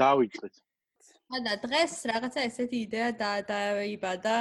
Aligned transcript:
დავიწყეთ. 0.00 0.54
და 1.46 1.54
დღეს 1.64 1.94
რაღაცა 2.06 2.40
ესეთი 2.48 2.78
იდეა 2.86 3.10
და 3.18 3.30
დაიბადა, 3.50 4.38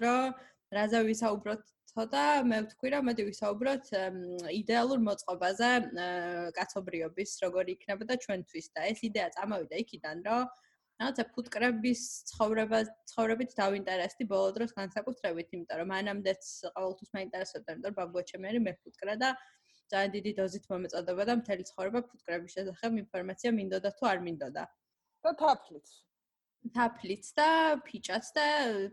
რომ 0.00 0.32
რაზე 0.72 1.00
ვისაუბროთ 1.08 1.62
ცოტა, 1.92 2.24
მე 2.48 2.58
ვთქვი 2.64 2.88
რომ 2.94 3.04
მე 3.08 3.14
ვისაუბროთ 3.28 3.86
იდეალურ 4.56 4.98
მოწყობაზე 5.08 5.70
კაცობრიობის, 6.56 7.30
როგორი 7.44 7.76
იქნებოდა 7.76 8.16
ჩვენთვის 8.24 8.66
და 8.72 8.80
ეს 8.92 9.04
იდეა 9.08 9.28
წამოვიდა 9.36 9.76
იქიდან, 9.84 10.24
რომ 10.28 10.42
რაღაცა 11.02 11.24
ფუტკრების 11.34 12.00
ცხოვრება 12.32 12.78
ცხოვრებით 13.12 13.50
დავინტერესდი 13.60 14.24
ბოლო 14.32 14.50
დროს 14.56 14.72
განსაკუთრებით, 14.80 15.48
იმიტომ 15.52 15.76
რომ 15.82 15.88
მანამდეც 15.92 16.42
ყოველთვის 16.76 17.10
მაინტერესებდა, 17.16 17.70
რომ 17.84 17.96
ბაბუაჩემერი 18.00 18.60
მე 18.66 18.72
ფუტკრა 18.80 19.14
და 19.20 19.30
ძალიან 19.92 20.12
დიდი 20.16 20.32
დოზით 20.40 20.64
მომეწოდება 20.72 21.22
და 21.28 21.34
მთელი 21.42 21.64
ცხოვრება 21.68 22.00
ფუტკრების 22.08 22.54
შესახებ 22.56 22.92
ინფორმაცია 23.04 23.50
მინდოდა 23.58 23.90
თუ 23.98 24.04
არ 24.12 24.18
მინდოდა. 24.28 24.62
და 25.24 25.32
თაფლიც. 25.42 25.88
თაფლიც 26.74 27.28
და 27.38 27.48
ფიჭაც 27.86 28.26
და 28.38 28.46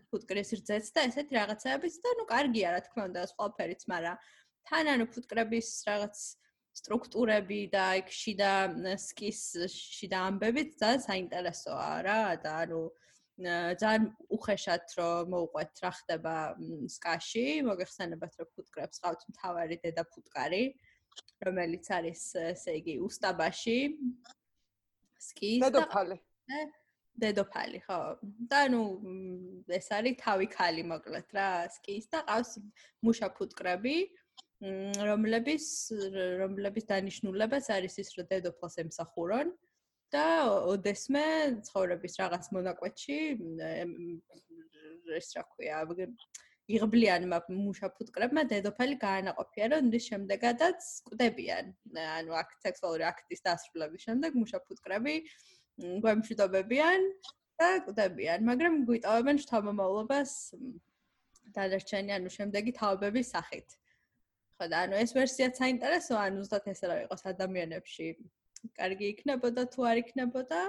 ფუტკრის 0.10 0.52
რძეც 0.60 0.86
და 0.96 1.06
ესეთი 1.10 1.34
რაღაცებიც 1.38 1.96
და 2.06 2.14
ნუ 2.18 2.26
კარგია 2.34 2.70
რა 2.74 2.82
თქმა 2.86 3.04
უნდა 3.10 3.26
სხვა 3.32 3.48
ფერიც, 3.58 3.82
მაგრამ 3.94 4.18
თან 4.70 4.86
ანუ 4.94 5.06
ფუტკრების 5.14 5.70
რაღაც 5.90 6.18
სტრუქტურები 6.80 7.62
და 7.74 7.86
იქ 8.02 8.10
შიდა 8.22 8.54
სკის 9.06 9.42
შიდა 9.76 10.20
ამბებიც 10.30 10.74
ძალიან 10.82 11.06
საინტერესოა 11.06 11.90
რა 12.08 12.20
და 12.46 12.54
ანუ 12.66 12.82
ძალიან 13.40 14.06
უხეშად 14.36 14.94
რომ 15.00 15.30
მოუყვეთ 15.34 15.82
რა 15.84 15.92
ხდება 16.00 16.36
სკაში, 16.96 17.46
მოგეხსენებათ 17.70 18.34
რომ 18.40 18.50
ფუტკრებს 18.56 19.02
ყავთ 19.04 19.22
მთავარი 19.32 19.78
დედა 19.86 20.04
ფუტკარი, 20.12 20.64
რომელიც 21.48 21.86
არის 22.00 22.24
ესე 22.52 22.76
იგი 22.82 22.96
უსტაბაში 23.08 23.78
სკის 25.20 25.64
დედოფალი. 25.66 26.18
დედოფალი, 27.20 27.80
ხო. 27.84 28.00
და 28.48 28.62
ნუ 28.72 28.82
ეს 29.76 29.92
არის 29.92 30.16
თავი 30.24 30.48
ქალი 30.56 30.84
მოკლედ 30.88 31.36
რა, 31.36 31.50
სკის 31.76 32.08
და 32.14 32.24
ყავს 32.30 32.52
მუშა 33.04 33.28
ფუტკრები, 33.36 33.96
რომლების 35.10 35.66
რომლების 36.40 36.88
დანიშნულებაც 36.92 37.66
არის 37.76 38.00
ის, 38.04 38.10
რომ 38.20 38.30
დედოფალს 38.32 38.76
ემსახურონ 38.84 39.52
და 40.16 40.26
ოდესმე 40.74 41.26
ცხოვრების 41.68 42.14
რაღაც 42.24 42.46
მონაკვეთში 42.56 43.20
ეს 45.20 45.28
რა 45.36 45.44
ქვია, 45.52 45.84
იღბლიანმა 46.70 47.38
მუშა 47.50 47.90
ფუტკრებმა 47.98 48.44
დედოფალი 48.52 48.96
გაანაყოფია, 49.02 49.66
რომ 49.74 49.90
ის 50.00 50.06
შემდეგადაც 50.12 50.90
კვდებიან. 51.10 51.66
ანუ 52.20 52.36
აქ 52.42 52.50
სექსუალური 52.66 53.06
აქტის 53.10 53.42
დასრულების 53.48 54.06
შემდეგ 54.08 54.38
მუშა 54.42 54.60
ფუტკრები 54.70 55.16
გვემშვიდობებიან 56.06 57.02
და 57.60 57.70
კვდებიან, 57.88 58.40
მაგრამ 58.50 58.74
გვიტოვებენ 58.90 59.38
შთამომავლობას 59.44 60.32
დადარჩენი, 61.58 62.12
ანუ 62.18 62.30
შემდეგი 62.38 62.72
თაობების 62.80 63.32
სახით. 63.34 63.68
ხო 64.60 64.66
და 64.72 64.78
ანუ 64.86 64.96
ეს 65.04 65.12
ვერსიაც 65.18 65.54
საინტერესოა, 65.62 66.22
ანუ 66.30 66.44
ზუსტად 66.44 66.70
ესე 66.70 66.86
რა 66.92 66.96
იყოს 67.08 67.24
ადამიანებში. 67.34 68.08
კარგი 68.76 69.06
იქნებოდა 69.14 69.64
თუ 69.74 69.80
არ 69.90 69.98
იქნებოდა? 70.04 70.60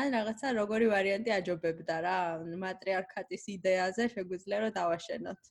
ან 0.00 0.12
რაღაცა 0.14 0.52
როგორი 0.56 0.86
ვარიანტი 0.94 1.30
აჯობებდა 1.36 1.96
რა 2.06 2.16
მატრიარქატის 2.64 3.46
იდეაზე 3.54 4.04
შეგვიძლია 4.14 4.58
რომ 4.64 4.74
დავაშენოთ 4.76 5.50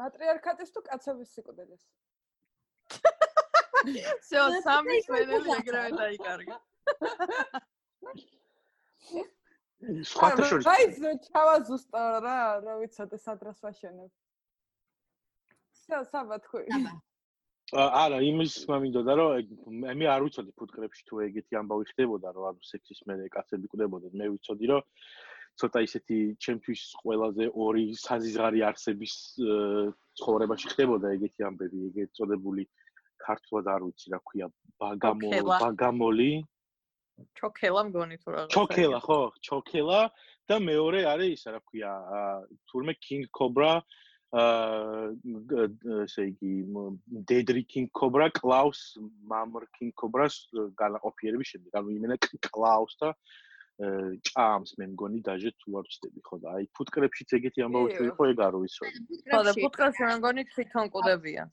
მატრიარქატის 0.00 0.74
თუ 0.74 0.82
კაცების 0.88 1.34
სიკვდილის 1.36 1.84
всё 4.24 4.42
სამი 4.66 4.96
შვენელი 5.06 5.54
ეგრევე 5.58 5.90
დაიკარგა 6.00 6.56
სხვათა 10.10 10.50
შორის 10.50 10.68
აი 10.74 10.84
ჩავა 11.28 11.56
ზუსტად 11.70 12.14
რა 12.26 12.36
რა 12.66 12.74
ვიცოდე 12.82 13.18
სადრას 13.24 13.58
ვაშენებ 13.64 14.12
всё 15.78 15.98
საბა 16.12 16.38
თქვი 16.46 16.62
არა, 17.77 18.19
იმის 18.25 18.53
მამინდოდა 18.69 19.13
რომ 19.19 19.81
მე 19.99 20.05
არ 20.09 20.23
ვიცოდი 20.25 20.53
ფუტკრებში 20.57 21.03
თუ 21.05 21.21
ეგეთი 21.27 21.57
ამბავი 21.59 21.85
ხდებოდა, 21.93 22.31
რომ 22.33 22.47
ანუ 22.49 22.61
სექსის 22.65 23.01
მე 23.05 23.29
კაცები 23.29 23.69
კვდებოდნენ. 23.69 24.13
მე 24.17 24.25
ვიცოდი 24.33 24.65
რომ 24.71 24.81
ცოტა 25.59 25.79
ისეთი 25.85 26.17
ჩემთვის 26.41 26.81
ყველაზე 27.03 27.45
ორი 27.53 27.85
საზიზღარი 27.93 28.59
არსების 28.69 29.13
ცხოვრებაში 30.17 30.65
ხდებოდა 30.73 31.13
ეგეთი 31.19 31.41
ამბები, 31.49 31.77
ეგეთ 31.93 32.09
წოდებული 32.17 32.65
ქართულად 33.21 33.65
არ 33.69 33.81
ვიცი 33.85 34.07
რა 34.15 34.19
ქვია, 34.25 34.47
ბაგამო 34.81 35.29
ბაგამოლი. 35.61 36.31
ჩოქელა 37.35 37.81
მგონი 37.91 38.15
თუ 38.23 38.29
რაღაცა. 38.33 38.53
ჩოქელა, 38.55 38.99
ხო, 39.03 39.19
ჩოქელა 39.43 39.99
და 40.47 40.55
მეორე 40.63 40.99
არის 41.11 41.29
ისა 41.35 41.49
რა 41.53 41.61
ქვია, 41.67 41.91
თურმე 42.71 42.93
king 43.03 43.27
cobra 43.29 43.83
აა 43.83 44.08
ესე 44.29 46.23
იგი 46.29 46.53
დედრი 47.29 47.63
კინგ 47.65 47.89
კობრა 47.97 48.29
კლაუს 48.37 48.81
მამრ 49.25 49.65
კინგ 49.77 49.93
კობრას 49.97 50.35
განაყოფიერების 50.77 51.53
შემდეგ. 51.53 51.71
ანუ 51.81 51.89
იმენა 51.97 52.17
კლაუს 52.53 52.93
და 53.01 53.09
ჭამს 53.79 54.75
მე 54.77 54.85
მგონი 54.91 55.19
დაჟე 55.23 55.51
თუ 55.55 55.79
არ 55.79 55.85
ვწდები. 55.87 56.21
ხო 56.27 56.35
და 56.43 56.47
აი 56.59 56.65
ფუტკრებშიც 56.77 57.29
ეგეთი 57.39 57.63
ამბავი 57.65 57.89
თუ 57.95 58.03
იყო 58.11 58.23
ეგ 58.31 58.39
არ 58.45 58.55
ვიცოდი 58.59 59.19
ხო 59.31 59.39
და 59.47 59.53
ფუტკრებში 59.55 60.03
მე 60.03 60.15
მგონი 60.19 60.43
თვითონ 60.51 60.85
კვდებიან 60.93 61.47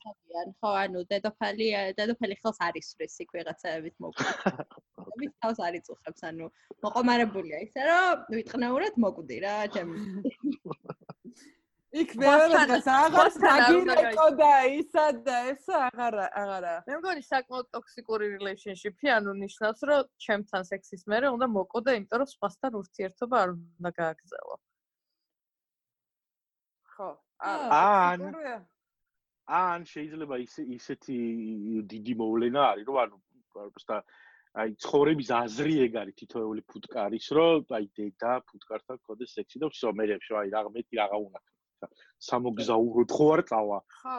ხო 0.59 0.71
ანუ 0.83 0.99
დედოფალი 1.07 1.67
დედოფალი 1.97 2.35
ხელს 2.43 2.59
არის 2.67 2.85
სრის 2.93 3.15
იქ 3.23 3.29
ვიღაცაებით 3.37 3.95
მოკვდა 4.03 4.31
მის 5.23 5.31
თავს 5.41 5.59
არის 5.65 5.87
წუხებს 5.87 6.21
ანუ 6.29 6.51
მოყომარებულია 6.83 7.57
ისე 7.65 7.81
რომ 7.89 8.27
ვიტყნეურად 8.35 8.99
მოკვდი 9.07 9.37
რა 9.47 9.55
ჩემი 9.71 9.95
იქ 11.96 12.12
მეორე 12.20 12.60
დღეს 12.68 12.86
აღარ 12.88 13.34
დაგირეკო 13.42 14.26
და 14.36 14.52
ისა 14.74 15.02
და 15.24 15.40
ეს 15.48 15.66
აღარა 15.78 16.28
აღარა 16.42 16.70
მე 16.86 17.00
მგონი 17.00 17.24
საკმაოდ 17.26 17.68
ტოქსიკური 17.76 18.28
relationship-ი 18.34 19.12
ანუ 19.16 19.34
ნიშნავს 19.40 19.84
რომ 19.90 20.08
ჩემთან 20.26 20.64
სექსის 20.70 21.04
მერე 21.12 21.32
უნდა 21.36 21.50
მოკოდე 21.56 21.96
იმიტომ 21.98 22.22
რომ 22.22 22.30
სხვასთან 22.32 22.78
ურთიერთობა 22.80 23.42
არ 23.42 23.52
უნდა 23.52 23.92
გააგრძელო 24.00 24.56
ხო 26.96 27.10
ან 27.82 28.26
ან 29.60 29.86
შეიძლება 29.92 30.42
ისე 30.48 30.66
ისეთი 30.80 31.20
დიდი 31.92 32.18
მოვლენა 32.24 32.66
არის 32.72 32.88
რომ 32.88 33.00
ანუ 33.04 33.22
პროსტა 33.52 34.02
აი 34.64 34.76
ცხოვრების 34.84 35.28
აზრი 35.44 35.74
ეგ 35.86 36.02
არის 36.06 36.20
თითოეული 36.24 36.62
ფუტკარის 36.72 37.26
რომ 37.36 37.72
აი 37.76 37.86
დედა 38.00 38.32
ფუტკართან 38.48 39.06
ქონდეს 39.08 39.36
სექსი 39.36 39.60
და 39.60 39.74
всё 39.76 39.92
მე 40.00 40.12
რე 40.12 40.22
აი 40.40 40.48
რა 40.56 40.68
მეტი 40.72 41.04
რაღა 41.04 41.42
უნდა 41.77 41.87
სამოგზაუროთ 42.29 43.11
ხო 43.13 43.27
არ 43.37 43.41
წავა? 43.49 43.79
ხო. 44.01 44.17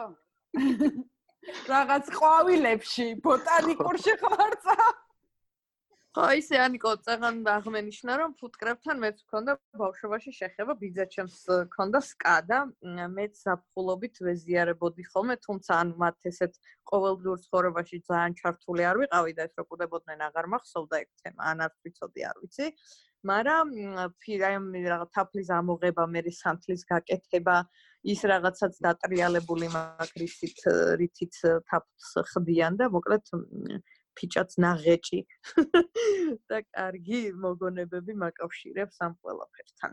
რაღაც 1.67 2.05
ყვავილებში, 2.15 3.07
ბოტანიკურში 3.23 4.13
ხო 4.23 4.31
არ 4.47 4.55
წავა? 4.63 4.89
ხო, 6.09 6.25
ისე 6.41 6.57
ანიკო 6.57 6.91
წაღან 7.05 7.35
აღმენიშნა 7.53 8.13
რომ 8.19 8.31
ფუტკრებთან 8.39 8.97
მეც 9.03 9.19
მქონდა 9.23 9.53
ბავშვობაში 9.77 10.31
შეხება, 10.39 10.73
ბიძაჩემს 10.81 11.37
მქონდა 11.69 11.99
სკა 12.01 12.37
და 12.49 12.59
მეც 13.13 13.37
საფხულობით 13.45 14.15
ვეზიარებოდი 14.25 15.05
ხოლმე, 15.11 15.35
თუმცა 15.45 15.71
ან 15.83 15.93
მათ 16.01 16.17
ესეთ 16.31 16.57
ყოველდღიურ 16.89 17.39
ცხოვრებაში 17.45 18.01
ძალიან 18.09 18.33
ჩართული 18.41 18.83
არ 18.89 18.97
ვიყავი 19.03 19.37
და 19.37 19.45
ეს 19.45 19.53
რო 19.61 19.65
კვდებოდნენ 19.69 20.25
აღარ 20.27 20.49
მახსოვდა 20.55 20.95
ეგ 21.05 21.09
თემა, 21.21 21.41
ან 21.53 21.57
არ 21.69 21.71
ვიცოდი, 21.85 22.21
არ 22.25 22.37
ვიცი. 22.41 22.67
მაგრამ 23.27 23.71
აი 23.75 24.81
რაღაც 24.87 25.09
თაფლის 25.15 25.49
ამოღება, 25.51 26.03
მე 26.07 26.21
სანთლის 26.31 26.83
გაკეთება, 26.87 27.55
ის 28.07 28.21
რაღაცაც 28.31 28.79
დატრიალებული 28.79 29.67
მაგრისით 29.75 30.59
რითიც 31.01 31.35
თაფლს 31.67 32.11
ხდიან 32.31 32.79
და 32.79 32.87
მოკლედ 32.95 33.25
ფიჭაც 34.15 34.55
ნაღეჭი 34.63 35.19
და 36.49 36.63
კარგი 36.63 37.21
მოგონებები 37.43 38.15
მაკავშირებს 38.23 39.03
ამ 39.03 39.13
ყველაფერთან. 39.19 39.91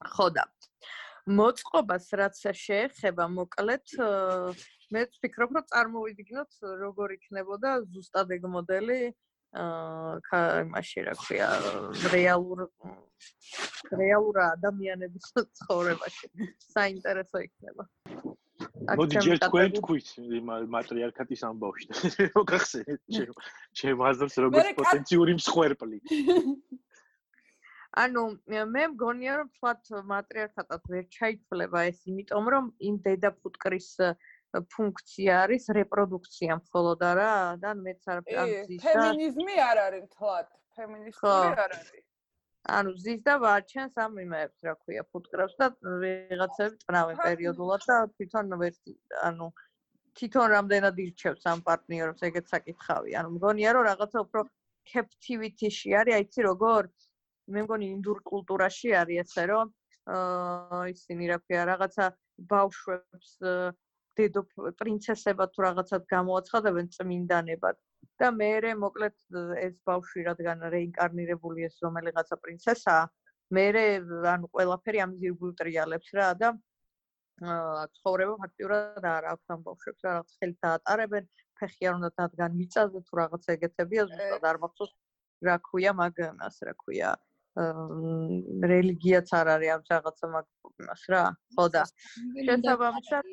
ხო 0.00 0.26
და 0.32 0.44
მოწყობას 1.28 2.06
რაც 2.16 2.36
შეეხება 2.56 3.24
მოკლედ 3.36 3.92
მე 4.96 5.02
ვფიქრობ 5.12 5.50
რომ 5.56 5.64
წარმოვიდგინოთ 5.72 6.52
როგორ 6.80 7.12
იქნებოდა 7.16 7.70
ზუსტად 7.92 8.32
ეგ 8.36 8.48
მოდელი 8.54 9.00
აა 9.50 10.40
იმაში 10.62 11.02
რა 11.06 11.14
ქვია 11.18 11.46
რეალურ 12.12 12.68
რეალურ 13.98 14.36
ადამიანების 14.46 15.32
ცხოვრებაში 15.58 16.30
საინტერესო 16.70 17.42
იქნება. 17.46 17.86
მოდი 19.00 19.22
ჯერ 19.26 19.40
თქვენ 19.42 19.74
თქვით 19.78 20.08
მატრიარქატის 20.74 21.42
ამბავში. 21.50 21.88
რო 22.34 22.42
გახსენეთ 22.52 23.00
ჩემ 23.80 24.04
აზრს 24.10 24.36
როგორც 24.46 24.70
პოტენციური 24.78 25.34
მსხვერპლი. 25.40 25.98
ანუ 27.98 28.22
მე 28.46 28.82
მგონია 28.94 29.32
რომ 29.40 29.48
თქვათ 29.58 29.88
მატრიარქატად 30.10 30.82
ვერ 30.94 31.04
ჩაითვლება 31.16 31.80
ეს 31.90 31.98
იმიტომ 32.06 32.50
რომ 32.54 32.70
იმ 32.86 33.02
დედა 33.06 33.30
ფუტკრის 33.42 33.88
ფუნქცია 34.50 35.34
არის 35.46 35.64
რეპროდუქცია 35.78 36.56
მხოლოდ 36.60 37.02
არა 37.10 37.32
და 37.62 37.74
მეც 37.80 38.08
არ 38.10 38.22
ამის 38.44 38.70
და 38.70 38.78
ფემინიზმი 38.84 39.56
არ 39.70 39.80
არის 39.86 40.06
თლად 40.14 40.48
ფემინისტური 40.76 41.50
არ 41.54 41.60
არის. 41.66 41.90
ანუ 42.76 42.90
ზის 43.02 43.20
და 43.24 43.34
ვარჩენს 43.40 43.94
ამ 44.04 44.18
იმებს, 44.20 44.58
რა 44.66 44.74
ქვია, 44.84 45.02
ფუტკრებს 45.12 45.54
და 45.60 45.66
ვიღაცები 46.02 46.76
წნავენ 46.82 47.20
პერიოდულად 47.24 47.86
და 47.88 47.96
თვითონ 48.16 48.56
ვერ 48.62 48.74
ანუ 49.28 49.46
თვითონ 50.18 50.46
რამდენად 50.54 50.98
ირჩევს 51.04 51.46
ამ 51.52 51.62
პარტნიორებს, 51.68 52.22
ეგეც 52.28 52.46
საკითხავი. 52.52 53.16
ანუ 53.20 53.28
მგონია 53.38 53.70
რომ 53.76 53.86
რაღაცა 53.90 54.18
უფრო 54.26 54.40
captivity-ში 54.92 55.90
არის, 56.00 56.14
აიცი 56.18 56.40
როგორ? 56.50 56.90
მე 57.54 57.60
მგონი 57.64 57.86
ინდურ 57.96 58.18
კულტურაში 58.30 58.90
არის 59.02 59.22
ესე, 59.24 59.44
რომ 59.50 59.72
აა 60.10 60.82
ისინი 60.90 61.24
რა 61.30 61.38
ქვია, 61.44 61.62
რაღაცა 61.70 62.04
ბავშვებს 62.50 63.30
დედო 64.18 64.42
პრინცესებად 64.80 65.52
თუ 65.54 65.64
რაღაცად 65.66 66.06
გამოაცხადებენ 66.12 66.90
წმინდანებად 66.96 67.76
და 68.20 68.30
მეરે 68.36 68.72
მოკლედ 68.84 69.16
ეს 69.66 69.76
ბავშვი 69.90 70.24
რადგან 70.28 70.66
რეინკარნირებული 70.74 71.66
ეს 71.68 71.78
რომელიღაცა 71.84 72.36
პრინცესაა 72.44 73.04
მეરે 73.58 73.84
ანუ 74.34 74.50
ყველაფერი 74.56 75.04
ამ 75.04 75.14
ზირგულ 75.22 75.54
ტრიალებს 75.60 76.10
რა 76.18 76.28
და 76.42 76.50
ცხოვრება 77.40 78.34
ფაქტიურად 78.42 79.06
არ 79.14 79.28
აქვს 79.32 79.54
ამ 79.54 79.60
ბავშვებს 79.68 80.04
რა 80.04 80.10
რაღაც 80.16 80.34
ხელით 80.40 80.58
დაატარებენ 80.66 81.28
ფეხი 81.60 81.88
არ 81.90 81.94
უნდა 82.00 82.10
დადგან 82.20 82.56
მიწაზე 82.60 83.00
თუ 83.08 83.20
რაღაც 83.20 83.48
ეგეთებია 83.56 84.04
ზუსტად 84.10 84.44
არ 84.50 84.60
მახსოვს 84.64 84.94
რა 85.48 85.56
ქვია 85.68 85.92
მაგ 86.00 86.20
მას 86.40 86.56
რა 86.68 86.74
ქვია 86.84 87.10
რელიგიაც 88.72 89.32
არ 89.40 89.52
არის 89.54 89.72
ამ 89.76 89.82
რაღაცა 89.92 90.26
მაგ 90.34 90.46
იმას 90.84 91.02
რა 91.14 91.22
ხო 91.56 91.64
და 91.76 91.82
შესაბამისად 92.48 93.24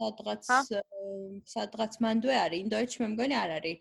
სადღაც 0.00 0.44
სადღაც 1.56 1.92
მანდვე 2.04 2.34
არის. 2.44 2.62
ინდოეთში 2.66 2.98
მე 3.02 3.08
მგონი 3.14 3.36
არ 3.42 3.50
არის. 3.58 3.78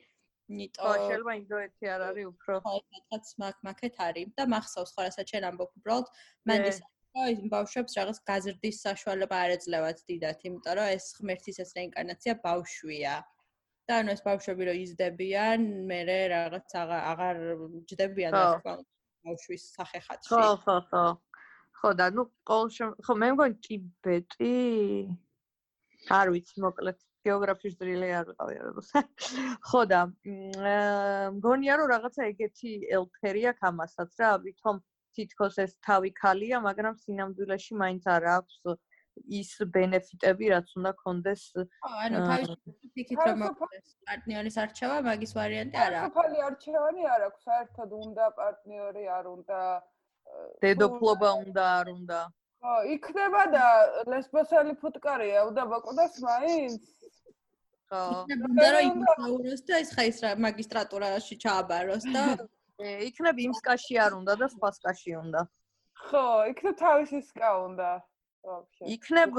ნიტო 0.56 0.82
ხო 0.86 0.94
შეიძლება 1.06 1.34
ინდოეთი 1.42 1.86
არ 1.96 2.02
არის 2.10 2.26
უფრო. 2.32 2.54
ხო 2.66 2.74
სადღაც 2.90 3.26
მაგ 3.42 3.56
მაგეთ 3.68 3.96
არის 4.08 4.28
და 4.38 4.44
მახსოვს 4.54 4.92
ხო 4.96 5.02
რასაც 5.08 5.26
შენ 5.34 5.44
ამბობ 5.50 5.72
უბრალოდ. 5.80 6.08
მანდის 6.50 6.78
აი 7.16 7.32
ბავშვებს 7.52 7.94
რაღაც 8.00 8.18
გაზრდის 8.30 8.78
საშუალება 8.86 9.36
არ 9.44 9.52
ეძლევათ 9.56 10.00
დიდათ 10.10 10.40
იმიტომ 10.48 10.74
რომ 10.80 10.88
ეს 10.96 11.06
ღმერთის 11.18 11.58
ეს 11.64 11.72
რეინკარნაცია 11.78 12.34
ბავშვია. 12.44 13.16
და 13.86 13.94
ანუ 14.02 14.10
ეს 14.16 14.22
ბავშვები 14.26 14.64
რო 14.66 14.74
იზრდებიან 14.82 15.60
მე 15.90 16.00
რაღაც 16.34 16.70
აღარ 16.82 17.38
ჯდებიან 17.90 18.32
და 18.34 18.46
თქვა 18.58 18.74
ბავშვის 19.26 19.64
სახეხატში. 19.78 20.30
ხო 20.30 20.46
ხო 20.64 20.78
ხო. 20.90 21.06
ხო 21.80 21.90
და 22.00 22.06
ნუ 22.18 22.24
ყოველ 22.50 22.70
ხო 23.06 23.14
მე 23.22 23.28
მგონი 23.36 23.56
ტიბეტი 23.66 24.54
არ 26.14 26.28
ვიცი 26.36 26.62
მოკლედ 26.66 26.98
გეოგრაფიის 27.26 27.76
დრილი 27.82 28.10
არ 28.20 28.26
ვიყავი. 28.30 28.56
როგორც 28.70 28.90
ხო 29.70 29.82
და 29.92 30.02
მგონია 31.38 31.74
რომ 31.82 31.88
რაღაცა 31.94 32.22
ეგეთი 32.32 32.72
ელფერი 32.98 33.44
აქვს 33.52 33.64
ამასაც 33.70 34.12
რა 34.22 34.32
ვითომ 34.46 34.78
თითქოს 35.16 35.56
ეს 35.66 35.72
თავი 35.88 36.12
ქალია 36.22 36.60
მაგრამ 36.68 37.00
სინამდვილეში 37.04 37.74
მაინც 37.82 38.04
არ 38.16 38.24
აქვს 38.36 38.78
ის 39.40 39.50
ბენეფიტები 39.74 40.46
რაც 40.52 40.72
უნდა 40.78 40.92
კონდეს 41.02 41.44
ანუ 41.56 42.20
თავის 42.30 42.50
ფიქით 42.96 43.20
რომ 43.28 43.44
პარტნიორის 44.10 44.58
არჩევა 44.64 44.98
მაგის 45.08 45.32
ვარიანტი 45.40 45.78
არ 45.86 45.94
აქვს. 46.00 46.16
ფალი 46.20 46.42
არჩევანი 46.48 47.08
არ 47.16 47.22
აქვს. 47.28 47.46
საერთოდ 47.50 47.92
უნდა 48.06 48.26
პარტნიორი 48.40 49.06
არ 49.18 49.26
უნდა 49.36 49.60
დედოფლობა 50.66 51.30
უნდა 51.46 51.64
არ 51.80 51.88
უნდა 51.96 52.20
ხო, 52.66 52.76
იქნება 52.96 53.42
და 53.54 53.66
ლესბოსელი 54.10 54.74
ფუტკარია, 54.82 55.46
უნდა 55.50 55.64
ბაკოდას 55.70 56.16
მაინც. 56.26 56.82
ხო. 57.92 58.02
უნდა 58.50 58.70
რომ 58.74 58.88
იმსაუროს 58.90 59.62
და 59.70 59.82
ეს 59.84 59.90
ხა 59.94 60.06
ის 60.10 60.22
მაგისტრატურაში 60.46 61.36
ჩააბაროს 61.46 62.06
და 62.16 62.24
იქნებ 63.10 63.42
იმსკაში 63.46 64.00
არ 64.06 64.18
უნდა 64.18 64.34
და 64.42 64.48
სხვა 64.56 64.70
სკაში 64.80 65.14
უნდა. 65.22 65.42
ხო, 66.10 66.26
იქნებ 66.54 66.76
თავისი 66.82 67.22
სკა 67.30 67.52
უნდა. 67.70 67.92
იქნებ 68.96 69.38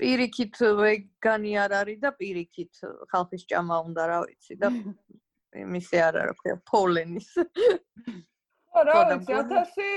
პირიქით 0.00 0.56
ვეგანი 0.80 1.52
არ 1.64 1.72
არის 1.80 2.00
და 2.00 2.10
პირიქით 2.16 2.80
ხალხის 3.12 3.44
ჭამა 3.52 3.76
უნდა 3.92 4.02
რა 4.08 4.18
ვიცი 4.24 4.56
და 4.64 4.68
იმისი 5.64 6.00
არ 6.08 6.14
არის, 6.24 6.40
ხო, 6.40 6.56
პოლენის. 6.72 7.28
რა 8.88 8.98
ვიცი, 9.10 9.32
ათასი 9.40 9.88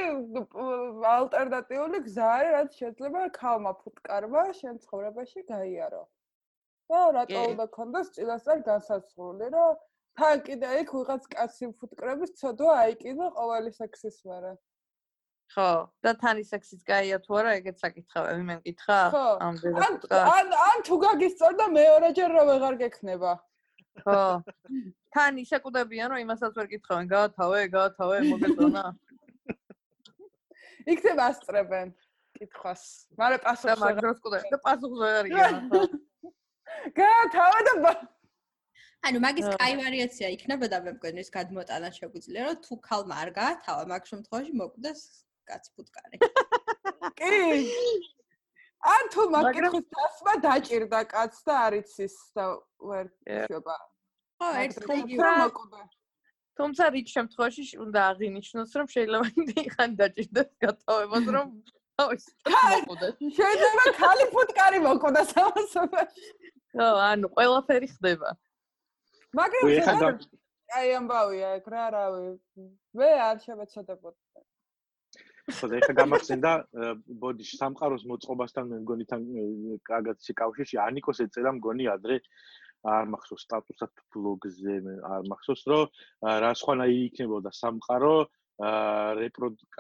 ალტერნატიული 1.16 2.00
გზა 2.08 2.30
არის, 2.36 2.52
რაც 2.56 2.70
შეიძლება 2.80 3.22
ქალმა 3.40 3.74
ფუტკარმა 3.82 4.44
შენ 4.60 4.76
ცხოვრებაში 4.86 5.40
გაიარო. 5.52 6.04
და 6.90 7.00
რატო 7.16 7.42
უნდა 7.54 7.66
კონდეს 7.76 8.08
წილასწარ 8.16 8.60
განსაცრული, 8.66 9.50
რომ 9.54 9.76
თან 10.18 10.42
კიდე 10.48 10.70
იქ 10.82 10.90
ვიღაც 10.96 11.24
კაცი 11.34 11.66
ფუტკრების 11.82 12.32
ცოდვა 12.40 12.74
აიკიდა 12.86 13.28
ყოველი 13.38 13.72
სექსის 13.78 14.18
მერე. 14.26 14.54
ხო, 15.54 15.70
და 16.06 16.12
თანი 16.22 16.44
სექსის 16.46 16.82
გაია 16.86 17.18
თუ 17.26 17.38
არა, 17.42 17.52
ეგეც 17.60 17.78
საკითხავები 17.84 18.44
მე 18.50 18.56
მკითხა 18.62 18.98
ამ 19.46 19.56
დედაფუტკარ. 19.62 20.26
ან 20.34 20.48
ან 20.66 20.84
თუ 20.90 20.96
გაგისწორ 21.06 21.54
და 21.62 21.66
მეორეჯერ 21.78 22.30
რომ 22.38 22.46
ვეღარ 22.50 22.76
გექნება. 22.84 23.32
ხო. 24.04 24.20
თან 25.16 25.40
ისე 25.44 25.58
კვდებიან 25.64 26.14
რომ 26.14 26.20
იმასაც 26.26 26.54
ვერ 26.60 26.68
კითხავენ 26.74 27.08
გაათავე 27.14 27.60
გაათავე 27.76 28.18
მოგეწონა. 28.30 28.84
იქნებ 30.94 31.20
ასწრებენ 31.30 31.88
კითხვას. 32.40 32.84
მაგრამ 33.20 33.42
პასუხს 33.48 33.82
მაგას 33.84 34.22
კვდებიან 34.24 34.54
და 34.54 34.60
პასუხს 34.68 35.00
ვერ 35.04 35.16
არიან 35.24 35.54
გაათავე 37.00 37.60
და 37.68 37.94
ანუ 39.08 39.20
მაგის 39.24 39.48
კაი 39.60 39.76
ვარიაცია 39.80 40.30
იქნებოდა 40.36 40.78
მე 40.86 40.92
მგონი 40.98 41.24
ის 41.24 41.30
გადმოტანა 41.36 41.90
შეგვიძლია 41.98 42.48
რომ 42.48 42.58
თუ 42.66 42.78
ქალმა 42.88 43.20
არ 43.24 43.30
გაათავა 43.40 43.84
მაგ 43.92 44.10
შემთხვევაში 44.12 44.56
მოკვდეს 44.62 45.04
კაც 45.50 45.70
ფუტკარი. 45.76 46.18
კი 47.20 47.32
ან 48.80 49.04
თუ 49.14 49.22
მაგ 49.36 49.46
კითხვის 49.56 49.86
დასმა 49.96 50.34
დაჭირდა 50.44 51.00
კაც 51.12 51.34
და 51.44 51.54
არიცის 51.68 52.16
და 52.36 52.46
ვერ 52.80 53.06
შვება 53.28 53.76
ხო, 54.40 54.48
ერთხელ 54.64 55.00
იგივე 55.04 55.32
მოკვდა. 55.40 55.82
თუმცა 56.60 56.84
რით 56.96 57.08
შემთხვევაში 57.16 57.64
უნდა 57.84 58.00
აღინიშნოს, 58.12 58.72
რომ 58.80 58.88
შეიძლება 58.94 59.28
დიხან 59.50 59.92
დაჭირდეს 60.00 60.50
გატოვებას, 60.64 61.26
რომ 61.36 61.48
მოკვდეს. 62.00 63.14
შეიძლება 63.40 63.84
ხალი 64.00 64.26
ფუტკარი 64.34 64.80
მოკვდეს 64.88 65.32
ამასობაში. 65.44 66.26
ხო, 66.76 66.88
ანუ 67.12 67.28
ყველაფერი 67.36 67.88
ხდება. 67.96 68.30
მაგრამ 69.36 69.64
აი 70.70 70.90
ამბავია, 71.00 71.50
რა 71.66 71.86
რავი. 71.96 72.26
მე 72.94 73.10
არ 73.28 73.38
შემეცოდებოდი. 73.44 74.20
ხო, 75.50 75.68
და 75.72 75.80
ეხა 75.82 75.94
გამახსენდა 75.98 76.52
ბოდი 77.22 77.46
სამყაროს 77.50 78.04
მოწყობასთან 78.10 78.70
მე 78.72 78.78
მგონი 78.86 79.06
თან 79.10 79.22
კარგად 79.90 80.18
შეკავშირში 80.26 80.80
ანიკოს 80.86 81.22
ეწერა 81.26 81.54
მგონი 81.58 81.90
ადრე 81.94 82.20
არ 82.94 83.10
მახსოვს 83.14 83.46
სტატუსად 83.48 84.04
ბლოგზე 84.16 84.76
არ 85.14 85.30
მახსოვს 85.32 85.64
რომ 85.72 86.02
რა 86.46 86.52
სხვანაირი 86.62 87.02
იქნებოდა 87.10 87.52
სამყარო 87.62 88.14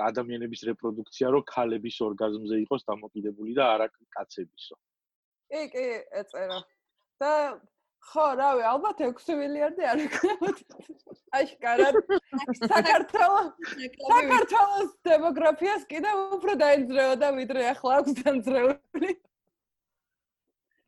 ადამიანების 0.09 0.61
რეპროდუქცია 0.71 1.31
რომ 1.35 1.43
ქალების 1.53 1.97
ორგაზმზე 2.09 2.59
იყოს 2.65 2.85
დამოკიდებული 2.87 3.55
და 3.59 3.65
არა 3.75 3.87
კაცებისო. 4.15 4.75
კი, 5.51 5.61
კი, 5.73 5.87
ეწერა. 6.21 6.59
და 7.19 7.31
ხო, 7.99 8.25
რავი, 8.39 8.63
ალბათ 8.73 9.01
6 9.05 9.35
მილიარდი 9.39 9.83
არ 9.91 10.01
იქნებოდა. 10.05 10.61
აშკარად 11.39 11.95
საქართველოს 12.71 13.49
საქართველოს 14.09 14.91
დემოგრაფიას 15.05 15.83
კიდე 15.91 16.13
უფრო 16.39 16.55
დაიძრეოდა 16.63 17.29
ვიდრე 17.37 17.67
ახლა 17.73 17.99
აქვს 18.01 18.17
დაძრეული. 18.23 19.11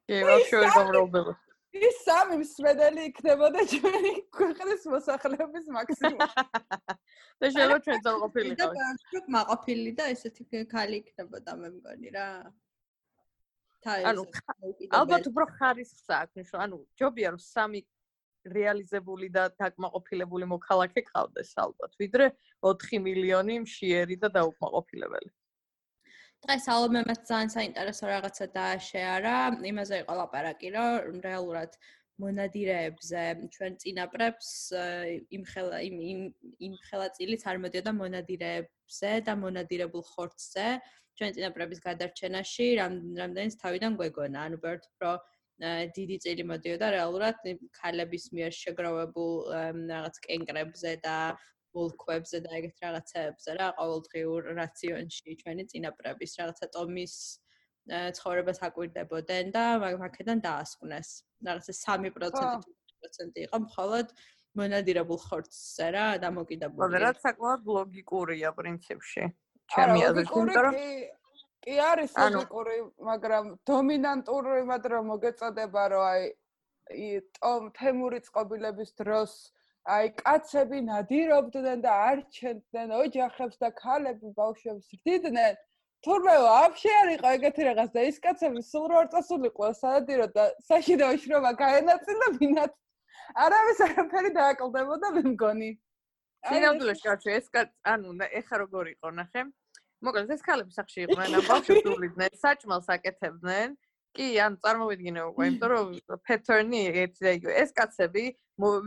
კი, 0.07 0.15
ვაფშე 0.27 0.55
ვერ 0.63 0.71
გამრავლდება. 0.79 1.33
ის 1.71 1.99
სამი 2.03 2.35
მსმენელი 2.41 3.03
იქნებოდა 3.09 3.61
ჩვენი 3.73 4.11
ქვეყნის 4.37 4.81
მოსახლეობის 4.93 5.69
მაქსიმუმი. 5.77 6.27
და 7.39 7.45
შეიძლება 7.53 7.79
ჩვენ 7.85 8.01
წაყოფილი 8.07 8.51
და 8.59 8.65
ბავშვი 8.75 9.21
მაყოფილი 9.35 9.91
და 9.99 10.09
ესეთი 10.15 10.65
ქალი 10.73 10.99
იქნებოდა 11.03 11.51
მე 11.61 11.69
მგონი 11.77 12.09
რა. 12.17 12.27
ანუ 13.85 14.23
ალბათ 14.93 15.27
უფრო 15.31 15.45
ხარისხს 15.57 16.07
აქვს, 16.17 16.53
ანუ 16.53 16.77
ჯობია 16.99 17.33
რომ 17.33 17.41
სამი 17.41 17.81
რეალიზებული 18.45 19.29
და 19.29 19.49
დაკმაყოფილებული 19.57 20.45
მოქალაქე 20.49 21.01
ყავდეს 21.09 21.51
ალბათ, 21.61 21.91
ვიდრე 22.01 22.31
4 22.65 22.99
მილიონი 23.05 23.59
მშიერი 23.65 24.17
და 24.21 24.29
დაუკმაყოფილებელი. 24.37 25.29
დღეს 26.41 26.63
ალომემაც 26.73 27.19
ძალიან 27.29 27.51
საინტერესო 27.53 28.05
რაღაცა 28.09 28.45
დააშეარა. 28.57 29.35
იმაზე 29.71 29.95
იყო 30.01 30.13
ლაპარაკი, 30.21 30.69
რომ 30.73 31.17
რეალურად 31.21 31.77
მონადირეებზე 32.21 33.23
ჩვენ 33.55 33.75
წინაპრებს 33.83 34.49
იმ 35.37 35.43
ხელა 35.51 35.77
იმ 35.89 35.97
იმ 36.67 36.73
ხელაწილიც 36.87 37.45
არ 37.51 37.57
მოდიოდა 37.65 37.91
მონადირეებზე 38.01 39.11
და 39.27 39.33
მონადირებულ 39.43 40.03
ხორცზე 40.11 40.67
ჩვენ 41.17 41.35
წინაპრების 41.37 41.79
გადარჩენაში 41.87 42.65
რამდენიც 42.81 43.55
თავიდან 43.63 43.91
გვეგონა. 43.99 44.39
ანუ 44.47 44.57
ვერთ 44.65 44.83
პრო 44.97 45.13
დიდი 45.97 46.17
წილი 46.23 46.43
მოდიოდა 46.51 46.87
რეალურად 46.97 47.37
ქალების 47.79 48.23
მიერ 48.35 48.51
შეგროვებულ 48.61 49.33
რაღაც 49.93 50.15
კენკრებზე 50.25 50.93
და 51.05 51.17
ბულქვებზე 51.75 52.39
და 52.45 52.49
ეგეთ 52.59 52.81
რაღაცეებზე 52.85 53.51
რა 53.59 53.67
ყოველდღიურ 53.79 54.49
რაციონში 54.61 55.35
ჩვენი 55.41 55.63
წინაპრების 55.71 56.31
რაღაცა 56.41 56.67
ტომის 56.75 57.13
ცხოვრებას 57.89 58.59
აკვირდებოდნენ 58.67 59.45
და 59.51 59.65
მაგაკედან 59.81 60.39
დაასკვნეს. 60.45 61.09
რაღაცა 61.41 61.73
3% 61.73 62.61
4% 63.01 63.41
იყო 63.47 63.57
მხოლოდ 63.65 64.07
მონადირებულ 64.59 65.19
ხორცზე 65.25 65.87
რა 65.95 66.07
დამოკიდებული. 66.21 66.81
ხო, 66.81 66.99
რაც 67.05 67.17
საკმაოდ 67.25 67.61
ლოგიკურია 67.77 68.49
პრინციპში. 68.53 69.23
ჩემი 69.71 69.99
აზრით, 70.07 70.27
იმიტომ 70.29 70.63
რომ 70.67 70.75
კი 71.61 71.75
არის 71.91 72.11
ლოგიკური, 72.17 72.77
მაგრამ 73.09 73.45
დომინანტური 73.69 74.61
მაგრამ 74.73 75.03
მოგეწოდება 75.13 75.83
რომ 75.93 76.03
აი 76.11 76.23
ტომ 77.37 77.63
თემური 77.77 78.19
წყობილების 78.27 78.91
დროს 78.99 79.31
აი 79.95 80.13
კაცები 80.21 80.79
ნადირობდნენ 80.85 81.79
და 81.85 81.91
არჩენდნენ 82.11 82.89
ოჯახებს 82.97 83.57
და 83.61 83.69
ქალები 83.81 84.33
ბავშვებს 84.37 84.85
რძიდნენ 84.97 85.55
თურმე 86.05 86.35
ვაფშე 86.43 86.91
არ 86.99 87.09
იყო 87.15 87.31
ეგეთი 87.37 87.65
რაღაც 87.69 87.89
და 87.95 88.03
ის 88.09 88.17
კაცები 88.25 88.61
სულ 88.65 88.85
რო 88.91 88.99
არ 89.01 89.07
წასულიყო 89.13 89.67
სადადირო 89.79 90.27
და 90.37 90.45
საშინაო 90.69 91.17
შრომა 91.23 91.51
გაენაწილებინათ 91.61 92.73
არავის 93.45 93.81
არაფერი 93.85 94.31
დააკლდებოდა 94.37 95.11
მე 95.17 95.23
მგონი. 95.29 95.69
სინამდვილეში 96.49 97.05
კაცი 97.05 97.35
ეს 97.37 97.47
ანუ 97.93 98.15
ეხა 98.41 98.55
როგორ 98.65 98.85
იყო 98.95 99.13
ნახე 99.21 99.45
მოკლედ 100.01 100.33
ეს 100.33 100.41
ქალები 100.41 100.73
სახში 100.73 100.99
იყვნენ 101.05 101.37
ამ 101.37 101.47
ბავშვებს 101.51 101.89
უვლიდნენ 101.93 102.37
საჭმელს 102.43 102.87
აკეთებდნენ. 102.97 103.77
კი 104.11 104.25
ან 104.43 104.57
წარმოვიდგინე 104.63 105.21
უკვე 105.29 105.45
იმიტომ 105.47 105.69
რომ 105.71 105.91
პეტერნი 106.27 106.79
ერთი 107.01 107.21
და 107.25 107.31
იგივე. 107.37 107.53
ეს 107.63 107.69
კაცები 107.77 108.23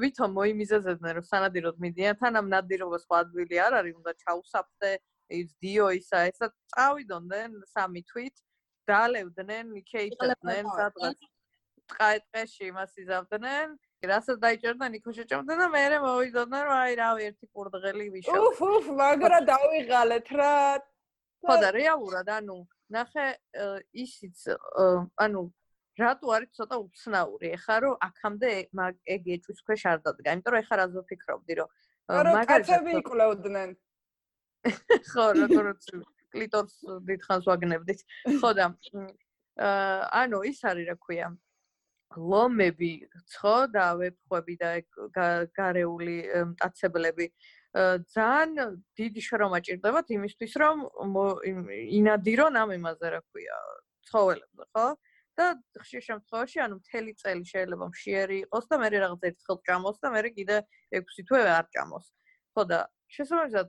ვითომ 0.03 0.31
მოიმიზეზებდნენ 0.39 1.15
რომ 1.19 1.25
სანადიროდ 1.31 1.77
მიდიან 1.85 2.19
თან 2.21 2.33
ამ 2.41 2.47
ნადირობას 2.55 3.07
სხვა 3.07 3.17
ადგილი 3.25 3.57
არ 3.67 3.73
არის 3.79 3.95
უნდა 4.03 4.13
ჩაუსაფრთხე 4.25 4.91
ის 5.31 5.49
დიო 5.63 5.87
ისა 6.01 6.19
ესა 6.31 6.49
წავიდოდნენ 6.75 7.51
სამი 7.75 8.03
თვით 8.11 8.37
დალევდნენ 8.89 9.67
იქეითებდნენ 9.81 10.65
სადღაც. 10.79 11.19
ტყაეტყეში 11.85 12.69
მას 12.73 12.93
იზავდნენ. 13.03 13.77
რასაც 14.05 14.37
დაიჭერდნენ 14.41 14.93
იქ 15.01 15.07
შეჭამდნენ 15.17 15.59
და 15.65 15.69
მე 15.73 15.85
მოვიდოდნენ 16.05 16.63
რომ 16.69 16.77
აი 16.77 16.93
რავი 17.01 17.23
ერთი 17.29 17.47
ყურდღელი 17.53 18.07
ვიშო. 18.15 18.37
უფ 18.37 18.59
უფ 18.61 18.87
მაგრა 19.01 19.39
დავიღალეთ 19.49 20.29
რა. 20.39 20.55
ხო 21.45 21.55
და 21.61 21.69
რეალურად 21.77 22.29
ანუ 22.29 22.59
ნახე 22.93 23.27
ისიც 23.93 24.49
ანუ 25.25 25.43
რატო 26.01 26.33
არის 26.37 26.51
ცოტა 26.59 26.77
უცნაური 26.85 27.49
ეხა 27.57 27.77
რომ 27.85 27.95
აქამდე 28.09 28.51
ეგ 29.15 29.23
ეჭვის 29.37 29.61
ქვეშ 29.67 29.83
არ 29.93 29.99
დადგა 30.05 30.35
იმიტომ 30.35 30.53
რომ 30.55 30.63
ეხა 30.65 30.75
რა 30.81 30.87
ზოფიქრობდი 30.95 31.55
რომ 31.61 31.69
მაგალითად 32.39 32.89
იკლევდნენ 33.01 33.71
ხო 35.13 35.25
როგორც 35.39 35.89
კლიტორს 36.35 36.77
დიდხანს 37.09 37.49
ვაგნებდით. 37.51 38.01
ხო 38.41 38.51
და 38.59 38.69
ანუ 40.21 40.39
ის 40.51 40.61
არის 40.67 40.87
რა 40.91 40.97
ქვია 40.99 41.29
ლომები 42.15 42.93
ხო 43.35 43.57
და 43.75 43.87
ვებხვები 43.99 44.55
და 44.63 44.71
გარეული 45.59 46.17
მტაცებლები 46.55 47.27
ძალიან 47.75 48.77
დიდი 48.99 49.21
შრომა 49.29 49.59
ჭირდებათ 49.67 50.07
იმისთვის 50.17 50.53
რომ 50.63 50.77
ინადირონ 51.99 52.55
ამ 52.63 52.71
იმაზე 52.79 53.07
რა 53.15 53.21
ქვია 53.31 53.59
ცხოველებზე 54.11 54.65
ხო? 54.75 54.87
და 55.35 55.47
ხშირ 55.83 56.03
შემთხვევაში 56.09 56.59
ანუ 56.63 56.75
მთელი 56.79 57.13
წელი 57.19 57.45
შეიძლება 57.51 57.87
მშიერი 57.91 58.37
იყოს 58.47 58.67
და 58.71 58.77
მე 58.79 58.89
რაღაც 58.95 59.23
ერთხელ 59.31 59.59
ჭამოს 59.67 59.97
და 59.99 60.09
მე 60.15 60.21
კიდე 60.39 60.57
6 60.95 61.27
თვე 61.27 61.41
არ 61.59 61.67
ჭამოს. 61.75 62.07
ხო 62.55 62.63
და 62.71 62.79
შესაბამისად 63.11 63.67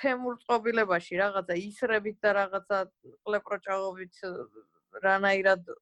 თემურ 0.00 0.36
წყობილებაში 0.42 1.18
რაღაცა 1.20 1.56
ისრებით 1.68 2.18
და 2.24 2.30
რაღაცა 2.38 2.78
ყლეპროჭაღობით 3.28 4.20
რანაირად 5.06 5.72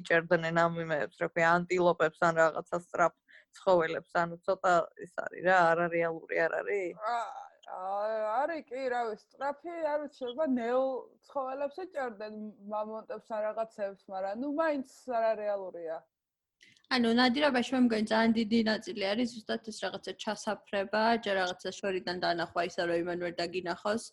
იჭერდნენ 0.00 0.60
ამ 0.64 0.78
იმებს 0.84 1.22
ქვია 1.34 1.50
ანტილოპებს 1.58 2.22
ან 2.28 2.40
რაღაცა 2.42 2.80
სტრაფ 2.86 3.14
ცხოველებს, 3.58 4.16
ანუ 4.22 4.36
ცოტა 4.46 4.74
ის 5.04 5.14
არის 5.24 5.46
რა, 5.46 5.56
არარეალური 5.70 6.42
არ 6.44 6.52
არის? 6.60 7.00
არის 7.70 8.62
კი, 8.68 8.84
რა 8.92 9.00
ვიცი, 9.08 9.26
სტრაფი 9.26 9.74
არ 9.92 9.98
ვიცი, 10.04 10.18
შეიძლება 10.20 10.46
ნეო 10.54 10.84
ცხოველებს 11.26 11.76
ეჭერდნენ 11.84 12.38
მამონტებს 12.74 13.34
ან 13.36 13.44
რაღაცებს, 13.46 14.06
მაგრამ 14.14 14.40
ნუ 14.44 14.50
მაინც 14.60 14.94
არარეალურია. 15.18 15.98
ანუ 16.94 17.10
ნადირობაში 17.20 17.72
მე 17.76 17.80
მგონი 17.86 18.06
ძალიან 18.10 18.32
დიდი 18.34 18.58
ნაწილი 18.66 19.04
არის 19.12 19.28
ზუსტად 19.34 19.68
ეს 19.70 19.78
რაღაცა 19.84 20.12
ჩასაფრება, 20.22 21.02
ჯერ 21.24 21.34
რაღაცა 21.40 21.70
შორიდან 21.78 22.16
დაანახვა 22.24 22.62
ისა 22.70 22.82
რომ 22.90 23.02
იმან 23.04 23.18
ვერ 23.24 23.34
დაგინახოს. 23.40 24.04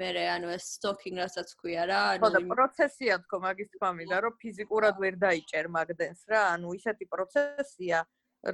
მე 0.00 0.08
რე 0.16 0.24
ანუ 0.34 0.48
ეს 0.56 0.66
სტოკინგ 0.78 1.18
რასაც 1.20 1.48
ქვია 1.60 1.82
რა 1.90 2.00
ანუ 2.12 2.22
ხო 2.24 2.28
და 2.34 2.40
პროცესია 2.52 3.16
თქო 3.24 3.36
მაგის 3.44 3.68
თქვა 3.74 3.90
მინდა 3.98 4.18
რომ 4.24 4.38
ფიზიკურად 4.44 4.96
ვერ 5.02 5.14
დაიჭერ 5.24 5.66
მაგდენს 5.76 6.20
რა 6.32 6.42
ანუ 6.52 6.68
ისეთი 6.78 7.08
პროცესია 7.12 7.98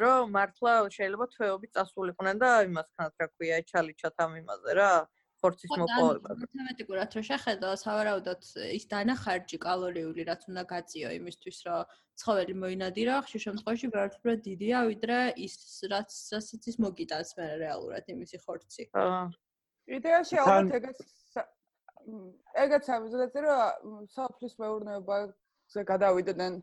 რომ 0.03 0.35
მართლა 0.35 0.73
შეიძლება 0.97 1.27
თვეობით 1.35 1.71
წასულიყვნენ 1.79 2.43
და 2.43 2.51
იმას 2.67 2.89
ქნათ 2.91 3.15
რა 3.23 3.29
ქვია 3.37 3.59
ჩალიჩათ 3.71 4.17
ამ 4.25 4.33
იმაზე 4.43 4.73
რა 4.81 4.91
ხორცის 5.43 5.73
მოპოვება. 5.81 6.35
მათემატიკურად 6.43 7.17
რო 7.19 7.23
შეხედო, 7.29 7.71
სავარაუდოდ 7.83 8.47
ის 8.79 8.85
დანახარჯი 8.93 9.59
კალორიული 9.65 10.27
რაც 10.29 10.43
უნდა 10.51 10.63
გაწიო 10.73 11.11
იმისთვის, 11.19 11.59
რომ 11.69 11.97
ცხოველი 12.23 12.55
მოინადირო, 12.63 13.15
ხშირ 13.27 13.41
შემთხვევაში 13.47 13.91
ვერც 13.95 14.15
უფრო 14.19 14.33
დიდია, 14.47 14.79
ვიდრე 14.91 15.19
ის 15.47 15.55
რაც 15.93 16.11
რასაც 16.35 16.63
ის 16.73 16.77
მოგიტანს 16.85 17.31
მე 17.39 17.47
რეალურად 17.63 18.05
იმისი 18.15 18.39
ხორცი. 18.43 18.89
აა. 19.05 19.23
იდეაში 19.99 20.37
ალბათ 20.43 20.75
ეგეც 20.79 20.99
ეგეც 22.65 22.85
ამბობთ, 22.97 23.39
რომ 23.45 24.03
საფლის 24.17 24.55
მეურნეობაზე 24.59 25.83
გადავიდნენ 25.93 26.55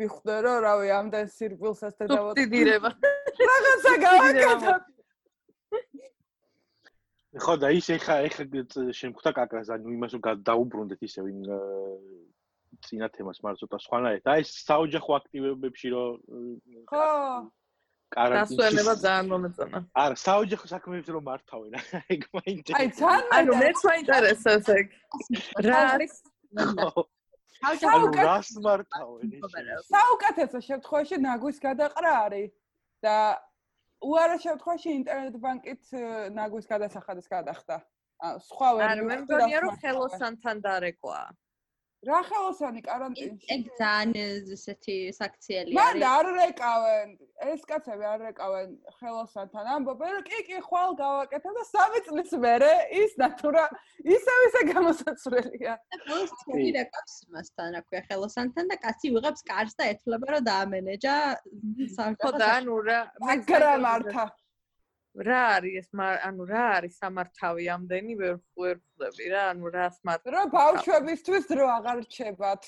ვიხვდე 0.00 0.36
რომ 0.46 0.58
რავი 0.64 0.90
ამდენ 0.96 1.26
სირბილს 1.36 1.82
ასე 1.88 2.06
დავოთ 2.12 2.38
დიდირება 2.40 2.90
რაღაცა 3.50 3.92
გავაკეთე 4.04 4.76
ხო 7.40 7.54
და 7.56 7.68
ის 7.72 7.88
ეხა 7.96 8.16
ეხა 8.28 8.44
შემხვდა 8.92 9.30
კაკას 9.32 9.72
ანუ 9.72 9.94
იმას 9.96 10.12
რომ 10.16 10.42
დაუბრუნდეთ 10.44 11.00
ისე 11.08 11.24
ვინ 11.24 11.38
წინა 12.84 13.08
თემას 13.14 13.40
მაგრამ 13.40 13.58
ცოტა 13.62 13.78
სხვანაირად. 13.86 14.28
ეს 14.42 14.50
საოჯახო 14.68 15.10
აქტივობებში 15.20 15.88
რომ 15.94 16.12
ხო. 16.92 17.06
კარანტინში 18.12 18.56
დასვენება 18.60 18.94
ძალიან 19.04 19.26
მომეწონა. 19.32 19.78
არა 20.02 20.16
საოჯახო 20.26 20.66
საქმეებში 20.72 21.12
რომ 21.16 21.24
მართავენ 21.28 21.72
ეგ 22.14 22.20
მაინტერესებს 22.36 22.80
აი 22.80 22.88
ძალიან 23.00 23.32
ანუ 23.38 23.52
მეც 23.62 23.78
მაინტერესებს 23.88 24.68
ეგ 24.76 24.86
რა 25.68 25.80
არის 25.96 26.14
ხო 26.52 27.02
საუკეთესო 27.62 28.60
მართავენ 28.66 29.28
საუკეთესო 29.88 30.58
შემთხვევაში 30.68 31.16
ნაგვის 31.26 31.58
გადაყრა 31.64 32.12
არის 32.26 32.52
და 33.06 33.16
უარა 34.02 34.36
შემთხვევაში 34.44 34.90
ინტერნეტ 34.98 35.36
ბანკით 35.42 35.92
ნაგვის 36.38 36.66
გადასახადეს 36.72 37.28
გადახდა. 37.30 37.80
სხვა 38.22 38.68
ვერ 38.78 38.84
არ 38.88 39.00
მე 39.06 39.16
მგონია 39.22 39.60
რომ 39.64 39.78
ხელოსანთან 39.82 40.60
დარეკვა 40.66 41.20
რა 42.02 42.18
ხალხანი 42.26 42.80
каранტინში? 42.82 43.46
ეგ 43.54 43.62
ძალიან 43.78 44.16
ესეთი 44.52 44.96
საქციელი 45.14 45.70
არის. 45.70 45.78
მან 45.78 45.96
არ 46.02 46.26
რეკავენ. 46.38 47.08
ეს 47.52 47.62
კაცები 47.70 48.04
არ 48.12 48.18
რეკავენ 48.26 48.68
ხელოსანთან. 48.98 49.64
ამბობენ, 49.74 50.16
კი 50.26 50.38
კი, 50.48 50.56
ხვალ 50.66 50.90
გავაკეთებ 50.98 51.54
და 51.58 51.64
სამი 51.70 52.00
წლის 52.06 52.30
მერე 52.42 52.72
ის 53.02 53.12
ნატურა 53.22 53.64
ისევ 54.16 54.38
ისე 54.48 54.62
გამოსაცრელია. 54.72 55.72
ხელოსანი 56.06 56.68
რეკავს 56.78 57.14
მასთან, 57.34 57.70
აკვე 57.80 57.98
ხელოსანთან 58.10 58.64
და 58.72 58.76
კაცი 58.82 59.08
ვიღებს 59.14 59.42
კარს 59.46 59.74
და 59.78 59.84
ეთლება 59.94 60.26
რომ 60.34 60.42
დაამენეჯა 60.50 61.16
სამი. 61.96 62.14
ხო 62.18 62.30
და 62.42 62.52
ნურა. 62.66 63.00
მაგრამ 63.22 63.82
ართა. 63.94 64.24
რა 65.12 65.40
არის 65.60 65.74
ეს 65.76 65.88
ანუ 66.00 66.44
რა 66.48 66.64
არის 66.80 66.94
სამართავი 66.96 67.64
ამდენი 67.76 68.14
ვერ 68.16 68.36
ვერ 68.56 68.76
ხვდები 68.80 69.26
რა 69.32 69.42
ანუ 69.52 69.72
რას 69.76 69.96
მართ 70.08 70.24
რა 70.34 70.42
ბავშვებისთვის 70.56 71.48
დრო 71.52 71.66
აღარ 71.76 71.98
რჩებათ? 72.04 72.62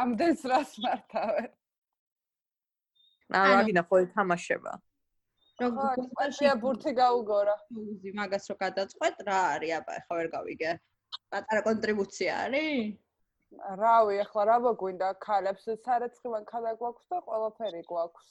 ამდენს 0.00 0.40
რას 0.52 0.72
მართავენ? 0.84 1.50
ანუ 3.40 3.52
აგინა 3.60 3.82
ხო 3.84 3.96
ეთამაშება 4.04 4.72
როგორია 5.60 6.54
ბურთი 6.62 6.92
გაუგორა. 6.96 7.56
უზი 7.76 8.10
მაგას 8.16 8.44
რო 8.48 8.56
გადაწყვეტ 8.64 9.16
რა 9.28 9.38
არის 9.52 9.72
აბა 9.78 9.94
ხო 10.08 10.14
ვერ 10.18 10.28
გავიგე. 10.34 10.72
პატარა 11.30 11.60
კონტრიბუცია 11.68 12.32
არის? 12.44 12.96
რავი 13.82 14.14
ახლა 14.24 14.42
რა 14.48 14.56
მოგვინდა? 14.64 15.08
ქალებს 15.26 15.64
სარეცხილან 15.84 16.44
ქალა 16.48 16.72
გვაქვს 16.80 17.06
და 17.12 17.18
ყველაფერი 17.28 17.82
გვაქვს 17.92 18.26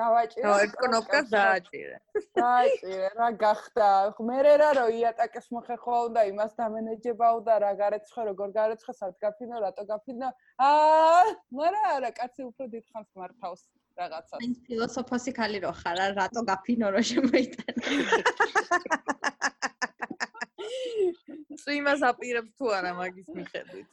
დავაჭირე. 0.00 0.44
ხო, 0.46 0.54
ეს 0.64 0.72
კნოპკას 0.80 1.26
დააჭირე. 1.32 1.96
დააჭირე, 2.38 3.08
რა 3.18 3.28
გახდა? 3.42 3.88
მე 4.28 4.38
რა 4.60 4.70
რო 4.78 4.86
იატაკეს 4.98 5.46
მოხეხო 5.52 5.96
უნდა 6.08 6.22
იმას 6.32 6.52
დამენეჯებაო 6.60 7.38
და 7.48 7.54
რა 7.64 7.72
გარეცხე, 7.82 8.22
როგორ 8.30 8.48
გარეცხე, 8.56 8.92
სად 9.00 9.14
გაფინო, 9.24 9.56
რატო 9.64 9.84
გაფინო? 9.92 10.28
აა, 10.68 11.24
მარა 11.58 11.82
არა, 11.96 12.10
კაცი 12.18 12.42
უფრო 12.48 12.64
დიდხანს 12.72 13.10
მართავს. 13.20 13.62
რაღაცას. 13.92 14.40
მაინც 14.40 14.58
ფილოსოფოსი 14.66 15.30
ხალი 15.36 15.58
რო 15.64 15.72
ხარ, 15.80 15.96
რა, 16.00 16.06
რატო 16.16 16.40
გაფინო 16.48 16.88
რო 16.96 17.02
შემოიტანე? 17.12 17.82
წვიმას 21.62 22.02
აპირებს 22.08 22.52
თუ 22.58 22.72
არა 22.78 22.92
მაგის 22.98 23.28
მიხედვით. 23.36 23.86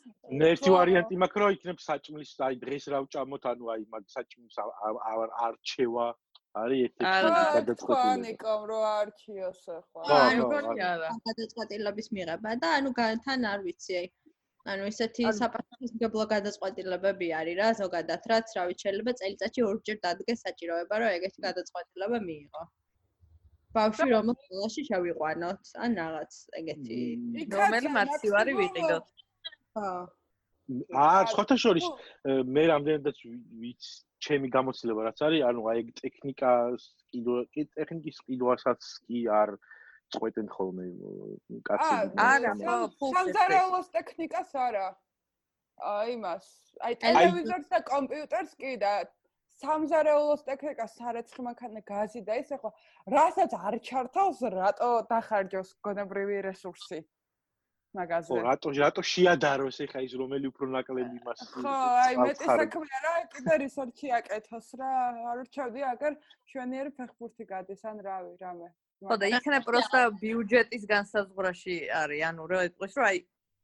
ერთი 0.49 0.69
ვარიანტი 0.75 1.19
მაქვს 1.23 1.41
რომ 1.43 1.53
იქნებ 1.57 1.79
საჭმლის 1.85 2.31
აი 2.47 2.55
დღეს 2.63 2.85
რა 2.93 2.99
ვჭამოთ 3.05 3.43
ანუ 3.51 3.71
აი 3.75 3.85
მაგ 3.93 4.03
საჭმლის 4.15 4.55
არ 4.63 4.99
არ 5.11 5.29
არჩევა 5.47 6.07
არის 6.59 6.79
ერთ-ერთი 6.85 7.31
გადაწყვეტილება 7.57 8.13
ნიკომ 8.25 8.61
რო 8.69 8.79
არჩიოს 8.91 9.61
ახლა. 9.77 10.01
აი, 10.19 10.37
ხო, 10.39 10.47
მგონი 10.47 10.81
არა. 10.91 11.09
გადაწყვეტილების 11.29 12.07
მიღება 12.17 12.55
და 12.63 12.67
ანუ 12.77 12.89
თან 13.25 13.45
არ 13.53 13.59
ვიცი 13.67 13.93
აი 14.01 14.07
ანუ 14.71 14.87
ესეთი 14.91 15.23
საპასუხისმგებლო 15.37 16.23
გადაწყვეტილებები 16.33 17.27
არის 17.41 17.55
რა 17.59 17.69
ზოგადად 17.79 18.27
რაც 18.31 18.51
რა 18.57 18.63
ვიცი 18.69 18.83
შეიძლება 18.85 19.13
წელიწადში 19.21 19.61
ორჯერ 19.69 19.97
დადგეს 20.05 20.43
საჭიროება 20.45 20.99
რომ 21.03 21.15
ეგეთი 21.19 21.45
გადაწყვეტილება 21.47 22.19
მიიღო 22.27 22.63
ბავშვი 23.77 24.07
რომ 24.13 24.29
სკოლაში 24.33 24.81
შევიყვანოთ 24.89 25.61
ან 25.85 25.91
რაღაც 26.01 26.31
ეგეთი. 26.59 26.99
რომელი 27.53 27.89
მაქსიმუმ- 27.97 28.57
ვიყიდოთ. 28.59 29.05
ხო. 29.75 29.89
აა 30.93 31.21
სხვათა 31.33 31.55
შორის 31.65 31.85
მე 32.55 32.63
რამდენადაც 32.69 33.17
ვიც 33.61 33.81
ჩემი 34.21 34.47
გამოცდილება 34.53 35.01
რაც 35.09 35.19
არის 35.25 35.41
ანუ 35.49 35.61
აი 35.71 35.77
ეგ 35.81 35.87
ტექნიკას 36.01 36.81
კიდო 37.13 37.35
კი 37.53 37.61
ტექნიკის 37.77 38.17
კიდვასაც 38.27 38.81
კი 39.07 39.19
არ 39.41 39.49
წყვეტენ 40.13 40.47
ხოლმე 40.53 40.85
კაცები. 41.65 42.13
არა, 42.17 42.51
ხო, 42.61 42.77
სამზარეულოს 43.13 43.87
ტექნიკას 43.97 44.49
არა. 44.67 44.87
აი 45.79 46.07
იმას, 46.17 46.45
აი 46.85 46.93
აი- 46.93 46.99
ტელევიზორს 47.01 47.67
და 47.73 47.79
კომპიუტერს 47.89 48.51
კი 48.61 48.71
და 48.83 48.93
სამზარეულოს 49.59 50.43
ტექნიკას 50.47 50.95
სარეცხი 50.99 51.45
მანქანა 51.47 51.81
გაზი 51.91 52.21
და 52.27 52.35
ის 52.41 52.51
ახლა 52.55 52.71
რასაც 53.15 53.55
არ 53.59 53.75
ჩართავს, 53.87 54.39
რატო 54.55 54.89
დახარჯოს 55.11 55.69
გონებრივი 55.85 56.37
რესურსი 56.47 56.99
მაგაზე. 57.97 58.29
ხო 58.29 58.41
რატო 58.45 58.69
რატო 58.79 59.01
შეადაროს 59.11 59.77
ეხა 59.85 59.99
ის 60.05 60.13
რომელი 60.21 60.51
უფრო 60.51 60.65
ნაკლები 60.75 61.17
მას 61.25 61.39
ხო, 61.53 61.73
აი 62.05 62.15
მეტი 62.21 62.45
საქმე 62.49 62.87
არა, 62.99 63.13
კიდე 63.33 63.55
რესურსი 63.63 64.07
აკეთოს 64.19 64.69
რა, 64.79 64.91
არ 65.31 65.37
რჩევდი, 65.47 65.81
აგერ 65.93 66.13
ჩვენიერი 66.53 66.91
ფეხბურთი 66.99 67.43
გადის 67.49 67.81
ან 67.89 67.97
რავი, 68.05 68.33
რამე. 68.43 68.69
ხო 69.09 69.15
და 69.19 69.27
იქნებ 69.33 69.63
პროსტა 69.67 69.99
ბიუჯეტის 70.21 70.83
განსაზღვრაში 70.93 71.75
არის, 72.01 72.21
ანუ 72.29 72.43
რა 72.51 72.59
იტყვის, 72.69 72.93
რომ 72.99 73.05
აი 73.09 73.17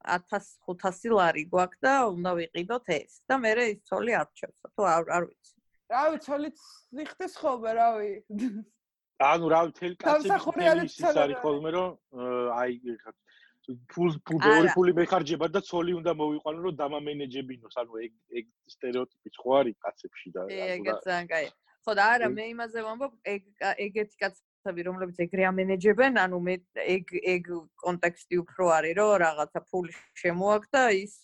1500 0.06 1.12
ლარი 1.18 1.42
გვაქვს 1.50 1.82
და 1.82 1.94
უნდა 2.14 2.32
ვიყიდოთ 2.40 2.86
ეს 2.98 3.12
და 3.28 3.34
მე 3.42 3.52
ის 3.72 3.78
ცოლი 3.88 4.12
არჩევს. 4.22 4.58
თუ 4.74 4.82
არ 4.94 5.02
არ 5.16 5.24
ვიცი. 5.28 5.55
რავი, 5.90 6.16
ცოლიც 6.26 6.58
იხდეს 7.04 7.34
ხოლმე, 7.40 7.70
რავი. 7.78 8.10
ანუ 9.16 9.46
რა 9.48 9.60
მთელი 9.70 9.94
კაცები 9.96 10.28
სამსახური 10.28 10.56
მთელი 10.60 10.70
არის 10.76 10.92
ის 11.00 11.16
არის 11.24 11.38
ხოლმე 11.44 11.70
რომ 11.72 11.90
აი 12.52 12.72
ფულ 13.90 14.10
ფულ 14.28 14.38
ბევრი 14.46 14.68
ფული 14.76 14.92
მეხარჯება 14.98 15.46
და 15.56 15.60
ცოლი 15.68 15.92
უნდა 16.00 16.12
მოვიყვანო 16.20 16.58
რომ 16.66 16.74
დამამენეჯებინოს 16.80 17.76
ანუ 17.82 17.92
ეგ 18.06 18.12
ეგ 18.40 18.44
სტერეოტიპი 18.74 19.30
ხო 19.40 19.50
არის 19.60 19.76
კაცებში 19.86 20.28
და 20.36 20.40
ე, 20.46 20.58
ანუ 20.60 20.74
ეგეც 20.76 20.94
რა- 20.94 21.04
ძალიან 21.06 21.26
კაი. 21.32 21.46
ხო 21.86 21.92
და 21.98 22.04
არა, 22.14 22.26
ეგ- 22.28 22.36
მე 22.36 22.44
იმაზე 22.54 22.78
ვამბობ, 22.86 23.12
ეგ 23.34 23.42
ეგეთი 23.86 24.16
კაცები, 24.66 24.82
რომლებიც 24.86 25.18
ეგრე 25.22 25.44
ამენეჯებენ, 25.50 26.18
ანუ 26.18 26.38
მე 26.42 26.54
ეგ 26.82 27.12
ეგ 27.22 27.50
კონტექსტი 27.82 28.36
უფრო 28.42 28.64
არის, 28.76 28.94
რომ 28.98 29.10
რაღაცა 29.22 29.60
ფული 29.70 29.92
შემოაქვს 30.22 30.70
და 30.74 30.82
ის 31.02 31.14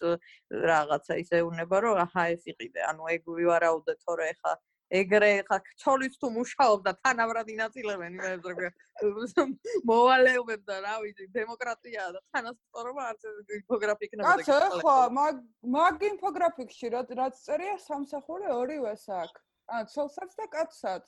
რაღაცა 0.71 1.15
ისე 1.23 1.43
უნება, 1.43 1.77
რომ 1.83 2.03
აჰა 2.07 2.23
ეს 2.35 2.43
იყიდე. 2.47 2.81
ანუ 2.91 3.03
ეგ 3.17 3.23
ვივარაუდე 3.27 3.95
თორე 4.07 4.31
ხა 4.39 4.55
ეგრე 4.93 5.33
ხა 5.49 5.57
ცოლის 5.81 6.19
თუ 6.21 6.29
მუშაობდა 6.37 6.91
თანაბრად 7.01 7.49
ინაწილებენ 7.49 8.13
იმებს 8.13 9.33
რომ 9.39 9.55
მოვალეობებს 9.89 10.67
და 10.69 10.77
რა 10.85 10.97
ვიცი 11.01 11.29
დემოკრატია 11.33 12.11
და 12.13 12.21
თანასწორობა 12.37 13.07
არც 13.13 13.25
ეს 13.31 13.55
ინფოგრაფი 13.57 14.05
იქნება 14.09 14.35
კაცო, 14.37 14.59
ხო, 14.85 14.97
მაგ 15.17 15.41
მაგ 15.77 16.05
ინფოგრაფიკში 16.13 16.93
რა 16.93 17.03
რაც 17.23 17.41
წერია 17.41 17.79
სამსახური 17.89 18.53
ორივეს 18.53 19.09
აქვს. 19.09 19.41
ან 19.73 19.89
ცოლსაც 19.93 20.31
და 20.39 20.47
კაცსაც. 20.53 21.05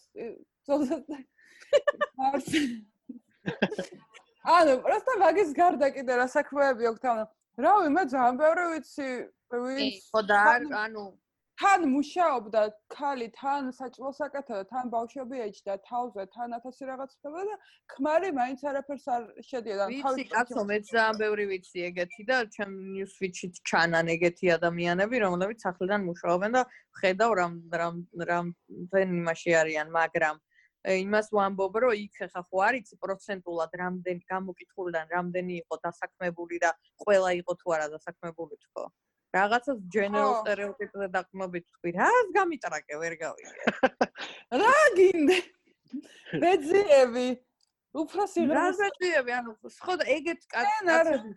ცოლსაც 0.66 1.02
და 1.10 1.18
ანუ, 4.44 4.72
პროსტა 4.84 5.14
მაგის 5.24 5.50
გარდა 5.56 5.88
კიდე 5.96 6.16
რა 6.20 6.26
საქმეები 6.32 6.88
აქვს 6.90 7.00
თან. 7.04 7.24
რავი, 7.64 7.88
მე 7.96 8.02
ძალიან 8.12 8.34
ბევრი 8.40 8.64
ვიცი, 8.72 9.08
ვინც 9.52 10.08
ხო 10.12 10.20
და 10.28 10.40
ანუ 10.84 11.04
თან 11.60 11.84
მუშაობდა 11.86 12.62
ქალი, 12.90 13.26
თან 13.38 13.68
საჭმელს 13.78 14.18
აკეთებდა, 14.26 14.64
თან 14.70 14.88
ბავშვები 14.94 15.42
ეჭდა 15.46 15.74
თავზე, 15.86 16.24
თან 16.34 16.56
ათასი 16.56 16.88
რაღაც 16.88 17.10
ხდება 17.14 17.42
და 17.48 17.54
ქმარი 17.94 18.30
მაინც 18.38 18.64
არაფერს 18.70 19.06
არ 19.14 19.22
შედიოდა. 19.50 19.86
ვიცი 19.92 20.24
კაცო 20.34 20.64
მე 20.70 20.78
ძალიან 20.88 21.20
ბევრი 21.22 21.44
ვიცი 21.52 21.84
ეგეთი 21.90 22.26
და 22.30 22.36
ჩემ 22.56 22.72
ნიუსვიჩით 22.94 23.54
ჩანან 23.70 24.10
ეგეთი 24.16 24.50
ადამიანები 24.58 25.22
რომლებიც 25.26 25.58
სახლიდან 25.66 26.00
მუშაობენ 26.10 26.58
და 26.58 26.62
ხედავ 26.98 27.30
რამ 27.38 27.54
რამ 27.78 28.02
რამდენ 28.32 29.14
იმაში 29.22 29.56
არიან 29.62 29.94
მაგრამ 29.98 30.42
იმას 30.84 31.30
ვამბობ 31.38 31.74
რომ 31.86 31.94
იქ 32.02 32.18
ხა 32.34 32.42
ხო 32.50 32.58
არიცი 32.68 32.98
პროცენტულად 33.04 33.78
რამდენი 33.84 34.22
გამოკითხულიდან 34.34 35.06
რამდენი 35.16 35.54
იყო 35.62 35.74
დასაქმებული 35.86 36.60
და 36.66 36.70
ყველა 37.06 37.30
იყო 37.40 37.52
თუ 37.62 37.78
არა 37.78 37.86
დასაქმებული 37.94 38.58
თქო 38.66 38.84
რაღაცა 39.34 39.72
general 39.94 40.32
stereotype-ზე 40.42 41.06
დაყმობით 41.16 41.64
თქვი 41.74 41.90
რას 41.98 42.28
გამიტრაკე 42.38 42.94
ვერ 43.02 43.14
გავიგე 43.22 43.54
რა 44.62 44.74
გინდა? 44.98 45.38
ბეძიები. 46.42 47.26
უფრო 47.94 48.22
რა 48.22 48.28
სიღრმის 48.34 48.76
ზეწიები 48.82 49.32
ანუ 49.38 49.50
ხო 49.84 49.94
და 50.00 50.04
ეგეთ 50.16 50.40
კაც- 50.54 50.70
ან 50.78 50.88
არა. 50.98 51.16
კაცები 51.18 51.34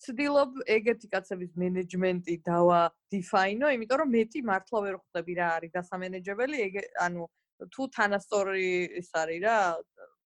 ცდილობ 0.00 0.52
ეგეთი 0.76 1.08
კაცების 1.12 1.50
მენეჯმენტი 1.60 2.34
დავა 2.48 2.80
დიფაინო, 3.12 3.66
იმიტომ 3.76 3.98
რომ 4.00 4.10
მეტი 4.16 4.40
მართლა 4.48 4.78
ვერ 4.86 4.96
ხვდები 5.00 5.32
რა 5.40 5.48
არის 5.56 5.70
დასამენეჯებელი, 5.76 6.56
ეგ 6.66 6.74
ანუ 7.04 7.22
თუ 7.74 7.82
თანასწორი 7.96 8.68
ის 9.00 9.10
არის 9.22 9.40
რა, 9.44 9.56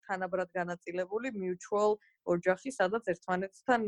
თანაბრად 0.05 0.49
განაწილებული 0.53 1.33
mutual 1.33 1.97
ოჯახი, 2.33 2.69
სადაც 2.69 3.03
ერთმანეთთან 3.13 3.81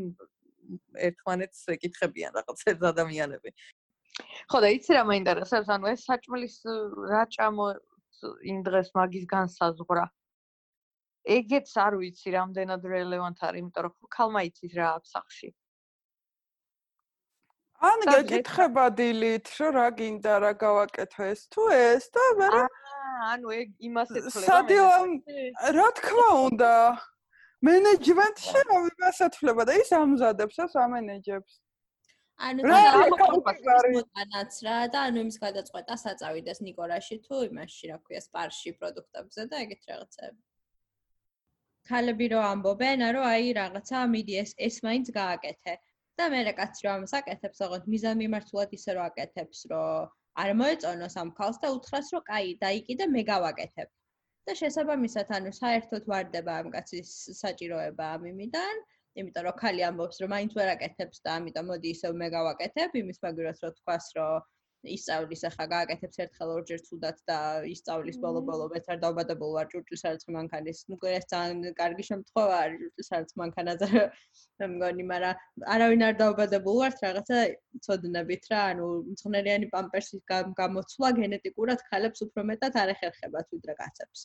ერთმანეთს 1.08 1.62
ეკითხებიან 1.76 2.32
რაღაც 2.38 2.64
ეს 2.72 2.86
ადამიანები. 2.92 3.50
ხო 4.50 4.60
და 4.64 4.70
იცი 4.76 4.92
რა 4.96 5.04
მაინტერესებს, 5.12 5.70
ანუ 5.76 5.92
ეს 5.92 6.06
საჭმლის 6.08 6.56
ը, 6.66 6.76
რა 7.12 7.24
ჭამო 7.36 7.68
იმ 8.52 8.60
დღეს 8.68 8.90
მაგის 8.96 9.26
განსაზღვრა. 9.36 10.06
ეგეც 11.26 11.70
არ 11.86 11.94
ვიცი 12.00 12.30
რამდენად 12.38 12.82
რელევანტ 12.86 13.40
არის, 13.44 13.60
იმიტომ 13.62 13.84
რომ 13.86 13.94
ხო 13.98 14.08
ქალმა 14.16 14.42
იცის 14.50 14.74
რა 14.78 14.88
აქვს 14.96 15.10
სახში. 15.16 15.50
ან 17.86 18.00
გეკითხება 18.08 18.86
დილით, 18.98 19.48
რომ 19.60 19.72
რა 19.78 19.88
გინდა 20.00 20.34
რა 20.44 20.52
გავაკეთო 20.64 21.24
ეს 21.34 21.42
თუ 21.52 21.64
ეს 21.76 22.06
და 22.14 22.24
მე 22.40 22.48
აა, 22.56 22.68
ანუ 23.34 23.52
ეგ 23.62 23.68
იმას 23.90 24.10
სადილამ 24.36 25.12
მენეჯმენტი? 25.26 25.76
რა 25.76 25.88
თქმა 26.00 26.30
უნდა 26.46 26.72
მენეჯმენტში 27.66 28.64
რომ 28.70 28.90
იმას 28.92 29.22
ეთქლება 29.28 29.66
და 29.70 29.78
ის 29.82 29.92
ამზადებს 30.00 30.58
ეს 30.66 30.74
ამენეჯებს. 30.86 31.54
ანუ 32.48 32.62
და 32.68 32.80
მოტანაც 33.96 34.58
რა 34.68 34.80
და 34.96 35.04
ანუ 35.10 35.24
იმის 35.26 35.38
გადაწყვეტას 35.46 36.02
აწავიდეს 36.12 36.60
ნიკორაში 36.68 37.18
თუ 37.28 37.36
იმაში 37.48 37.92
რა 37.92 37.98
ქვია 38.04 38.22
სპარში 38.28 38.76
პროდუქტებზე 38.80 39.48
და 39.52 39.64
ეგეთ 39.66 39.90
რაღაცები. 39.92 40.40
ქალები 41.90 42.28
რო 42.34 42.40
ამბობენ, 42.52 43.06
რომ 43.16 43.26
აი 43.32 43.50
რაღაცა 43.62 43.98
მიდი 44.14 44.34
ეს 44.44 44.52
ეს 44.68 44.76
მაინც 44.86 45.12
გააკეთე. 45.20 45.76
და 46.20 46.26
მე 46.32 46.40
რა 46.48 46.54
კაცი 46.58 46.86
რომ 46.86 46.94
ამას 46.98 47.14
აკეთებს, 47.20 47.62
ოღონდ 47.66 47.88
მიზან 47.92 48.16
მიმართულად 48.24 48.70
ისე 48.78 48.92
რო 48.96 49.02
აკეთებს, 49.06 49.60
რომ 49.72 50.14
არ 50.44 50.52
მოეწონოს 50.60 51.16
ამ 51.22 51.30
ქალს 51.40 51.58
და 51.64 51.72
უთხრას, 51.76 52.08
რომ 52.16 52.24
კაი, 52.30 52.54
დაიკიდე 52.62 53.06
მე 53.16 53.24
გავაკეთებ. 53.32 53.90
და 54.48 54.56
შესაბამისად, 54.62 55.32
ანუ 55.38 55.52
საერთოდ 55.60 56.10
ვარდება 56.12 56.58
ამ 56.62 56.68
კაცის 56.76 57.14
საჭიროება 57.42 58.10
ამ 58.18 58.28
იმიდან, 58.32 58.84
იმიტომ 59.22 59.48
რომ 59.48 59.58
ქალი 59.62 59.86
ამბობს, 59.90 60.20
რომ 60.22 60.34
მაინც 60.36 60.58
ვერ 60.60 60.72
აკეთებს 60.76 61.24
და 61.26 61.38
ამიტომ 61.40 61.72
მოდი 61.72 61.94
ისევ 61.96 62.18
მე 62.22 62.28
გავაკეთებ, 62.36 63.00
იმის 63.02 63.22
მაგერაც 63.26 63.64
რო 63.66 63.72
თქვას, 63.80 64.10
რომ 64.18 64.46
ისწავლის 64.89 65.43
ახლა 65.45 65.65
გააკეთებს 65.71 66.21
ერთხელ 66.25 66.51
ორჯერ 66.55 66.81
თუდად 66.85 67.19
და 67.31 67.39
ისწავლის 67.69 68.19
ბოლო-ბოლო 68.23 68.69
მეც 68.73 68.87
არ 68.93 69.01
დაუბადებულ 69.03 69.51
ვარ 69.57 69.67
ჭურჭლის 69.73 70.05
არც 70.11 70.23
მანქანის. 70.37 70.79
ნუ 70.89 70.97
ეს 71.17 71.27
ძალიან 71.33 71.75
კარგი 71.81 72.05
შემთხვევა 72.09 72.55
არის 72.65 72.81
ჭურჭლის 72.81 73.11
არც 73.19 73.35
მანქანაზე. 73.43 73.89
მე 74.61 74.67
მგონი, 74.75 75.05
მაგრამ 75.13 75.37
არავინ 75.75 76.05
არ 76.09 76.15
დაუბადებულ 76.23 76.77
ვართ 76.81 77.05
რაღაცა 77.05 77.39
ცოდნებით 77.85 78.45
რა, 78.53 78.61
ანუ 78.73 78.87
მწნერიანი 79.13 79.67
პამპერსის 79.75 80.25
გამ- 80.33 80.57
გამოცვლა 80.63 81.09
გენეტიკურად 81.21 81.85
ქალებს 81.91 82.25
უფრო 82.25 82.41
მეტად 82.53 82.81
არ 82.85 82.95
ეხერხებათ 82.97 83.47
ვიდრე 83.53 83.75
კაცებს. 83.85 84.21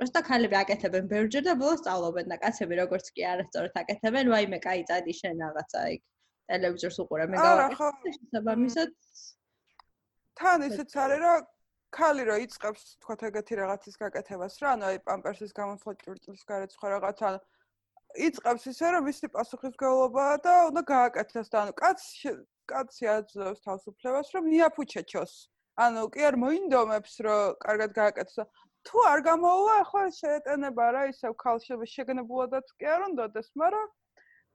просто 0.00 0.18
ქალები 0.26 0.56
აკეთებენ 0.58 1.04
ბევრჯერ 1.12 1.42
და 1.48 1.54
ბოლოს 1.60 1.80
სწავლობენ 1.84 2.26
და 2.32 2.36
კაცები 2.42 2.74
როგორც 2.82 3.06
კი 3.14 3.22
არასწორად 3.32 3.74
აკეთებენ, 3.82 4.26
ვაიმე, 4.32 4.58
კაი, 4.64 4.82
წადი 4.90 5.12
შენ 5.20 5.36
რაღაცა 5.44 5.80
იქ 5.94 6.02
ტელევიზორს 6.50 6.98
უყურე, 7.04 7.24
მე 7.30 7.36
არა, 7.38 7.46
გავაკეთე. 7.46 7.78
ხო. 7.78 7.88
და 8.02 8.10
შესაბამისად 8.16 8.90
თან 10.39 10.65
ისიც 10.69 10.93
არის 11.03 11.19
რომ 11.25 11.47
ქალი 11.95 12.23
რო 12.29 12.35
იწყებს 12.45 12.83
თქვათ 13.03 13.23
ეგეთი 13.29 13.55
რაღაცის 13.59 13.95
გაკეთებას 14.03 14.55
რა, 14.63 14.69
ანუ 14.75 14.85
აი 14.89 14.99
პამპერსის 15.09 15.51
გამოსვლა 15.59 15.93
ჭურჭლის 16.03 16.43
გარეთ 16.51 16.75
სხვა 16.75 16.87
რაღაცა 16.95 17.31
იწყებს 18.25 18.63
ისე 18.71 18.87
რომ 18.95 19.03
მისი 19.09 19.29
პასუხისგებლობაა 19.35 20.35
და 20.45 20.53
უნდა 20.69 20.81
გააკეთოს 20.93 21.51
და 21.53 21.57
ანუ 21.63 21.73
კაც 21.81 21.99
კაცი 22.69 23.05
აძლევს 23.15 23.61
თავისუფლებას 23.65 24.27
რომ 24.35 24.49
მიაფუჩეჩოს. 24.53 25.33
ანუ 25.85 26.01
კი 26.13 26.21
არ 26.29 26.35
მოინდომებს 26.43 27.13
რომ 27.25 27.55
კარგად 27.65 27.91
გააკეთოს. 27.99 28.49
თუ 28.87 28.97
არ 29.11 29.19
გამოვა, 29.29 29.73
ახლა 29.83 30.03
შეეტენება 30.21 30.85
რა 30.95 31.03
ისევ 31.13 31.31
ქალშები 31.43 31.85
შეგნებულადაც 31.93 32.67
კი 32.79 32.85
არ 32.95 33.01
უნდადეს, 33.09 33.47
მაგრამ 33.61 33.87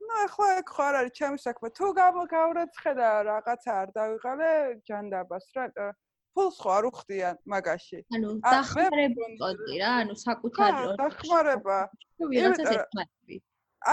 ну 0.01 0.15
ახლა 0.25 0.49
ეგ 0.61 0.67
ხო 0.75 0.83
არ 0.89 0.95
არის 1.01 1.13
ჩემი 1.19 1.39
საქმე. 1.45 1.69
თუ 1.79 1.87
გავრეცხე 2.35 2.93
და 2.99 3.09
რაღაცა 3.31 3.71
არ 3.83 3.89
დავიღალე 3.99 4.51
ჯანდაბას 4.89 5.47
რა, 5.57 5.89
ფულს 6.35 6.57
ხო 6.63 6.71
არ 6.77 6.85
უხდიან 6.91 7.37
მაგაში. 7.47 7.99
ანუ 8.15 8.29
დახმარებოდი 8.43 9.75
რა, 9.83 9.93
ანუ 10.03 10.15
საკუთარი 10.27 10.83
დახმარება. 10.99 11.79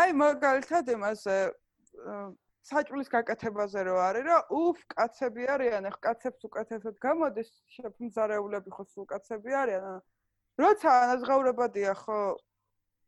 აი 0.01 0.09
მაგალითად 0.23 0.85
იმაზე 0.95 1.35
საჭმლის 2.61 3.09
გაკეთებაზე 3.09 3.79
რო 3.89 3.95
არის 4.07 4.25
რა, 4.29 4.37
უფ 4.53 4.77
კაცები 4.93 5.43
არიან, 5.53 5.83
ახ 5.89 5.97
კაცებს 6.05 6.41
უკეთესად 6.47 6.95
გამოდის, 7.01 7.49
შეფმზარეულები 7.75 8.69
ხო 8.71 8.83
სულ 8.85 9.05
კაცები 9.11 9.51
არიან. 9.61 10.01
როცა 10.61 10.89
ანაზღაურებადია 11.03 11.93
ხო 11.97 12.19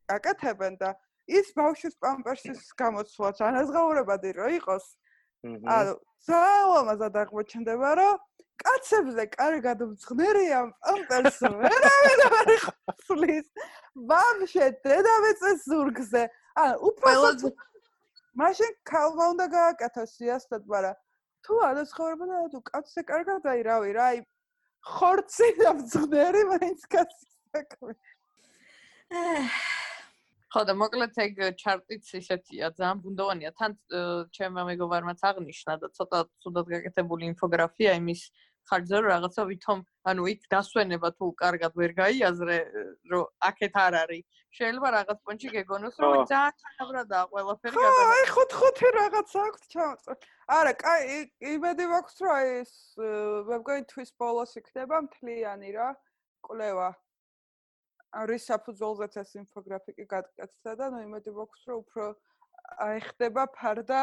აკეთებენ 0.09 0.73
და 0.81 0.89
ის 1.27 1.47
ბავშვის 1.57 1.95
პამპერსის 2.03 2.61
გამოცვლაც 2.79 3.37
ანაზღაურებადი 3.47 4.29
რო 4.37 4.47
იყოს. 4.59 4.85
ანუ 5.43 5.93
ძალამაზად 6.27 7.15
აღმოჩნდება 7.23 7.89
რომ 7.99 8.15
კაცებზე 8.63 9.23
კარგად 9.35 9.79
მძღნერია 9.91 10.59
პამპერს 10.83 11.39
ვერავინ 11.59 12.21
არ 12.39 12.51
ხსლის. 12.63 13.47
ბავშვი 14.11 14.67
დედამიწის 14.83 15.59
ზურგზე. 15.67 16.23
ანუ 16.63 16.75
უფრო 16.89 17.51
მაშინ 18.39 18.71
ქალმა 18.89 19.25
უნდა 19.33 19.45
გააკეთოს 19.57 20.09
სიასტად, 20.17 20.63
მაგრამ 20.65 20.95
თუ 21.43 21.53
ანაზღაურებადი 21.69 22.33
და 22.33 22.47
თუ 22.53 22.59
კაცზე 22.71 23.01
კარგად 23.11 23.45
აი 23.51 23.61
რავი 23.67 23.91
რა, 23.97 24.05
აი 24.13 24.17
ხორცი 24.83 25.47
და 25.59 25.71
მძღნერი 25.79 26.43
მაინც 26.51 26.81
კაცი 26.93 27.25
საქმე. 27.53 27.93
ხო 30.53 30.61
და 30.69 30.73
მოკლედ 30.77 31.15
ეგ 31.17 31.39
ჩარტიც 31.57 32.09
ისეთია, 32.21 32.69
ძალიან 32.77 32.99
ბუნდოვანია. 33.01 33.51
თან 33.57 33.73
ჩემმა 34.37 34.63
მეგობარმაც 34.69 35.19
აღნიშნა 35.29 35.73
და 35.81 35.87
ცოტა 35.97 36.19
ცუდად 36.45 36.67
გაკეთებული 36.73 37.25
ინფოგრაფია 37.33 37.95
იმის 37.97 38.21
ხარჯზე 38.69 38.97
რომ 39.01 39.09
რაღაცა 39.13 39.43
ვითომ, 39.49 39.79
ანუ 40.13 40.21
იქ 40.33 40.41
დასვენება 40.53 41.09
თუ 41.17 41.25
კარგად 41.41 41.73
ვერ 41.73 41.91
გაიაზრე, 41.97 42.57
რომ 43.11 43.25
აქეთ 43.49 43.73
არ 43.85 43.93
არის. 44.03 44.23
შეიძლება 44.53 44.89
რაღაც 44.93 45.19
პონჩი 45.25 45.49
გეგონოს, 45.57 45.95
რომ 45.99 46.13
ძალიან 46.29 46.53
თანაბრადაა 46.61 47.25
ყველაფერი 47.33 47.73
გადაგა. 47.73 48.13
აი 48.13 48.25
ხოთ 48.33 48.51
ხოთი 48.61 48.87
რაღაც 49.01 49.29
აქვს 49.43 49.63
ჩავწერ. 49.73 50.17
არა, 50.57 50.73
კაი, 50.85 51.17
იმედი 51.53 51.85
მაქვს 51.93 52.17
რომ 52.23 52.37
ეს 52.61 52.73
მე 53.49 53.55
მგონი 53.63 53.83
თვის 53.89 54.09
ბოლოს 54.21 54.51
იქნება 54.61 54.95
მთლიანი 55.09 55.69
რა. 55.73 55.89
კვლევა 56.43 56.89
არის 58.21 58.45
საფუძველზეც 58.49 59.15
ეს 59.21 59.31
ინფოგრაფიკი 59.41 60.05
გაკეთდა 60.13 60.73
და 60.79 60.89
ნუ 60.93 60.99
იმედი 61.07 61.31
მაქვს 61.37 61.63
რომ 61.69 61.79
უფრო 61.83 62.05
აიხდება 62.87 63.43
ფარდა 63.57 64.01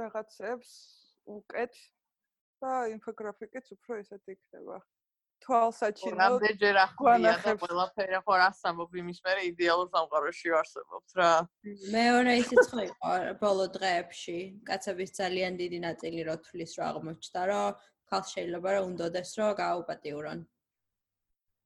რაღაცებს 0.00 0.70
უკეთ 1.36 1.78
და 2.64 2.72
ინფოგრაფიკიც 2.96 3.70
უფრო 3.76 4.00
ისეთი 4.02 4.36
იქნება. 4.36 4.78
თვალსაჩინო 5.44 6.16
რამდენჯერ 6.18 6.76
ახმია 6.82 7.32
და 7.44 7.52
ყველაფერი 7.60 8.20
ხო 8.24 8.34
რასამობ 8.42 8.94
იმის 9.00 9.18
მერე 9.26 9.42
იდეალურ 9.50 9.88
სამყაროში 9.94 10.54
ვარსებობთ 10.54 11.16
რა. 11.20 11.32
მეორე 11.96 12.32
ისიც 12.40 12.70
ხო 12.70 12.84
იყო 12.88 13.12
ბოლო 13.42 13.66
დღეებში. 13.76 14.38
კაცების 14.70 15.10
ძალიან 15.20 15.60
დიდი 15.60 15.78
ნაწილი 15.84 16.20
რო 16.30 16.36
თulis 16.48 16.72
რო 16.78 16.84
აღმოჩნდა 16.88 17.42
რომ 17.50 17.76
ხალხ 18.08 18.26
შეიძლება 18.34 18.68
რომ 18.78 18.88
უნდადეს 18.88 19.30
რომ 19.38 19.50
გააუპატიურონ. 19.60 20.40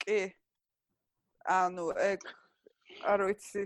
კი 0.02 0.20
ანუ 1.48 1.86
ეგ 2.12 2.22
არ 3.08 3.20
ვიცი. 3.28 3.64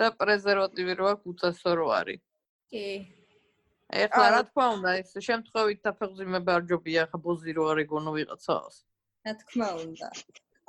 და 0.00 0.06
პრეზერვატივი 0.16 0.94
რო 0.98 1.06
აქვს 1.12 1.26
უწესო 1.30 1.70
რო 1.78 1.86
არის. 2.00 2.22
კი. 2.72 2.86
ეხლა 3.90 4.26
რა 4.34 4.42
თქმა 4.48 4.66
უნდა 4.76 4.90
ეს 5.00 5.10
შემთხვევით 5.28 5.80
დაფეხმძიმება 5.86 6.50
არ 6.58 6.62
ჯობია 6.70 7.02
ხა 7.10 7.18
ბოზი 7.26 7.52
რო 7.58 7.64
არ 7.72 7.78
ეგონო 7.84 8.10
ვიღაცას 8.16 8.74
რა 9.26 9.32
თქმა 9.42 9.68
უნდა. 9.84 10.08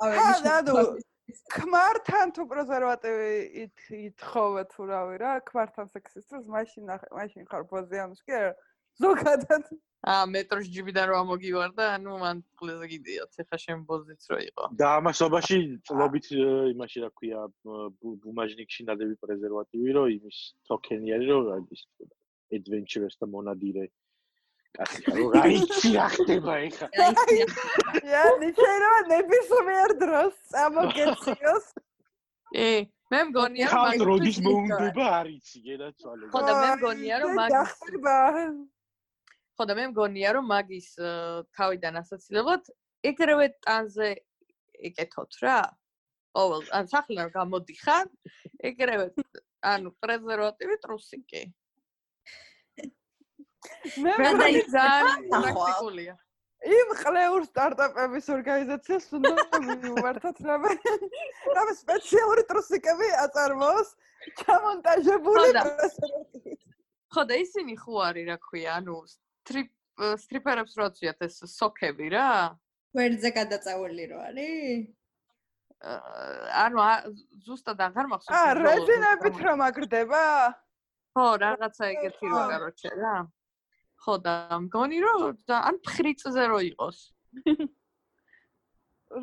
ანუ 0.02 0.74
ქმართან 1.54 2.32
თუ 2.36 2.42
პრეზერვატივი 2.50 3.32
ითხოვე 4.06 4.62
თუ 4.72 4.82
რავი 4.90 5.16
რა 5.22 5.32
ქმართან 5.48 5.86
სექსის 5.94 6.24
დროს 6.28 6.44
მაშინ 6.54 6.84
მაშინ 7.18 7.46
ხარ 7.50 7.62
ბოზი 7.70 8.02
ამის 8.04 8.20
კი 8.26 8.34
ზოგადად. 9.00 9.64
აა 10.02 10.22
მეტროს 10.34 10.66
ჯიბიდან 10.74 11.04
რომ 11.08 11.18
ამოგივარ 11.22 11.70
და 11.78 11.84
ანუ 11.96 12.14
მან 12.18 12.38
ყველაზე 12.58 12.86
გიდიოთ 12.92 13.36
ეხა 13.42 13.58
შენ 13.64 13.82
ბოზიც 13.86 14.22
რო 14.30 14.38
იყო. 14.50 14.64
და 14.80 14.86
ამასობაში 14.98 15.58
წლობით 15.86 16.26
იმაში 16.74 16.98
რა 17.04 17.10
ქვია 17.18 17.40
ბუმაჟნიკში 18.02 18.86
ნადები 18.88 19.14
პრეზერვატივი 19.22 19.94
რო 19.98 20.04
იმის 20.18 20.38
თოკენი 20.66 21.14
არის 21.14 21.28
რომ 21.30 21.68
ის 21.76 21.82
adventurous 22.58 23.14
და 23.22 23.26
მონადირე 23.34 23.84
კაცი 24.74 25.00
ხარო 25.06 25.28
რა 25.36 25.44
იცი 25.60 25.88
რა 25.94 26.08
ხდება 26.16 26.52
ეხა? 26.66 26.86
ია 28.02 28.24
ნიჩერო 28.42 28.92
ნებისმიერ 29.12 29.90
დროს 30.02 30.34
წამოგეციოს. 30.50 31.66
ე 32.58 32.68
მე 33.12 33.20
მგონია 33.30 33.66
რომ 33.70 33.86
მაგ 33.86 34.02
როდის 34.10 34.38
მოუნდება 34.44 35.06
არ 35.22 35.28
იცი 35.38 35.58
გენაცვალე 35.70 36.24
ხო 36.34 36.40
და 36.48 36.52
მე 36.58 36.70
მგონია 36.80 37.16
რომ 37.22 37.32
მაგ 37.38 37.52
ხო 39.62 39.66
და 39.70 39.74
მე 39.78 39.82
მგონია 39.94 40.30
რომ 40.34 40.46
მაგის 40.50 40.86
თავიდან 41.54 41.98
ასოცირებლად 42.00 42.70
ეგრევე 43.06 43.46
ტანზე 43.62 44.08
ეკეთოთ 44.90 45.38
რა. 45.38 45.58
ყოველ 46.34 46.62
ან 46.74 46.88
სახლიდან 46.90 47.28
გამოდიხარ, 47.30 48.10
ეგრევე 48.66 49.06
ანუ 49.62 49.92
პრეზერვატივი 50.02 50.76
ტრუსიკი. 50.82 51.42
მე 54.02 54.12
მგონია 54.18 54.66
ძალიან 54.74 55.30
პრაქტიკულია. 55.30 56.14
იმ 56.62 56.88
ყლეურ 56.98 57.42
სტარტაპების 57.52 58.26
ორგანიზაციას 58.34 59.06
უნდა 59.14 59.62
მივმართოთ 59.62 60.38
რამე 60.50 60.70
რამე 61.54 61.72
სპეციალური 61.86 62.42
ტრუსიკები 62.50 63.14
აწარმოოს 63.30 63.88
ჩამონტაჟებული 64.42 65.48
პრეზერვატივი. 65.54 66.54
ხო 67.14 67.22
და 67.30 67.34
ისინი 67.46 67.74
ხო 67.78 67.94
არის 68.10 68.26
რა 68.26 68.36
ქვია, 68.42 68.80
ანუ 68.82 68.98
სტრიპერებს 69.46 70.76
რო 70.78 70.88
აციათ 70.90 71.26
ეს 71.26 71.42
სოკები 71.52 72.10
რა? 72.14 72.56
ვერძე 72.96 73.30
გადაწეული 73.34 74.08
რო 74.12 74.18
არის? 74.30 74.88
ანუ 75.82 76.82
ზუსტად 77.42 77.80
აღარ 77.88 78.06
მახსოვს. 78.12 78.34
აა, 78.38 78.50
რეზინებით 78.62 79.38
რო 79.42 79.54
მაგრდება? 79.58 80.24
ხო, 81.12 81.24
რაღაცა 81.42 81.84
ეგეთი 81.92 82.26
რო 82.30 82.42
კაროჩე 82.52 82.92
რა. 83.02 83.16
ხო 84.02 84.14
და 84.22 84.34
მგონი 84.66 84.98
რომ 85.02 85.22
ან 85.58 85.76
ფხრიწზე 85.82 86.44
რო 86.50 86.58
იყოს. 86.72 86.98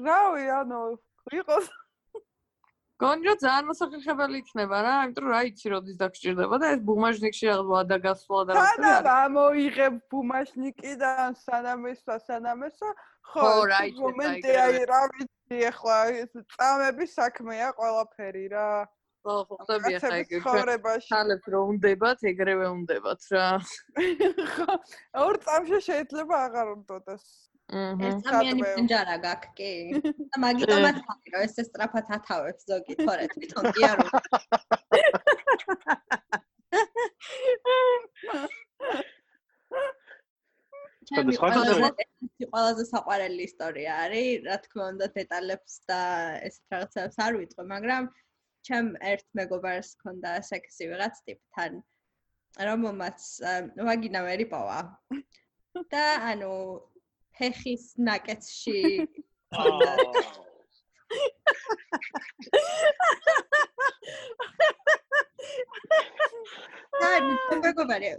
რავი, 0.07 0.45
ანუ 0.59 0.81
იყოს 1.33 1.65
გონჯო 2.99 3.33
ძალიან 3.39 3.67
მოსახერხებელი 3.69 4.39
იქნება 4.43 4.79
რა, 4.83 4.93
იმიტომ 5.07 5.23
რომ 5.23 5.31
რა 5.33 5.41
იცი 5.49 5.69
როდის 5.71 5.99
დაგჭირდება 6.01 6.57
და 6.59 6.71
ეს 6.75 6.81
ბუმაჟნიკში 6.89 7.47
აღვა 7.55 7.79
და 7.91 7.97
გასვლა 8.05 8.41
და 8.49 8.57
რა. 8.57 8.65
და 9.07 9.13
ამოიღებ 9.23 9.95
ბუმაჟნიკიდან 10.11 11.37
სანამესა 11.43 12.15
სანამესა 12.27 12.89
ხო 13.31 13.47
რა 13.71 13.79
იცი 13.91 14.03
მომენტი 14.03 14.55
აი 14.65 14.83
რა 14.91 15.01
ვიცი 15.15 15.59
ახლა 15.71 15.97
ეს 16.23 16.31
წამების 16.59 17.11
საქმეა 17.19 17.69
ყველაფერი 17.79 18.45
რა. 18.55 18.69
ხო, 19.23 19.35
ხო, 19.47 19.55
ხდები 19.63 19.95
ახლა 19.99 20.17
ეგ 20.19 20.29
ხალებს 21.07 21.47
რომ 21.55 21.71
უნდებათ, 21.71 22.19
ეგრევე 22.31 22.67
უნდებათ 22.75 23.21
რა. 23.35 23.47
ხო, 24.55 24.75
ორ 25.23 25.39
წამში 25.47 25.79
შეიძლება 25.87 26.35
აღარ 26.49 26.75
უნდოდეს. 26.75 27.25
ეს 27.69 28.15
სამიანი 28.25 28.63
პენჯარა 28.65 29.15
გაქვს 29.25 29.51
კი. 29.57 29.71
და 30.33 30.35
მაგიტომაც 30.45 30.97
ხარ 31.05 31.43
ეს 31.45 31.53
სწრაფად 31.67 32.05
ათავებს 32.17 32.63
ზოგი 32.71 32.93
თორე 33.03 33.25
თვითონ 33.35 33.65
კი 33.77 33.81
არ 33.89 33.97
ჩემი 41.09 41.33
ყველაზე 42.53 42.83
საყვარელი 42.89 43.45
ისტორია 43.49 43.93
არის, 44.05 44.43
რა 44.45 44.57
თქმა 44.65 44.83
უნდა, 44.93 45.05
დეტალებს 45.15 45.73
და 45.89 46.01
ეს 46.49 46.55
რაღაცებს 46.73 47.17
არ 47.25 47.37
ვიტყვი, 47.39 47.65
მაგრამ 47.73 48.09
ჩემ 48.69 48.89
ერთ 49.13 49.25
მეგობარს 49.39 49.89
ჰქონდა 49.97 50.31
სექსი 50.49 50.89
ვიღაც 50.91 51.15
ტიპთან, 51.29 51.81
რომელმაც 52.69 53.19
ვაგინა 53.89 54.21
ვერ 54.27 54.45
იპოვა. 54.45 54.79
და 55.93 56.05
ანუ 56.33 56.53
ფეხის 57.39 57.83
ნაკეთში 58.09 58.79
აი, 66.99 67.19
მეგობარი, 67.63 68.09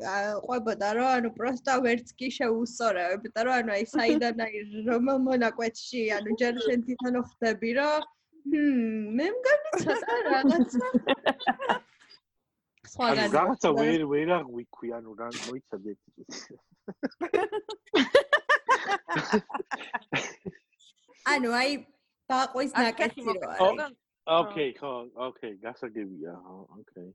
ყვებოდა 0.47 0.89
რომ 0.97 1.09
ანუ 1.11 1.31
პროსტა 1.37 1.75
ვერც 1.85 2.09
კი 2.19 2.31
შეუსწორებდა 2.37 3.45
რომ 3.49 3.55
ანუ 3.59 3.75
აი 3.77 3.85
საიდან 3.93 4.41
აი 4.47 4.63
რომელ 4.89 5.19
მონაკვეთში 5.29 6.03
ანუ 6.17 6.31
ჯერ 6.41 6.55
შენ 6.65 6.79
თვითონ 6.89 7.21
ხვდები 7.29 7.71
რომ 7.79 8.09
ჰმ 8.51 9.13
მე 9.21 9.27
მგონი 9.37 9.71
ცოტა 9.85 10.15
რაღაცა. 10.31 10.87
სხვა 12.91 13.05
ანუ 13.13 13.25
რაღაცა 13.37 13.69
ვერ 13.81 14.01
ვერ 14.15 14.29
აღვიქვი 14.41 14.89
ანუ 14.99 15.11
რა 15.21 15.29
მოიცადეთ 15.45 15.99
ანუ 21.33 21.51
აი 21.61 21.71
ბაყვის 22.31 22.73
ნაკეთი 22.79 23.21
რო 23.27 23.35
არის. 23.55 23.95
ოკეი 24.39 24.73
ხო 24.79 24.93
ოკეი 25.27 25.55
გასაგებია 25.65 26.35
ოკეი. 26.79 27.11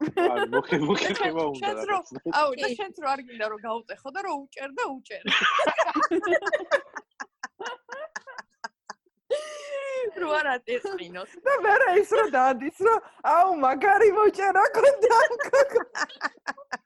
აი 0.00 0.40
მოხე 0.54 0.76
მოხე 0.88 1.10
ხება 1.20 1.42
უნდა 1.52 1.70
რა 1.90 1.98
აუ 2.40 2.50
და 2.60 2.68
შენც 2.76 2.94
რო 3.02 3.06
არ 3.14 3.20
გინდა 3.28 3.46
რომ 3.52 3.60
გაუტეხო 3.66 4.08
და 4.16 4.20
რომ 4.26 4.36
უჭერ 4.44 4.70
და 4.78 4.84
უჭერ. 4.96 5.24
რო 10.20 10.30
არ 10.40 10.46
ატესყინოს. 10.54 11.30
და 11.44 11.52
მე 11.64 11.74
რა 11.82 11.90
ის 12.00 12.10
რო 12.18 12.26
დადის 12.36 12.78
რომ 12.86 12.98
აუ 13.34 13.48
მაგარი 13.64 14.10
მოჭერა 14.18 14.64
კონდა 14.76 15.18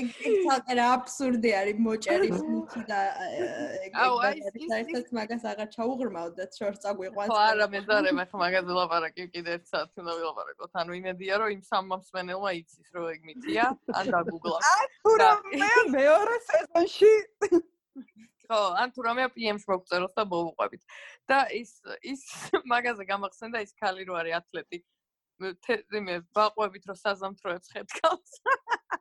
ეგ 0.00 0.76
რა 0.78 0.84
აბსურდი 0.96 1.50
არის 1.58 1.80
მოჭერის 1.86 2.38
მუქი 2.48 2.82
და 2.88 3.00
აუ 4.04 4.14
აი 4.28 4.40
საერთოდ 4.70 5.10
მაგას 5.18 5.44
აღარ 5.52 5.68
ჩაუღრმავდეთ 5.74 6.56
შორს 6.60 6.80
წაგვიყვანს 6.84 7.32
ხო 7.32 7.40
არა 7.48 7.66
მე 7.74 7.80
ზარე 7.88 8.12
მე 8.18 8.24
ხა 8.30 8.40
მაგაზე 8.42 8.76
ლაპარაკი 8.78 9.26
კიდე 9.34 9.56
ერთ 9.58 9.66
საათს 9.72 10.00
უნდა 10.02 10.12
ვილაპარაკოთ. 10.20 10.70
ანუ 10.82 10.96
იმედია 11.00 11.40
რომ 11.42 11.52
იმ 11.56 11.62
სამ 11.68 11.84
მომსმენელმა 11.92 12.50
იცის 12.60 12.88
რომ 12.96 13.10
ეგ 13.12 13.20
მითია 13.28 13.66
ან 14.00 14.14
დაგუგლა. 14.16 14.58
თუ 15.04 15.12
რომ 15.22 15.38
მე 15.60 15.72
მეორე 15.96 16.36
სეზონში. 16.48 17.12
ხო 18.48 18.62
ან 18.82 18.88
თუ 18.96 19.00
რამე 19.08 19.28
PM-ს 19.36 19.68
მოგწეროს 19.68 20.16
და 20.16 20.24
მოვუყვებით. 20.32 20.82
და 21.28 21.38
ის 21.60 21.70
ის 22.02 22.22
მაგაზე 22.72 23.04
გამახსენდა 23.12 23.60
ის 23.66 23.72
ქალი 23.76 24.08
რო 24.08 24.18
არის 24.22 24.40
ათლეტი. 24.40 24.84
მე 25.42 26.16
ბაყვებით 26.36 26.84
რომ 26.88 26.96
საზამთროებს 27.02 27.72
ხეთქავს 27.74 28.32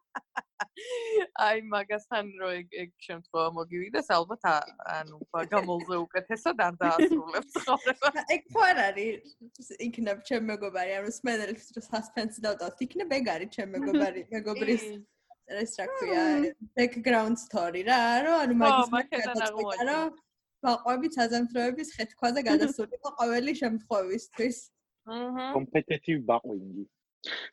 აი 1.45 1.62
მაგასთან 1.74 2.32
რო 2.41 2.50
ეგ 2.60 2.76
ეგ 2.84 2.91
შემთხვევა 3.06 3.47
მოგივიდეს 3.58 4.10
ალბათ 4.17 4.47
ანუ 4.95 5.19
გამოლზე 5.54 6.00
უკეთესად 6.06 6.63
არ 6.67 6.76
დაასრულებს 6.84 7.54
ხოლმე 7.65 7.93
ეგ 8.36 8.43
ხო 8.54 8.65
არ 8.71 8.82
არის. 8.88 9.36
იქნებ 9.88 10.24
ჩემ 10.30 10.43
მეგობარი 10.52 10.91
ანუ 11.00 11.13
სმენელს 11.17 11.67
რო 11.78 11.82
სასპენსი 11.88 12.45
დავდოთ 12.47 12.86
იქნებ 12.88 13.15
ეგ 13.19 13.32
არის 13.36 13.54
ჩემ 13.56 13.74
მეგობარი 13.78 14.21
მეგობრის 14.36 14.86
ეს 15.62 15.71
რა 15.80 15.86
ქვია 16.00 16.26
background 16.80 17.38
story 17.45 17.84
რა 17.89 18.02
რო 18.28 18.36
ანუ 18.45 18.54
მაგის 18.63 18.93
მაგასაც 18.97 19.41
რო 19.89 20.00
ბაყვები 20.62 21.10
საზამთროების 21.17 21.89
ხეთქვაზე 21.97 22.41
გადასულიყო 22.47 23.10
ყოველი 23.19 23.54
შემთხვევისთვის. 23.62 24.58
აჰა. 25.10 25.45
კომპეტიტივ 25.58 26.17
ბაყვინგი 26.30 26.84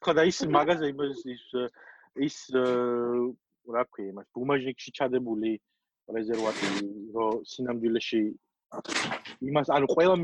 ხო 0.05 0.13
და 0.17 0.25
ის 0.31 0.39
მაგაზე 0.57 0.89
ის 1.33 1.45
ის 2.27 2.37
რა 3.75 3.83
ქვია 3.93 4.13
იმას 4.13 4.27
ბუმაჟიკში 4.35 4.91
ჩადებული 4.99 5.53
რეზერვატი 6.17 6.69
რო 7.15 7.27
სინამდვილეში 7.53 8.23
იმას 9.49 9.69
ანუ 9.77 9.87
ყველა 9.93 10.15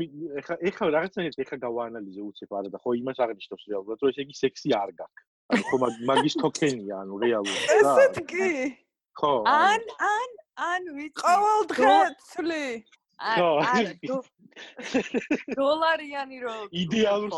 ეხა 0.41 0.55
ეხა 0.69 0.87
რაღაცნაირად 0.95 1.39
ეხა 1.45 1.57
გავაანალიზე 1.65 2.21
უცებ 2.29 2.51
არა 2.59 2.69
და 2.73 2.81
ხო 2.83 2.93
იმას 3.01 3.21
აღნიშნავს 3.25 3.63
რეალურად 3.71 4.03
რომ 4.05 4.11
ესე 4.13 4.25
იგი 4.25 4.35
სექსი 4.41 4.69
არ 4.81 4.91
გაქვს. 4.99 5.23
ანუ 5.49 5.63
ხო 5.69 5.77
მაგის 6.09 6.35
თოკენია 6.41 6.95
ანუ 7.05 7.13
რეალურად 7.25 7.63
ესეთ 7.77 8.15
კი! 8.31 8.49
ხო 9.19 9.33
ან 9.49 9.81
ან 10.09 10.29
ან 10.69 10.81
ვიცი 10.97 11.21
ყოველ 11.25 11.61
დღე 11.71 11.95
ცლი 12.29 12.65
ხო 13.25 14.19
დოლარიანი 15.59 16.37
რო 16.45 16.57
იდეალურ 16.83 17.33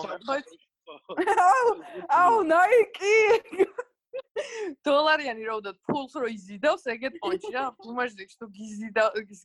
აუ 1.47 1.67
აუ 2.21 2.35
ნაიკი 2.51 3.17
დოლარიანი 4.87 5.43
რო 5.49 5.57
და 5.65 5.71
ფულს 5.89 6.13
რო 6.21 6.27
იზიდავს 6.33 6.83
ეგეთ 6.93 7.15
პონჩი 7.23 7.51
რა 7.55 7.63
უმაჟდიქს 7.91 8.35
თუ 8.41 8.45
გიზიდა 8.57 9.03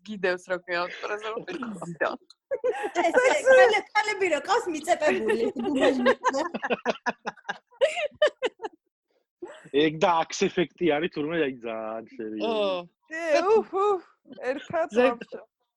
გიდევს 0.08 0.44
რა 0.52 0.56
ქვია 0.64 0.82
პრეზერვატი 1.02 1.52
გიზიდა. 1.62 2.08
ეს 3.02 3.86
კალები 3.96 4.26
რო 4.34 4.40
ყავს 4.48 4.66
მიწეპებული 4.74 5.44
უმაჟდიქს 5.68 6.30
ეგ 9.72 9.94
და 10.04 10.10
აქს 10.22 10.38
ეფექტი 10.48 10.86
არის 10.96 11.10
თურმე 11.16 11.36
აი 11.46 11.54
ძალიან 11.64 12.04
სერიოზული 12.12 12.44
ო. 12.44 12.88
უჰუ 13.56 13.86
ერთხელ 14.52 14.86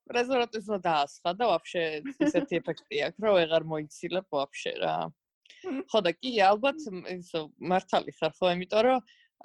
პრეზერვატის 0.06 0.66
რა 0.70 0.78
დაასხა 0.86 1.30
და 1.38 1.44
ვაფშე 1.50 1.82
ესეთი 2.26 2.58
ეფექტი 2.60 3.00
აქვს 3.08 3.24
რომ 3.26 3.38
ეღარ 3.44 3.64
მოიცილებ 3.72 4.26
ვაფშე 4.36 4.72
რა 4.82 4.96
ხო 5.91 6.01
და 6.05 6.11
კი 6.17 6.31
ალბათ 6.49 6.85
ის 7.15 7.31
მართალი 7.73 8.13
ხარ 8.19 8.33
ხო 8.37 8.51
იმიტომ 8.55 8.85
რომ 8.87 9.01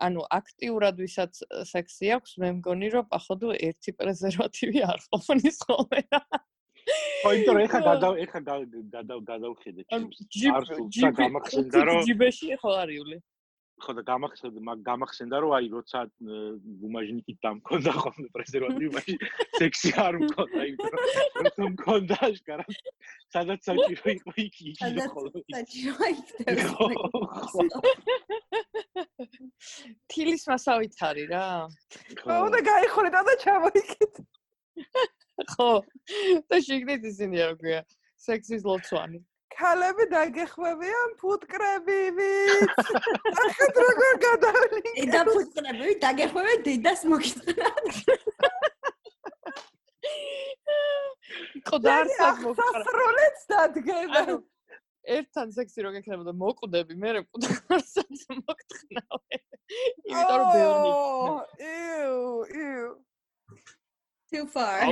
ანუ 0.07 0.25
აქტიურად 0.39 1.01
ვისაც 1.05 1.41
სექსი 1.71 2.13
აქვს 2.17 2.37
მე 2.43 2.51
მგონი 2.59 2.89
რომ 2.95 3.07
походу 3.13 3.53
ერთი 3.69 3.97
პრეზერვატივი 4.01 4.85
არ 4.93 5.01
ყოფნის 5.13 5.59
ხოლმე 5.69 6.03
ხო 6.11 7.33
იმიტომ 7.37 7.55
რომ 7.57 7.63
ეხა 7.67 7.81
გადა 7.89 8.11
ეხა 8.25 8.41
გადა 8.49 9.21
გადავხედე 9.31 9.87
ჩემს 9.93 10.21
არ 10.57 10.69
სულ 10.73 11.17
გამახსენდა 11.21 11.85
რომ 11.91 12.05
ჯიბეში 12.11 12.61
ხო 12.65 12.77
არიული 12.85 13.21
ხო 13.82 13.92
და 13.98 14.04
გამახსენდა 14.08 14.62
მაგ 14.68 14.80
გამახსენდა 14.88 15.36
რომ 15.44 15.52
აი 15.58 15.68
როცა 15.74 16.00
ბუმაჟნიკი 16.82 17.34
დამქონდა 17.46 17.92
ხოლმე 18.02 18.28
პრეზერვატივი 18.36 19.16
სექსი 19.60 19.90
არ 20.06 20.16
მქონდა 20.24 20.62
იმიტომ 20.70 21.62
რომ 21.62 21.72
მქონდა 21.76 22.16
აშკარა 22.28 22.66
სადაც 23.36 23.60
საჭირო 23.70 24.06
იყო 24.18 24.32
იქ 24.46 24.56
იქ 24.72 24.78
ხოლმე. 25.14 25.42
საჭირო 25.56 25.96
იქ 26.14 26.28
თილის 30.12 30.44
მასავით 30.52 30.94
არის 31.10 31.28
რა. 31.32 31.46
ხო. 32.22 32.38
და 32.54 32.60
გაიხურე 32.70 33.10
და 33.16 33.34
ჩამოიქეთ 33.46 34.14
ხო. 35.56 35.72
და 36.50 36.56
შეგდით 36.70 37.02
ისინი 37.12 37.36
რა 37.42 37.54
ქვია 37.62 37.82
სექსის 38.22 38.62
ლოცვანი 38.70 39.20
ქალები 39.56 40.06
დაგეხვევიან 40.12 41.10
ფუტკრებივით. 41.22 42.72
ახეთ 43.46 43.76
როგორ 43.86 44.14
გადავლინე? 44.26 44.94
დედა 45.00 45.22
ფუტკრები 45.30 45.96
დაგეხვევენ 46.06 46.64
დედას 46.68 47.02
მოგიწრან. 47.12 47.84
ყდარსად 51.68 52.36
მოგწრა. 52.46 52.70
სასროლებს 52.72 53.44
დადგება. 53.52 54.24
ერთთან 55.02 55.48
სექსი 55.58 55.80
რო 55.86 55.92
გექნებოდა 55.98 56.34
მოკვდები, 56.38 56.94
მე 57.04 57.10
რა 57.18 57.22
ყდარსად 57.26 58.18
მოგწნავე. 58.46 59.36
იმიტომ 60.10 60.38
რომ 60.42 60.50
ბევრი. 60.56 60.92
იუ, 61.72 62.20
იუ. 62.66 62.90
Too 64.32 64.46
far. 64.56 64.80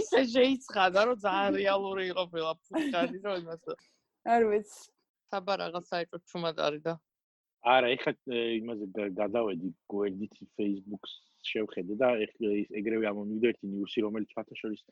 ისე 0.00 0.20
შეიცხადა 0.34 1.00
რომ 1.08 1.16
ძალიან 1.24 1.52
რეალური 1.60 2.02
იყო 2.12 2.24
ყველა 2.32 2.54
ფუტკარი 2.64 3.18
რომ 3.26 3.36
იმას 3.42 3.62
არ 4.34 4.42
ვიცი. 4.50 4.80
თაბა 5.30 5.54
რაღაც 5.62 5.84
საერთო 5.92 6.16
ჩუმად 6.30 6.56
არის 6.66 6.82
და 6.86 6.94
არა, 7.60 7.88
ეხლა 7.94 8.12
იმაზე 8.60 8.86
გადავედი 9.20 9.68
გვერდით 9.92 10.34
Facebook-ს 10.56 11.12
შევხედე 11.50 11.96
და 12.00 12.08
ეხლა 12.26 12.52
ეგრევე 12.80 13.08
ამომივიდა 13.12 13.52
ერთი 13.52 13.70
ნიუსი 13.72 14.04
რომელიც 14.06 14.30
ფათაშორის 14.36 14.82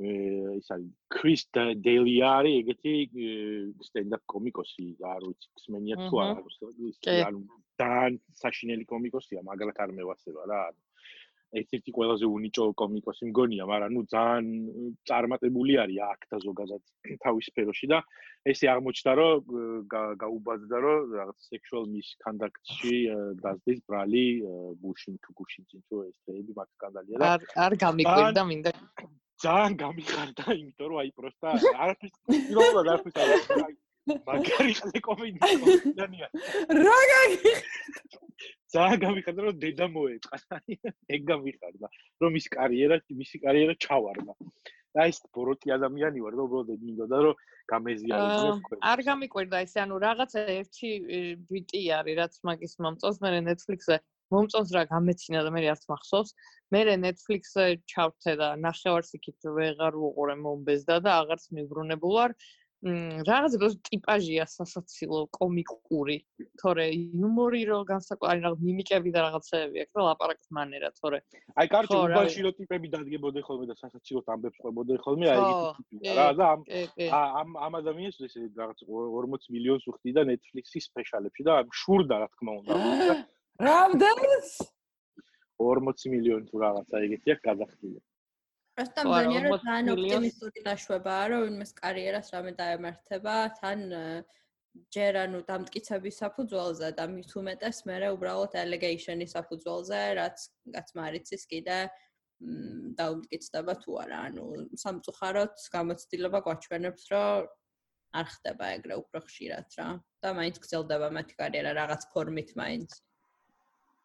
ის 0.00 0.68
არის 0.74 0.88
კრის 1.12 1.42
დეილი 1.84 2.14
არის 2.24 2.54
ეგეთი 2.60 2.94
სტენდაპ 3.88 4.22
კომიკოსი 4.32 4.86
არ 5.12 5.26
ვიცი 5.28 5.48
ხსმენია 5.60 5.96
თუ 6.06 6.22
არა 6.24 6.34
ანუ 7.28 7.40
ძალიან 7.80 8.16
საშინელი 8.42 8.84
კომიკოსია 8.92 9.44
მაგრამ 9.50 9.74
არ 9.84 9.92
მევასება 10.00 10.48
რა 10.52 10.60
ერთ-ერთი 11.58 11.90
ყველაზე 11.96 12.26
უნიჭო 12.30 12.64
კომიკოსი 12.80 13.28
მგონია, 13.30 13.64
მაგრამ 13.70 13.94
ნუ 13.96 14.02
ძალიან 14.14 14.46
წარმატებული 15.10 15.74
არის 15.82 15.98
აქ 16.06 16.20
და 16.30 16.38
ზოგადად 16.46 16.82
თავის 17.24 17.48
სფეროში 17.50 17.86
და 17.92 17.98
ესე 18.52 18.66
აღმოჩნდა, 18.74 19.12
რომ 19.20 19.38
გაუბაძდა, 20.22 20.76
რომ 20.86 21.16
რაღაც 21.18 21.38
sexual 21.50 21.84
misconduct-ში 21.94 22.96
დაზდის 23.42 23.80
ბრალი 23.90 24.26
გუშინ 24.84 25.18
თუ 25.26 25.30
გუშინ 25.42 25.64
თუ 25.74 26.04
ეს 26.06 26.16
თეები 26.24 26.52
მაგ 26.60 26.68
სკანდალია 26.78 27.16
და 27.18 27.32
არ 27.34 27.40
არ 27.66 27.72
გამიკვირდა 27.84 28.42
მინდა 28.50 28.70
ძალიან 29.40 29.74
გამიხარდა, 29.82 30.44
იმიტომ 30.60 30.88
რომ 30.90 30.98
აი 31.02 31.10
პროსტა 31.18 31.48
არაფერს 31.82 32.16
პირველად 32.30 32.86
არაფერს 32.94 33.16
არ 33.24 33.30
მაგარი 34.26 34.72
ხალე 34.78 35.00
კომედია. 35.08 36.26
რა 36.84 36.98
გაგი 37.12 37.52
ძალიან 38.74 38.98
გამიხარდა 39.06 39.40
რომ 39.46 39.56
დედა 39.64 39.86
მოეწყა. 39.94 40.36
ეგ 41.14 41.20
გამიხარდა 41.30 41.86
რომ 42.22 42.32
ის 42.40 42.46
კარიერა, 42.56 42.96
მისი 43.20 43.36
კარიერა 43.44 43.74
ჩავარდა. 43.86 44.32
და 44.94 45.06
ის 45.06 45.18
ბოროტი 45.34 45.70
ადამიანი 45.76 46.22
ვარ 46.24 46.34
და 46.34 46.42
უბრალოდ 46.46 46.70
ეგ 46.74 46.80
მინდოდა 46.86 47.18
რომ 47.24 47.34
გამეზიარებინა 47.70 48.54
თქვენ. 48.58 48.78
არ 48.90 49.00
გამიკვირდა 49.08 49.56
ეს, 49.64 49.74
ანუ 49.82 49.94
რაღაცა 50.06 50.40
ერთი 50.58 50.90
ბიტი 51.50 51.82
არის, 51.98 52.16
რაც 52.20 52.34
მაგის 52.48 52.74
მომწონს 52.82 53.18
მე 53.22 53.28
Netflix-ზე. 53.50 53.96
მომწონს 54.30 54.70
რა 54.74 54.82
გამეცინა 54.90 55.40
და 55.46 55.50
მე 55.54 55.60
არც 55.74 55.84
მახსოვს. 55.90 56.30
მე 56.74 56.80
Netflix-ზე 57.06 57.64
ჩავრთე 57.90 58.32
და 58.40 58.48
ნახევარს 58.66 59.10
იქით 59.18 59.40
ვეღარ 59.58 59.94
უყურე 59.94 60.34
მომბეზდა 60.42 60.96
და 61.06 61.10
აღარც 61.22 61.44
მიბრუნებულ 61.54 62.14
ვარ. 62.18 62.30
რაღაც 62.80 63.52
რო 63.60 63.68
ტიპაჟია 63.84 64.44
სასაცილო 64.48 65.28
კომიკური. 65.36 66.16
თორე 66.56 66.86
იუმორი 66.96 67.60
რო 67.68 67.78
განსაკუთრებით 67.84 68.44
რაღაც 68.46 68.62
მიმიკები 68.64 69.10
და 69.12 69.20
რაღაცეები 69.26 69.82
აქვს 69.84 69.92
და 69.92 70.00
ლაპარაკის 70.08 70.48
მანერა 70.56 70.90
თორე. 70.96 71.18
აი 71.60 71.66
კარგი 71.74 71.96
უბანში 72.00 72.40
რო 72.46 72.52
ტიპები 72.56 72.86
დადგებოდნენ 72.96 73.44
ხოლმე 73.44 73.66
და 73.68 73.76
სასაცილო 73.76 74.20
ამბებს 74.32 74.58
ყვებოდნენ 74.64 74.98
ხოლმე 75.04 75.26
აი 75.28 75.38
ეგეთი 75.44 75.84
ტიპია 75.92 76.12
რა 76.16 76.26
და 76.40 76.44
ამ 76.56 76.60
ამ 77.20 77.48
ამ 77.68 77.72
ადამიანს 77.84 78.16
ეს 78.24 78.34
რაღაც 78.56 78.78
40 78.88 79.52
მილიონს 79.52 79.84
უხდი 79.92 80.10
და 80.16 80.22
Netflix-ის 80.32 80.84
სპეშალებში 80.88 81.42
და 81.44 81.60
შურდა 81.84 82.16
რა 82.24 82.28
თქმა 82.32 82.52
უნდა 82.64 82.72
რამდენს? 83.68 84.48
40 85.60 86.08
მილიონი 86.16 86.44
თუ 86.48 86.56
რაღაცა 86.64 86.96
ეგეთი 87.04 87.28
აქვს 87.36 87.44
გადახდილი 87.44 88.00
პროსტა 88.80 89.02
მგონია 89.04 89.40
რომ 89.44 89.56
ძალიან 89.60 89.88
ოპტიმისტური 89.92 90.60
დაშვებაა 90.64 91.24
რომ 91.32 91.42
იმის 91.52 91.72
კარიერას 91.80 92.28
რამე 92.34 92.52
დაემართება 92.60 93.34
თან 93.60 93.80
ჯერ 94.94 95.16
ანუ 95.24 95.40
დამტკიცების 95.50 96.20
საფუძველზე 96.22 96.88
და 96.96 97.04
მით 97.12 97.32
უმეტეს 97.40 97.78
მე 97.90 97.96
უბრალოდ 98.16 98.54
allegation-ის 98.62 99.34
საფუძველზე 99.36 100.00
რაც 100.20 100.44
რაც 100.76 100.92
მარიცის 101.00 101.44
კიდე 101.52 101.78
დაუმტკიცდება 103.00 103.74
თუ 103.84 103.96
არა. 104.04 104.18
ანუ 104.30 104.44
სამწუხაროდ 104.82 105.54
გამოცდილება 105.74 106.38
გვაჩვენებს 106.46 107.04
რომ 107.12 107.50
არ 108.20 108.26
ხდება 108.34 108.70
ეგრე 108.78 108.94
უფრო 109.02 109.20
ხშირად 109.26 109.76
რა. 109.76 109.88
და 110.24 110.28
მაინც 110.38 110.56
გრძელდება 110.62 111.08
მათი 111.18 111.34
კარიერა 111.36 111.72
რაღაც 111.82 112.08
ფორმით 112.14 112.56
მაინც. 112.56 112.90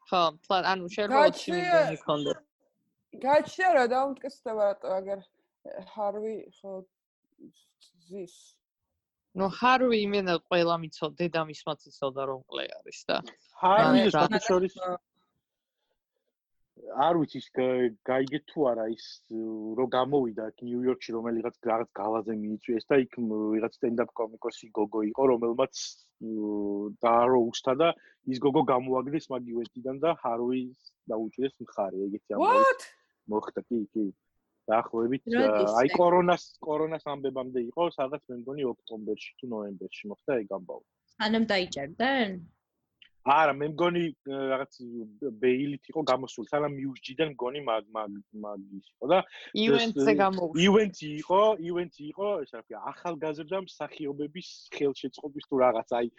ხო, 0.10 0.22
პლან 0.44 0.64
ანუ 0.74 0.86
შეიძლება 0.96 1.32
20 1.32 1.56
მილიონი 1.56 1.98
ქონდეს 2.04 2.45
გაჩნია 3.24 3.72
რა 3.78 3.86
დაუმტკიცდება 3.94 4.68
რატო 4.70 4.94
აგერ 5.00 5.24
ჰარვი 5.94 6.36
ხო 6.60 6.74
ზის. 8.10 8.36
ნუ 9.40 9.50
ჰარვი 9.60 9.98
იმენა 10.06 10.38
ყველა 10.48 10.76
მიცო 10.84 11.12
დედამის 11.20 11.62
მაციცოდა 11.68 12.24
რომ 12.30 12.42
ყლე 12.52 12.66
არის 12.80 13.00
და 13.10 13.18
ჰარვი 13.64 14.00
ეს 14.08 14.46
შორის 14.48 14.78
არ 17.06 17.18
ვიცი 17.20 17.40
გაიგე 18.08 18.40
თუ 18.52 18.66
არა 18.72 18.86
ის 18.94 19.06
რო 19.80 19.86
გამოვიდა 19.96 20.46
ნიუ-იორკში 20.62 21.16
რომელიღაც 21.18 21.56
რაღაც 21.72 21.90
გალაზე 22.00 22.36
მიიწვიეს 22.42 22.86
და 22.92 23.00
იქ 23.04 23.18
ვიღაც 23.54 23.78
სტენდაპ 23.80 24.12
კომიკოსი 24.20 24.70
გოგო 24.80 25.02
იყო 25.12 25.24
რომელმაც 25.34 25.74
დაარო 27.06 27.40
უსთა 27.52 27.74
და 27.82 27.90
ის 28.32 28.44
გოგო 28.46 28.64
გამოაგდეს 28.74 29.26
მაგივეთიდან 29.36 30.04
და 30.06 30.16
ჰარვის 30.24 30.94
დაუჭირეს 31.12 31.58
მხარი 31.66 32.06
ეგეთი 32.08 32.38
ამბავი 32.38 33.04
მოხდა 33.34 33.62
კი 33.70 33.80
კი. 33.94 34.06
დაახლოებით 34.70 35.36
აი 35.80 35.90
კორონას 35.94 36.44
კორონას 36.68 37.04
ამბებამდე 37.14 37.62
იყო 37.70 37.84
სადაც 37.98 38.22
მე 38.30 38.36
მგონი 38.42 38.64
ოქტომბერში 38.72 39.32
თუ 39.42 39.50
ნოემბერში 39.54 40.10
მოხდა 40.12 40.38
ეგ 40.42 40.54
ამბავი. 40.58 40.86
სანამ 41.16 41.46
დაიჭერდნენ 41.52 42.32
არა 43.26 43.54
მე 43.58 43.68
მგონი 43.74 44.04
რაღაც 44.30 44.76
ბეილით 45.42 45.88
იყო 45.90 46.02
გამოსული 46.10 46.50
სანამ 46.52 46.76
მიუსჯიდან 46.78 47.32
მგონი 47.34 47.62
მაგ 47.70 47.88
მაგ 47.98 48.18
მაგ 48.44 48.60
ის 48.78 48.90
იყო 48.92 49.10
და 49.12 49.20
ივენტზე 49.66 50.14
გამოუშვა 50.22 50.62
ივენტი 50.66 51.10
იყო 51.26 51.40
ივენტი 51.70 52.04
იყო 52.12 52.28
ეს 52.46 52.54
რა 52.54 52.62
ქვია 52.66 52.82
ახალგაზრდა 52.94 53.62
მსახიობების 53.66 54.50
ხელშეწყობის 54.78 55.50
თუ 55.50 55.62
რაღაც 55.66 55.96
აი 56.02 56.12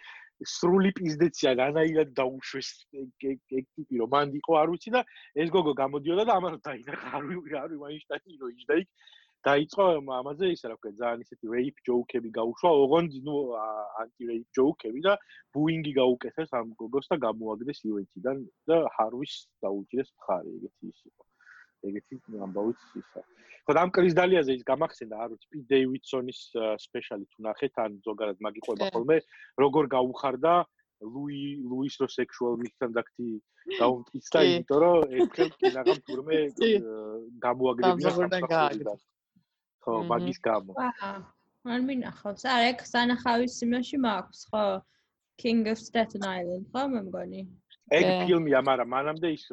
სრული 0.50 0.90
პიზდეცია 0.98 1.52
განაირად 1.62 2.10
დაუშვეს 2.18 2.70
ეგ 2.98 3.38
ტიპი 3.54 4.02
რომ 4.02 4.10
მანდ 4.16 4.34
იყო 4.42 4.58
არ 4.62 4.68
ვიცი 4.74 4.90
და 4.98 5.04
ეს 5.42 5.48
გოგო 5.54 5.72
გამოდიოდა 5.78 6.24
და 6.26 6.40
ამას 6.42 6.58
დაინახა 6.66 7.14
არ 7.16 7.24
ვიცი 7.30 7.54
არ 7.62 7.70
ვიცი 7.70 7.86
აინშტაინი 7.86 8.42
რო 8.42 8.50
იჯდა 8.56 8.74
იქ 8.82 8.88
დაიწყო 9.46 9.84
ამაზე 10.18 10.50
ის 10.54 10.62
რა 10.66 10.76
ქვია 10.82 10.94
ძალიან 11.00 11.22
ისეთი 11.24 11.46
რეიპ 11.54 11.76
ჯოუკები 11.86 12.30
გაუშვა, 12.38 12.70
ოღონდ 12.82 13.12
ნუ 13.26 13.36
ანტი 14.02 14.30
რეიპ 14.30 14.46
ჯოუკები 14.58 15.00
და 15.06 15.14
ბუინგი 15.54 15.92
გაუკეთეს 16.00 16.50
ამ 16.60 16.74
გოგოს 16.80 17.06
და 17.12 17.16
გამოაგდეს 17.26 17.82
ივენთიდან 17.86 18.42
და 18.70 18.78
ჰარვის 18.96 19.34
დაუჭირეს 19.62 20.10
მხარი 20.18 20.50
ეგეთი 20.58 20.84
ის 20.90 21.00
იყო. 21.10 21.24
ეგეთი 21.86 22.14
ამბავიც 22.46 22.80
ისა. 23.02 23.22
ხო 23.66 23.74
და 23.74 23.82
ამ 23.82 23.90
კრის 23.94 24.14
დალიაზე 24.14 24.52
ის 24.58 24.62
გამახსენდა 24.66 25.16
არ 25.22 25.30
ვიცი 25.34 25.46
პი 25.52 25.60
დეივიდსონის 25.70 26.40
სპეშალი 26.86 27.24
თუ 27.30 27.38
ნახეთ 27.46 27.80
ან 27.84 27.96
ზოგადად 28.06 28.38
მაგიყვება 28.46 28.90
ხოლმე 28.94 29.16
როგორ 29.62 29.88
გაუხარდა 29.94 30.52
ლუი 31.14 31.42
ლუის 31.70 31.96
რო 32.02 32.08
სექსუალ 32.14 32.54
მისკონდაქტი 32.62 33.26
დაუმტკიცდა 33.80 34.44
იმიტომ 34.50 34.78
რომ 34.84 35.18
ერთხელ 35.18 35.50
კინაღამ 35.58 36.00
თურმე 36.06 36.38
გამოაგდებინა 37.46 38.96
ხო, 39.86 39.94
მაგის 40.10 40.38
გამო. 40.42 40.74
აა, 40.74 41.12
არ 41.70 41.80
მინახავს. 41.86 42.42
არა, 42.42 42.66
ეგ 42.74 42.82
სანახავის 42.90 43.52
სიმაში 43.62 44.02
მაქვს, 44.02 44.40
ხო? 44.50 44.64
King 45.38 45.68
of 45.70 45.78
Staten 45.78 46.26
Island, 46.26 46.66
ხო, 46.74 46.82
მე 46.90 47.00
მგონი. 47.06 47.46
ეგ 47.94 48.04
ფილმია, 48.26 48.60
მაგრამ 48.66 48.88
მანამდე 48.90 49.28
ის 49.38 49.46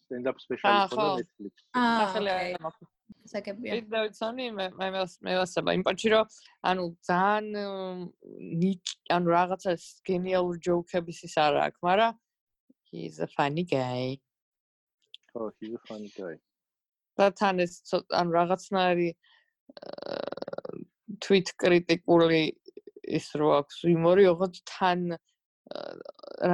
stand-up 0.00 0.40
special 0.40 0.72
იყო 0.88 1.06
Netflix. 1.20 1.52
აა, 1.76 2.56
მაქვს. 2.64 2.88
საკებია. 3.28 3.76
ვიდეოიცონი 3.78 4.46
მე 4.56 4.66
მე 4.78 4.88
მე 5.24 5.32
ვასება 5.40 5.74
იმ 5.76 5.82
პონჩი 5.86 6.08
რომ 6.12 6.32
ანუ 6.70 6.82
ძალიან 7.08 7.46
ნიკ 8.62 8.92
ანუ 9.16 9.26
რაღაცა 9.36 9.72
გენიალური 10.08 10.58
ჯოუკების 10.66 11.18
ის 11.28 11.36
არა 11.44 11.60
აქვს, 11.68 11.80
მაგრამ 11.88 12.12
he's 12.90 13.18
a 13.20 13.28
funny 13.36 13.64
guy. 13.64 14.20
ხო, 15.32 15.52
he's 15.60 15.74
a 15.76 15.82
funny 15.88 16.10
guy. 16.16 16.36
და 17.16 17.30
თან 17.30 17.62
ეს 17.62 17.74
ანუ 18.10 18.30
რაღაცნაირი 18.34 19.08
თვით 21.24 21.52
კრიტიკული 21.60 22.42
ის 23.18 23.26
რო 23.40 23.50
აქვს 23.60 23.80
იმორი, 23.92 24.28
ოღონდ 24.32 24.60
თან 24.70 25.04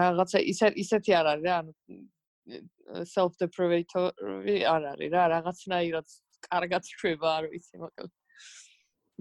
რაღაცა 0.01 0.43
ისე 0.53 0.71
ისეთი 0.85 1.15
არ 1.19 1.31
არის 1.35 1.47
რა, 1.47 1.59
ანუ 1.63 3.05
self 3.11 3.37
deprivatory 3.43 4.63
არ 4.75 4.89
არის 4.95 5.13
რა, 5.15 5.27
რაღაცნაირად 5.35 6.17
კარგად 6.47 6.89
შვება, 6.91 7.37
არ 7.41 7.49
ვიცი, 7.53 7.83
მოკლედ. 7.85 8.13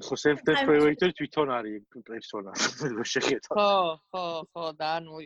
ხო, 0.06 0.20
self 0.24 0.44
deprivatory 0.48 1.18
თვითონ 1.20 1.54
არის 1.58 2.06
პერსონა, 2.10 2.56
შეხედა. 3.14 3.52
ხო, 3.54 3.70
ხო, 4.14 4.26
ხო, 4.54 4.66
და 4.80 4.94
ანუ 5.02 5.24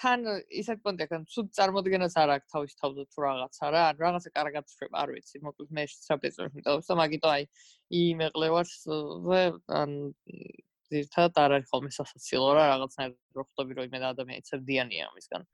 თან 0.00 0.24
ისეთ 0.62 0.78
კონტექსტთან 0.86 1.24
სულ 1.32 1.48
წარმოდგენას 1.56 2.14
არ 2.22 2.32
აქვს 2.36 2.52
თავის 2.52 2.76
თავზე 2.80 3.04
თუ 3.12 3.24
რაღაცა 3.24 3.70
რა 3.74 3.82
ან 3.90 3.98
რაღაცა 4.02 4.30
კარგად 4.38 4.72
შვება 4.72 5.02
არ 5.02 5.12
ვიცი 5.16 5.42
მოკლედ 5.46 5.74
მე 5.78 5.84
საფეწოს 5.92 6.54
მეტყობს 6.56 6.90
მაგიტო 7.02 7.28
აი 7.32 7.44
იმეყლევარს 8.00 8.78
ან 9.82 9.90
ზირთად 10.92 11.38
არ 11.44 11.56
არის 11.58 11.68
ხოლმე 11.72 11.90
სასაცილო 11.98 12.48
რა 12.56 12.64
რაღაცნაირად 12.72 13.38
რო 13.38 13.44
ხვდები 13.48 13.78
რომ 13.78 13.86
იმედა 13.90 14.08
ადამიანი 14.16 14.48
ცერდიანია 14.48 15.04
ამისგან 15.12 15.46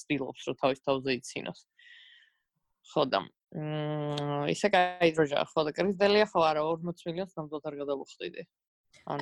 ცდილობს 0.00 0.48
რომ 0.48 0.58
თავის 0.62 0.82
თავზე 0.88 1.16
იცინოს. 1.20 1.60
ხო 2.92 3.02
და 3.12 3.20
მ 3.22 4.48
ისე 4.52 4.68
კაი 4.74 5.12
დროჟა 5.16 5.44
ხო 5.52 5.60
და 5.68 5.72
კრიზდელია 5.76 6.26
ხო 6.32 6.40
არა 6.50 6.62
40 6.72 7.04
მილიონს 7.08 7.36
ნამდვილად 7.38 7.68
არ 7.70 7.76
გადავხვდიდი 7.82 8.42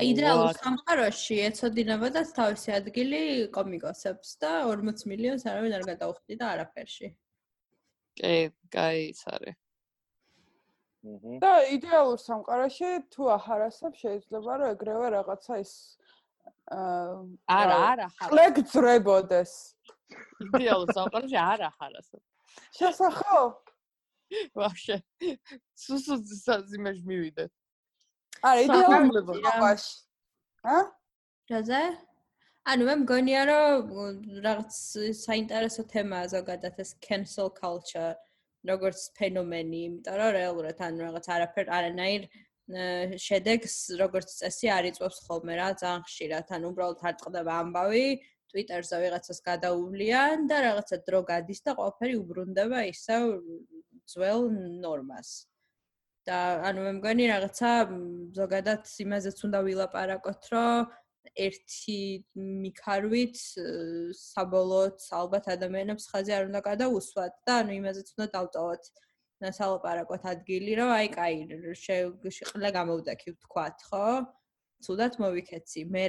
იდეალურ 0.05 0.57
სამყაროში 0.61 1.37
ეცოდინებოდა 1.49 2.23
თავისი 2.37 2.75
ადგილი 2.77 3.21
კომიკოსებს 3.55 4.37
და 4.43 4.53
40 4.69 5.07
მილიონს 5.11 5.47
არავინ 5.49 5.77
არ 5.79 5.85
გადაუხდი 5.91 6.37
და 6.41 6.51
არაფერში. 6.55 7.09
კი, 8.21 8.37
კაი 8.75 9.11
ის 9.11 9.23
არის. 9.35 9.57
და 11.41 11.53
იდეალურ 11.73 12.19
სამყაროში 12.21 12.89
თუ 13.15 13.31
აჰარასებ 13.37 13.95
შეიძლება 13.97 14.57
რომ 14.61 14.73
ეგრევე 14.77 15.07
რაღაცა 15.17 15.55
ის 15.65 15.73
არა, 16.71 17.79
არა, 17.93 18.09
ხლე 18.29 18.47
გძრებოდეს. 18.61 19.53
იდეალურ 20.45 20.93
სამყაროში 20.93 21.39
არა 21.41 21.73
აჰარასებ. 21.73 22.21
შესახო? 22.77 23.41
ვაფშე. 24.55 25.01
სუსუ 25.75 26.21
ზიმეშ 26.69 27.01
მივიდე. 27.09 27.49
არა, 28.43 28.61
იდეალურ 28.67 29.25
ყოფაში. 29.45 29.93
ა? 30.65 30.77
რაზე? 31.51 31.83
ანუ 32.71 32.87
მე 32.87 32.95
მგონია 33.03 33.43
რომ 33.49 33.93
რაღაც 34.45 34.75
საინტერესო 35.17 35.85
თემაა 35.93 36.27
ზოგადად 36.35 36.77
ეს 36.85 36.95
cancel 37.01 37.49
culture 37.57 38.15
როგორც 38.69 39.01
ფენომენი, 39.17 39.81
იმიტომ 39.89 40.17
რომ 40.21 40.31
რეალურად 40.37 40.81
ანუ 40.85 40.99
რაღაც 41.09 41.27
არაფერ 41.37 41.67
არანაირ 41.77 42.29
შედეგს 43.19 43.77
როგორც 43.99 44.29
წესი 44.41 44.69
არ 44.71 44.85
იწვევს 44.93 45.19
ხოლმე 45.27 45.55
რა, 45.59 45.69
ძალიან 45.81 46.03
ხშირად. 46.07 46.47
ანუ 46.55 46.67
უბრალოდ 46.71 47.01
არ 47.03 47.15
წყდება 47.19 47.53
ამბავი, 47.65 48.07
Twitter-ზე 48.51 48.97
ვიღაცას 49.03 49.41
გადაუვლიან 49.47 50.47
და 50.51 50.57
რაღაცა 50.67 50.97
დრო 51.07 51.21
გადის 51.27 51.61
და 51.67 51.75
ყველაფერი 51.79 52.15
უბრუნდება 52.21 52.79
ისევ 52.91 53.23
ძველ 54.11 54.51
ნორმას. 54.85 55.50
და 56.29 56.39
ანუ 56.69 56.87
მე 56.87 56.93
მგონი 56.99 57.29
რაღაცა 57.31 57.71
ზოგადად 58.39 58.91
იმაზეც 59.05 59.39
უნდა 59.49 59.61
ვილაპარაკოთ, 59.67 60.49
რომ 60.55 60.91
ერთი 61.47 62.01
მიქარვით 62.65 63.37
საბოლოოდ 64.21 65.07
ალბათ 65.21 65.47
ადამიანებს 65.55 66.09
ხაზი 66.11 66.35
არ 66.37 66.49
უნდა 66.51 66.61
გადაუსვათ 66.67 67.39
და 67.47 67.57
ანუ 67.63 67.77
იმაზეც 67.81 68.13
უნდა 68.17 68.27
დავწავოთ 68.37 68.91
სალაპარაკოთ 69.61 70.27
ადგილი, 70.35 70.73
რომ 70.81 70.91
აი 70.99 71.09
კაი 71.17 71.37
შეყლა 71.81 72.71
გამოვდექი 72.77 73.33
ვთქვათ, 73.37 73.87
ხო? 73.89 74.07
თუდად 74.85 75.17
მოვიქეცი. 75.21 75.81
მე 75.95 76.05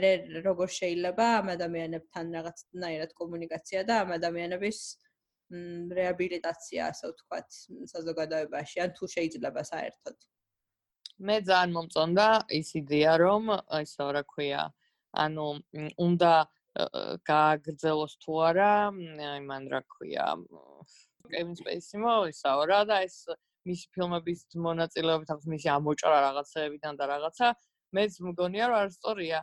როგორ 0.48 0.70
შეიძლება 0.80 1.26
ამ 1.40 1.48
ადამიანებთან 1.56 2.26
რაღაცნაირად 2.38 3.12
კომუნიკაცია 3.20 3.82
და 3.88 3.94
ამ 4.04 4.14
ადამიანების 4.18 4.80
რეაბილიტაცია, 6.00 6.90
ასე 6.92 7.12
ვთქვათ, 7.12 7.50
საზოგადოებაში, 7.94 8.78
ან 8.86 8.94
თუ 8.98 9.10
შეიძლება 9.16 9.62
საერთოდ. 9.72 10.18
მე 11.28 11.36
ძალიან 11.50 11.72
მომწონდა 11.76 12.28
ის 12.60 12.70
იდეა, 12.82 13.14
რომ 13.22 13.44
ისე 13.84 14.08
რა 14.16 14.24
ქვია, 14.32 14.62
ანუ 15.26 15.48
უნდა 16.08 16.34
გააგრძელოს 17.28 18.14
თუ 18.24 18.34
არა, 18.50 18.74
აი 19.32 19.42
მან 19.50 19.64
რა 19.74 19.82
ქვია, 19.92 20.28
კევინ 21.32 21.56
სპეისი 21.60 22.02
მოისაო 22.04 22.64
რა 22.72 22.80
და 22.90 22.98
ეს 23.08 23.18
მისი 23.70 23.90
ფილმების 23.96 24.40
მონაწილეობით 24.66 25.34
აქვს 25.36 25.50
მისი 25.54 25.72
ამოჭრა 25.76 26.18
რაღაცეებიდან 26.26 27.00
და 27.02 27.08
რაღაცა 27.12 27.50
მეც 27.98 28.18
მგონია 28.28 28.70
რომ 28.72 28.78
არ 28.82 28.90
სწორია 28.96 29.42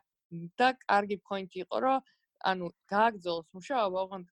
და 0.60 0.68
კარგი 0.84 1.18
პოინტი 1.28 1.62
იყო 1.64 1.82
რომ 1.84 2.10
ანუ 2.52 2.70
გააგრძელოს 2.94 3.48
მუშაობა 3.58 4.02
ოღონდ 4.04 4.26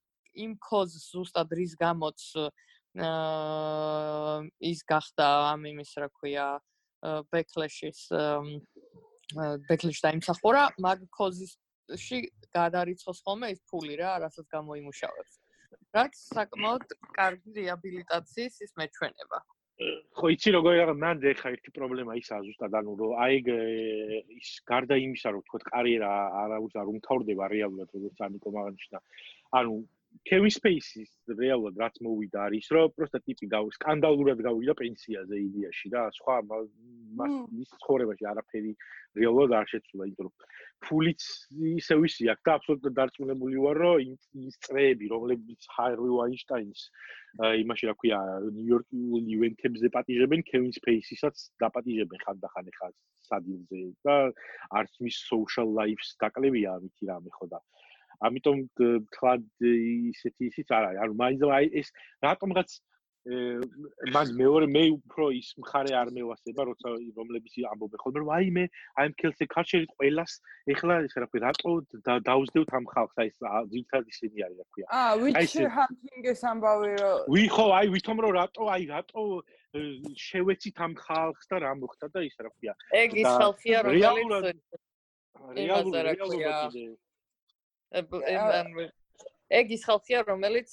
იმ 0.45 0.51
კოზ 0.69 0.89
ზუსტად 1.11 1.49
რის 1.57 1.73
გამოც 1.81 2.19
აა 2.37 2.57
ის 4.71 4.79
გახდა 4.91 5.27
ამ 5.53 5.65
იმის 5.71 5.91
რა 6.01 6.09
ქვია 6.17 6.47
ბეკლეშის 7.33 7.99
ბეკლეშ 9.69 9.99
დაიმსახურა 10.05 10.63
მაგ 10.85 11.03
კოზისში 11.19 12.19
გადარიცხოს 12.57 13.19
ხოლმე 13.25 13.51
ის 13.53 13.61
ფული 13.69 13.99
რა 14.01 14.11
რასაც 14.23 14.47
გამოიმუშავებს. 14.55 15.33
რაც 15.95 16.13
საკმაოდ 16.37 16.87
კარგი 17.17 17.51
რეაბილიტაციის 17.59 18.55
ის 18.65 18.71
მეჩვენება. 18.81 19.39
ხო 20.17 20.27
იცი 20.33 20.49
როგორ 20.57 20.73
არა 20.83 20.95
მან 20.97 21.17
ეხა 21.31 21.49
ერთი 21.53 21.71
პრობლემა 21.77 22.17
ისაა 22.17 22.41
ზუსტად 22.47 22.73
ანუ 22.79 22.91
რომ 22.97 23.11
აი 23.25 23.35
ის 24.41 24.49
გარდა 24.65 24.95
იმისა 25.05 25.29
რომ 25.35 25.41
თქო 25.45 25.57
კარიერა 25.69 26.09
არაუს 26.43 26.73
არ 26.81 26.87
უმთავრდება 26.93 27.45
რეალურად 27.53 27.89
როგორც 27.93 28.17
ანიკო 28.25 28.49
მაგანიშნა 28.57 28.97
ანუ 29.59 29.73
კევინ 30.29 30.53
სპეისის 30.53 31.09
რეალურად 31.37 31.79
რაც 31.81 31.97
მოვიდა 32.05 32.43
არის 32.47 32.67
რომ 32.75 32.93
პროსტა 32.97 33.19
ტიპი 33.25 33.49
გაუ 33.53 33.71
სკანდალურად 33.77 34.43
გავიდა 34.47 34.75
პენსიაზე 34.81 35.39
იდეაში 35.47 35.91
და 35.93 36.05
სხვა 36.17 36.37
მის 37.17 37.73
ცხოვრებაში 37.83 38.29
არაფერი 38.31 38.73
რეალურად 39.19 39.55
არ 39.59 39.69
შეცვლა 39.73 40.07
იმიტომ 40.09 40.29
რომ 40.29 40.33
ფულიც 40.87 41.27
ისე 41.73 41.97
ვისი 42.01 42.29
აქვს 42.33 42.45
და 42.47 42.55
აბსოლუტურად 42.57 42.97
დარწმუნებული 42.99 43.61
ვარ 43.65 43.81
რომ 43.83 44.15
ის 44.47 44.59
წრეები 44.67 45.11
რომლებიც 45.13 45.69
ჰარვი 45.77 46.11
ვაინშტაინს 46.17 46.81
იმაში 47.63 47.89
რა 47.89 47.95
ქვია 48.01 48.19
ნიუ-იორკ 48.57 48.87
ივენთებზე 49.35 49.91
პატიჟებენ 49.97 50.45
კევინ 50.51 50.71
სპეისისაც 50.77 51.35
დაპატიჟებენ 51.65 52.23
ხანდახან 52.25 52.71
ეხა 52.73 52.91
სადილზე 53.29 53.81
და 54.07 54.15
არც 54.81 55.01
მის 55.03 55.17
social 55.31 55.73
life-ს 55.79 56.15
დაკლებია 56.23 56.77
ამითი 56.79 57.11
რამე 57.11 57.33
ხო 57.37 57.49
და 57.53 57.59
ამიტომ 58.25 58.57
თქვა 59.13 59.33
ისეთი 60.13 60.43
ისიც 60.51 60.67
არ 60.77 60.83
არის. 60.89 61.01
ანუ 61.03 61.13
მაინც 61.21 61.41
აი 61.57 61.65
ეს 61.81 61.87
რატომღაც 62.25 62.69
მაგ 63.27 64.29
მეორე 64.39 64.67
მე 64.71 64.83
უფრო 64.95 65.25
ის 65.35 65.47
მხარე 65.59 65.91
არ 65.99 66.11
მევასება, 66.15 66.63
როცა 66.69 66.87
რომლებიც 67.17 67.55
ამბობენ 67.71 67.99
ხოლმე, 67.99 68.19
რომ 68.23 68.29
აი 68.37 68.51
მე 68.55 68.63
აი 69.03 69.07
მკელსე 69.11 69.45
ქარჩერი 69.51 69.87
ყველას 69.91 70.31
ეხლა 70.71 70.93
ეს 71.07 71.15
რა 71.19 71.27
ქვია, 71.27 71.43
რატო 71.51 71.71
დაუძდევთ 72.23 72.71
ამ 72.79 72.85
ხალხს 72.87 73.19
აი 73.19 73.27
ეს 73.27 73.37
ძირთად 73.73 74.03
ისინი 74.13 74.37
არის, 74.47 74.57
რა 74.63 74.65
ქვია. 74.71 74.87
აა, 74.87 75.11
witch 75.23 75.57
hunting-ის 75.75 76.41
ამბავი 76.51 76.91
რომ 77.03 77.17
ვი 77.35 77.43
ხო, 77.51 77.65
აი 77.79 77.87
ვითომ 77.97 78.17
რომ 78.23 78.31
რატო 78.39 78.63
აი 78.71 78.83
რატო 78.95 79.23
შევეცით 80.27 80.77
ამ 80.87 80.93
ხალხს 80.95 81.45
და 81.51 81.55
რა 81.67 81.71
მოხდა 81.83 82.07
და 82.15 82.19
ის 82.23 82.35
რა 82.39 82.49
ქვია. 82.55 82.73
ეგ 82.95 83.09
ის 83.11 83.27
ხალხია 83.27 83.77
რომელიც 83.83 84.07
რეალურად 84.07 84.55
რეალურად 85.59 87.06
ეგ 89.47 89.69
ის 89.71 89.83
ხალხია 89.87 90.21
რომელიც 90.27 90.71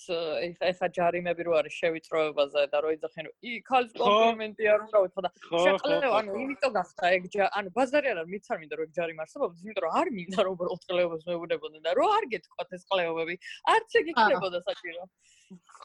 ეხა 0.67 0.89
ჯარიმები 0.97 1.45
რო 1.47 1.53
არის 1.61 1.75
შევიწროებაზე 1.79 2.65
და 2.73 2.79
რო 2.83 2.91
იძახენ 2.97 3.29
რომ 3.29 3.47
ი 3.47 3.53
ქალის 3.69 3.93
კომპლიმენტი 4.01 4.69
არ 4.73 4.81
უნდა 4.87 5.03
ვთქვა 5.05 5.23
და 5.27 5.31
შეყლევა 5.67 6.19
ანუ 6.19 6.35
იმიტომ 6.43 6.75
გახდა 6.79 7.13
ეგ 7.19 7.29
ანუ 7.47 7.73
ბაზარი 7.79 8.11
არა 8.15 8.25
მიც 8.35 8.51
არ 8.51 8.59
მინდა 8.65 8.81
რომ 8.81 8.89
ეგ 8.89 8.93
ჯარიმი 8.99 9.25
არსებობს 9.27 9.63
იმიტომ 9.63 9.87
რომ 9.87 9.99
არ 10.03 10.11
მინდა 10.19 10.47
რომ 10.49 10.67
ოთხლეობას 10.75 11.23
მეუბნებოდნენ 11.31 11.87
და 11.87 11.95
რო 12.01 12.07
არ 12.19 12.29
გეთქვათ 12.35 12.77
ეს 12.79 12.87
ყლეობები 12.91 13.35
არც 13.75 13.99
ეგ 14.03 14.13
იქნებოდა 14.15 14.59
საჭირო. 14.67 15.03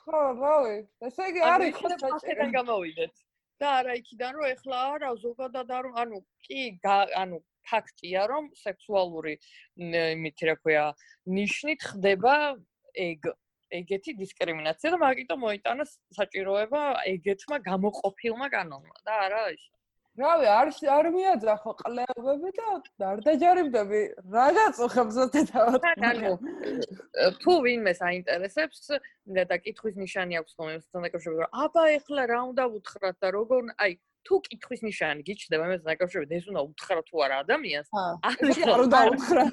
ხო 0.01 0.21
რავი 0.41 0.77
ესე 1.09 1.23
იგი 1.29 1.39
არ 1.53 1.61
იქნება 1.69 1.97
საჭირო. 2.09 2.51
გამოვიდეთ. 2.57 3.13
და 3.59 3.69
არა 3.83 3.93
იქიდან 3.99 4.35
რომ 4.39 4.45
ეხლა 4.55 4.77
არა 4.95 5.09
ზოგადად 5.21 5.71
არ 5.77 5.87
ანუ 6.01 6.19
კი 6.47 6.61
ანუ 7.21 7.39
ფაქტია, 7.67 8.25
რომ 8.31 8.49
სექსუალური 8.63 9.35
იმითი 9.79 10.49
რა 10.49 10.55
ქვია, 10.61 10.85
ნიშნით 11.39 11.79
ხდება 11.91 12.35
ეგ 13.09 13.31
ეგეთი 13.79 14.15
დისკრიმინაცია 14.19 14.91
და 14.95 14.97
მაგიტომ 15.03 15.43
მოიტანა 15.45 15.83
საჭიროება 16.17 16.85
ეგეთმა 17.15 17.57
გამოყოფილმა 17.69 18.47
კანონმა 18.55 18.95
და 19.05 19.19
არა 19.25 19.43
ის. 19.53 19.67
რავი 20.19 20.47
არ 20.51 20.69
არ 20.95 21.07
მიაძახო 21.15 21.71
ყლეობები 21.79 22.49
და 22.57 23.09
არ 23.09 23.21
დაჯარიმდები 23.27 24.01
რა 24.33 24.47
გაწუხებს 24.57 25.19
ანუ 26.09 26.31
თუ 27.43 27.55
ვინმე 27.65 27.93
საინტერესებს 27.99 28.83
და 29.51 29.59
კითხვის 29.63 29.95
ნიშანი 30.01 30.39
აქვს 30.41 30.57
ხოლმე 30.59 30.75
სანდაკავშირებით 30.83 31.43
რომ 31.45 31.55
აბა 31.65 31.83
ეხლა 31.99 32.25
რა 32.33 32.39
უნდა 32.51 32.65
უთხრათ 32.79 33.19
და 33.23 33.31
როგორ 33.37 33.71
აი 33.85 33.95
თუ 34.24 34.40
კითხვის 34.48 34.80
ნიშანი 34.88 35.26
გიჩნდება 35.28 35.64
მე 35.70 35.76
დაკავშირებით 35.88 36.36
ეს 36.38 36.44
უნდა 36.52 36.60
უთხრა 36.68 37.00
თუ 37.08 37.24
არა 37.24 37.40
ადამიანს 37.44 37.88
არ 38.28 38.84
უნდა 38.86 39.00
უთხრა 39.14 39.44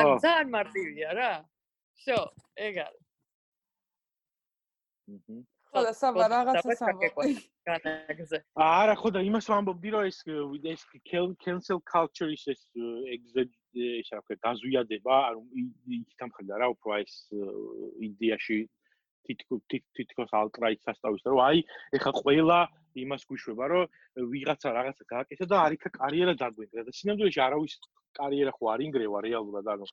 ან 0.00 0.06
ძალიან 0.24 0.48
მარტივია 0.56 1.08
რა 1.18 1.32
всё 2.02 2.18
ეგ 2.68 2.74
არის 2.86 3.08
ჰმმ 5.08 5.40
ხო 5.72 5.82
და 5.86 5.92
საბა 5.96 6.24
რაღაცა 6.30 6.74
სამბო 6.78 7.08
განაგზე 7.68 8.38
არა 8.64 8.94
ხო 9.00 9.08
და 9.16 9.20
იმას 9.28 9.46
ვამბობდი 9.52 9.92
რომ 9.94 10.04
ეს 10.10 10.18
ეს 10.74 10.82
cancel 11.44 11.80
culture 11.92 12.28
is 12.36 12.44
ეს 12.54 12.62
exit 13.16 13.50
ეს 13.72 14.12
რა 14.12 14.20
ქვია 14.26 14.42
გაზვიადება 14.46 15.16
ანუ 15.32 15.42
იქით 15.96 16.24
ამხდა 16.28 16.60
რა 16.62 16.68
უფრო 16.76 17.00
ეს 17.00 17.14
იდეაში 18.08 18.58
თითქოს 19.96 20.36
ალტრაით 20.42 20.84
სასტავის 20.84 21.24
რომ 21.32 21.40
აი 21.48 21.64
ეხა 21.98 22.12
ყველა 22.20 22.58
იმას 23.05 23.27
გვიშვება 23.29 23.65
რომ 23.71 23.83
ვიღაცა 24.33 24.69
რაღაცა 24.77 25.03
გააკეთა 25.13 25.45
და 25.51 25.57
არიქა 25.67 25.89
კარიერა 25.99 26.33
დაგვენდა. 26.41 26.87
და 26.87 26.91
სინამდვილეში 26.99 27.41
არავის 27.47 27.73
კარიერა 28.17 28.51
ხო 28.57 28.71
არ 28.73 28.83
ინგრევა 28.87 29.19
რეალურად 29.27 29.69
ანუ 29.73 29.85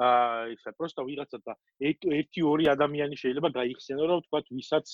აა 0.00 0.50
ისა 0.54 0.72
პროსტა 0.78 1.04
ვიღაცა 1.06 1.38
და 1.46 1.54
ერთი 1.90 2.44
ორი 2.50 2.68
ადამიანი 2.74 3.16
შეიძლება 3.22 3.50
გაიხსენო 3.58 4.04
რომ 4.10 4.22
თქვა 4.26 4.40
ვისაც 4.58 4.86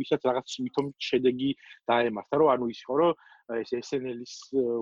ვისაც 0.00 0.28
რაღაც 0.30 0.56
მithom 0.66 0.92
შედეგი 1.08 1.50
დაემართა 1.92 2.40
რომ 2.42 2.52
ანუ 2.54 2.70
ის 2.74 2.80
ხო 2.88 2.96
რომ 3.00 3.12
ეს 3.48 3.70
SNL-ის 3.80 4.34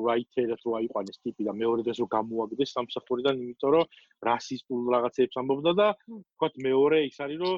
writer-ად 0.03 0.63
რო 0.67 0.73
აიყვანეს 0.81 1.21
ტიპი 1.23 1.47
და 1.49 1.53
მეორე 1.63 1.87
დღეს 1.87 2.01
რო 2.03 2.09
გამოაგდეს 2.17 2.75
სამსახურიდან 2.77 3.43
იმიტომ 3.45 3.75
რომ 3.77 3.85
რასისტულ 4.29 4.81
რაღაცებს 4.97 5.39
ამბობდა 5.43 5.73
და 5.81 5.89
თქვა 6.11 6.49
მეორე 6.67 6.99
ის 7.11 7.19
არის 7.27 7.39
რომ 7.45 7.55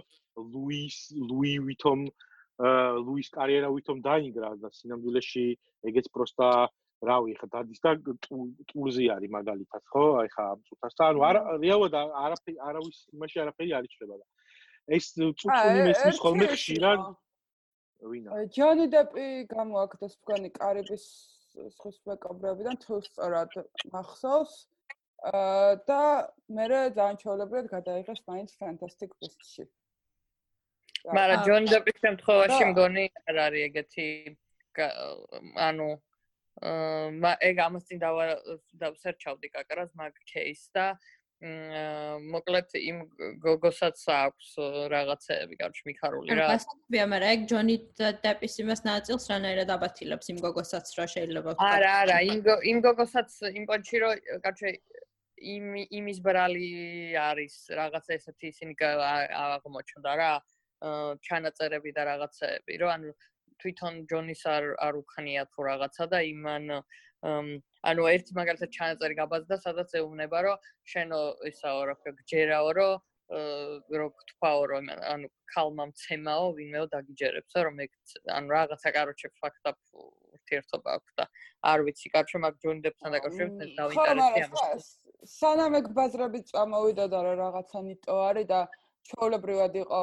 ლუის 0.53 0.99
ლუი 1.31 1.55
ვითომ 1.69 2.05
ლუის 2.59 3.29
კარიერა 3.31 3.69
ვითომ 3.71 4.03
დაინგრა 4.03 4.51
და 4.63 4.69
სინამდვილეში 4.75 5.47
ეგეც 5.91 6.11
პროსტა 6.11 6.49
რავი 7.07 7.35
ხა 7.39 7.47
დადის 7.55 7.81
და 7.85 7.93
ტურზე 8.71 9.05
არის 9.15 9.31
მაგალითად 9.31 9.83
ხო? 9.87 10.05
აი 10.23 10.29
ხა 10.35 10.45
ამ 10.55 10.61
წუთას 10.67 10.95
და 10.99 11.05
ანუ 11.13 11.21
არა 11.29 11.41
რეალურად 11.63 11.95
არაფერი 11.95 12.59
არავის 12.59 12.99
იმაში 13.15 13.43
არაფერი 13.45 13.71
არ 13.79 13.85
იცლება 13.87 14.17
და 14.19 14.27
ეს 14.99 15.05
წუთუნი 15.15 15.87
მესმის 15.87 16.19
ხოლმე 16.25 16.47
ხშირად 16.55 17.01
ვინა 18.11 18.43
ჯონი 18.59 18.87
დეპი 18.95 19.27
გამოაკეთეს 19.55 20.19
თქვენი 20.19 20.51
კარიბის 20.59 21.05
სხვის 21.79 21.97
მეკობრებიდან 22.11 22.77
თუ 22.83 22.99
სწორად 23.07 23.55
მახსოვს. 23.95 24.59
და 25.89 26.03
მე 26.55 26.67
ძალიან 26.95 27.17
ჩაოლებრად 27.23 27.67
გადაიღეს 27.75 28.21
მაინც 28.31 28.51
fantastic 28.59 29.11
beasts-ში 29.19 29.65
მაგრამ 31.07 31.39
um, 31.39 31.47
ჯონ 31.47 31.63
დეპის 31.73 31.99
შემთხვევაში 32.05 32.63
მგონი 32.73 33.05
არ 33.29 33.37
არის 33.47 33.63
ეგეთი 33.69 34.09
ანუ 35.69 35.89
ეგ 37.51 37.61
ამას 37.67 37.87
წინ 37.87 38.03
დავსერჩავდი 38.03 39.49
კაკრას 39.55 39.95
მაგ 39.95 40.19
кейს 40.27 40.67
და 40.75 40.87
მოკლედ 41.39 42.73
იმ 42.75 42.97
გოგოსაც 43.39 44.01
აქვს 44.11 44.49
რაღაცეები, 44.91 45.55
კარჩ 45.61 45.77
მიქარული 45.87 46.35
რა. 46.35 46.47
გასაგებია, 46.51 47.05
მაგრამ 47.15 47.31
ეგ 47.31 47.41
ჯონი 47.53 47.77
დეპის 48.27 48.55
იმას 48.59 48.83
ნაწილს 48.83 49.31
რანაირად 49.31 49.71
აბათილებს 49.71 50.27
იმ 50.35 50.39
გოგოსაც 50.43 50.87
რა 50.99 51.07
შეიძლება. 51.15 51.55
არა, 51.63 51.93
არა, 52.03 52.19
იმ 52.27 52.39
იმ 52.43 52.79
გოგოსაც 52.83 53.31
იმ 53.55 53.65
პონჩი 53.71 53.97
რო 54.03 54.11
კარჩ 54.43 54.61
იმ 55.39 55.65
იმის 55.95 56.19
ბრალი 56.27 56.69
არის, 57.15 57.55
რაღაცა 57.71 58.11
ესეთი 58.19 58.47
ისინი 58.51 58.75
აღმოჩნდა 58.83 60.13
რა. 60.19 60.33
აა 60.43 60.58
ჩანაწერები 61.29 61.91
და 61.97 62.03
რაღაცეები, 62.11 62.79
რომ 62.83 62.91
ანუ 62.95 63.12
თვითონ 63.59 63.95
ჯონის 64.11 64.43
არ 64.47 64.64
არ 64.87 64.95
უხნია 65.03 65.43
თუ 65.53 65.61
რაღაცა 65.68 66.05
და 66.14 66.18
იმან 66.31 66.64
ანუ 67.91 68.03
ერთი 68.14 68.33
მაგალითად 68.39 68.70
ჩანაწერი 68.79 69.14
გაბაზდა, 69.18 69.57
სადაც 69.66 69.95
ეუბნება, 69.99 70.39
რომ 70.47 70.57
შენო 70.87 71.20
ისაო 71.51 71.81
რა 71.91 71.95
ქვია, 71.99 72.12
გჯერაო, 72.22 72.70
რომ 72.79 72.93
რო 73.29 74.07
გთქვაო, 74.18 74.62
რომ 74.72 74.85
ანუ 74.95 75.26
ქალმა 75.53 75.85
მცემაო, 75.91 76.47
ვინმეო 76.57 76.87
დაგიჯერებსო, 76.95 77.59
რომ 77.66 77.83
ეგ 77.85 77.91
ანუ 78.39 78.49
რაღაცა 78.55 78.89
კაროჩე 78.97 79.29
ფაქტა 79.43 79.70
ურთიერთობა 80.39 80.89
აქვს 80.97 81.12
და 81.18 81.24
არ 81.72 81.79
ვიცი, 81.89 82.09
კარჩო 82.14 82.39
მაგ 82.47 82.55
ჯონი 82.62 82.81
დებთან 82.87 83.11
დაკავშირებით 83.18 83.70
დავინტერესდი 83.83 84.41
ამას. 84.47 84.89
სანამ 85.29 85.72
ეგ 85.83 85.87
ბაზრები 85.99 86.41
წამოვიდა 86.49 87.05
და 87.12 87.18
რაღაცა 87.43 87.79
ნიტო 87.91 88.16
არის 88.31 88.47
და 88.49 88.61
ჩაოლებრივად 89.11 89.72
იყო 89.83 90.01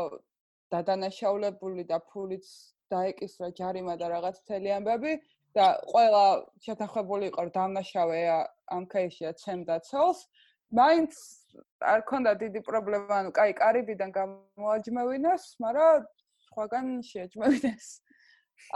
დადანაშაულებული 0.75 1.83
და 1.89 1.99
ფულიც 2.11 2.47
დაეკისრა 2.93 3.49
ჯარიმა 3.59 3.95
და 4.01 4.09
რაღაც 4.13 4.41
მთელი 4.43 4.73
ამბები 4.77 5.13
და 5.55 5.65
ყველა 5.91 6.23
შეთანხმებული 6.67 7.29
იყო 7.31 7.45
რომ 7.47 7.53
დამნაშავე 7.57 8.19
ამ 8.77 8.83
кейსში 8.91 9.31
ცემდა 9.41 9.79
ცოლს. 9.87 10.19
მაინც 10.75 11.13
არ 11.91 12.01
ქონდა 12.09 12.31
დიდი 12.41 12.61
პრობლემა 12.67 13.13
ანუ 13.21 13.31
კაი 13.37 13.53
კარიბიდან 13.61 14.09
გამოაჯმევინეს 14.17 15.43
მაგრამ 15.65 16.07
სხვაგან 16.47 16.87
შეაჯმევინეს 17.09 17.87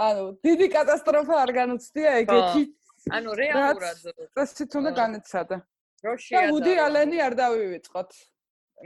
ანუ 0.06 0.26
დიდი 0.45 0.68
კატასტროფა 0.76 1.36
არ 1.43 1.52
განუცდია 1.60 2.12
ეგეთი. 2.24 2.64
ანუ 3.18 3.30
რეალურად 3.41 4.00
ეს 4.43 4.52
თვითონ 4.60 4.91
განეცადა 5.02 5.58
როშია 6.06 6.41
და 6.47 6.56
უდი 6.56 6.74
ალენი 6.86 7.18
არ 7.28 7.34
დავივიწყოთ. 7.39 8.10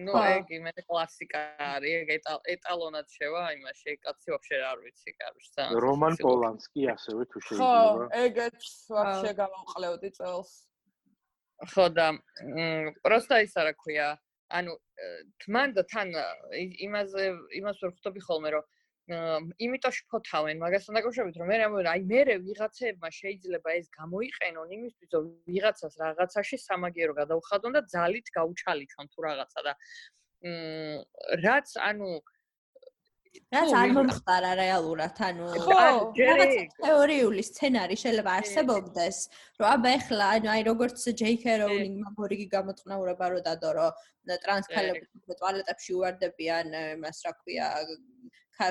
Ну 0.02 0.14
ეგ 0.18 0.50
მე 0.66 0.74
კლასიკა 0.90 1.42
არის 1.62 1.96
ეგ 2.02 2.12
ეტალონად 2.56 3.08
შევა 3.14 3.44
იმაში 3.58 3.96
კაცი 4.06 4.34
ვაფშე 4.34 4.60
არ 4.70 4.78
ვიცი 4.86 5.12
კაროჩა 5.20 5.66
რომან 5.86 6.18
პოლანსკი 6.24 6.88
ასევე 6.96 7.24
თუ 7.30 7.38
შეიძლება. 7.48 8.08
ხო 8.10 8.22
ეგეც 8.26 8.70
ვაფშე 8.96 9.32
გამოვყლევდი 9.42 10.10
წელს. 10.18 10.52
ხო 11.74 11.86
და 11.98 12.08
პროსტა 13.06 13.42
ის 13.46 13.54
არა 13.62 13.74
ქვია. 13.78 14.10
ანუ 14.54 14.74
თმან 15.44 15.70
და 15.78 15.84
თან 15.90 16.10
იმაზე 16.88 17.24
იმას 17.60 17.78
ვერ 17.82 17.92
ხვდები 17.94 18.22
ხოლმე 18.28 18.50
რომ 18.54 18.66
იმიტომ 19.04 19.94
შფოთავენ 20.00 20.60
მაგასთან 20.64 20.98
დაკავშირებით 20.98 21.40
რომ 21.42 21.50
მე 21.52 21.56
რა 21.60 21.68
აი 21.92 22.04
მე 22.08 22.36
ვიღაცებმა 22.48 23.10
შეიძლება 23.20 23.70
ეს 23.80 23.88
გამოიყენონ 24.00 24.70
იმისთვის 24.80 25.10
რომ 25.16 25.26
ვიღაცას 25.52 25.94
რაღაცაში 26.04 26.58
სამაგიერო 26.64 27.14
გადაუხადონ 27.20 27.76
და 27.76 27.82
ძალით 27.94 28.28
გაუჩალიჩონ 28.38 29.06
თუ 29.12 29.20
რაღაცა 29.28 29.60
და 29.68 29.74
მ 30.48 31.04
რაც 31.44 31.68
ანუ 31.90 32.12
რაც 33.52 33.72
არ 33.76 33.92
მომხდარა 33.98 34.52
რეალურად 34.62 35.20
ანუ 35.28 35.46
რაღაც 36.16 36.54
თეორიული 36.80 37.44
სცენარი 37.50 37.96
შეიძლება 38.04 38.32
არსებობდეს 38.40 39.18
რომ 39.60 39.68
აბა 39.74 39.90
ეხლა 40.00 40.26
ანუ 40.38 40.48
აი 40.54 40.62
როგორც 40.70 40.98
ჯეიქ 41.22 41.44
როულინგ 41.64 41.98
მაგორიგი 42.08 42.48
გამოწყნაურება 42.56 43.26
რო 43.34 43.40
დადო 43.50 43.72
რომ 43.80 43.92
ტრანსქალები 44.48 45.06
ტუალეტებში 45.42 45.92
უვარდებიან 45.98 46.68
მას 47.04 47.18
რა 47.28 47.34
ქვია 47.42 47.68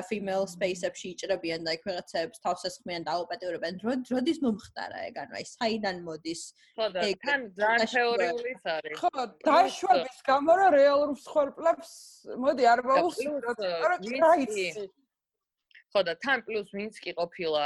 female 0.09 0.45
space-ებში 0.47 1.11
იჭრებიან 1.13 1.63
და 1.67 1.73
იქ 1.75 1.83
რაღაცებს 1.89 2.39
თავს 2.43 2.61
ესხმიან 2.69 3.03
და 3.03 3.11
აუპატიურებენ. 3.19 3.73
როდის 3.83 4.39
მომხდარა 4.43 4.99
ეგ 5.09 5.15
ანუ 5.23 5.33
აი 5.39 5.45
საიდან 5.49 5.97
მოდის? 6.07 6.41
ხო 6.77 6.87
და 6.95 7.01
თან 7.25 7.41
ძალიან 7.59 7.87
თეორიული 7.93 8.53
არის. 8.63 8.97
ხო, 9.01 9.11
დაშვების 9.43 10.17
გამო 10.29 10.51
რა 10.59 10.67
რეალურ 10.77 11.09
მსხვერპლებს 11.17 11.91
მოდი 12.43 12.63
არ 12.73 12.79
მოუსწროთ. 12.87 13.59
ხო 15.93 16.01
და 16.07 16.13
თან 16.23 16.39
პლუს 16.47 16.69
ვინც 16.73 16.95
კი 17.03 17.11
ყოფილა 17.19 17.65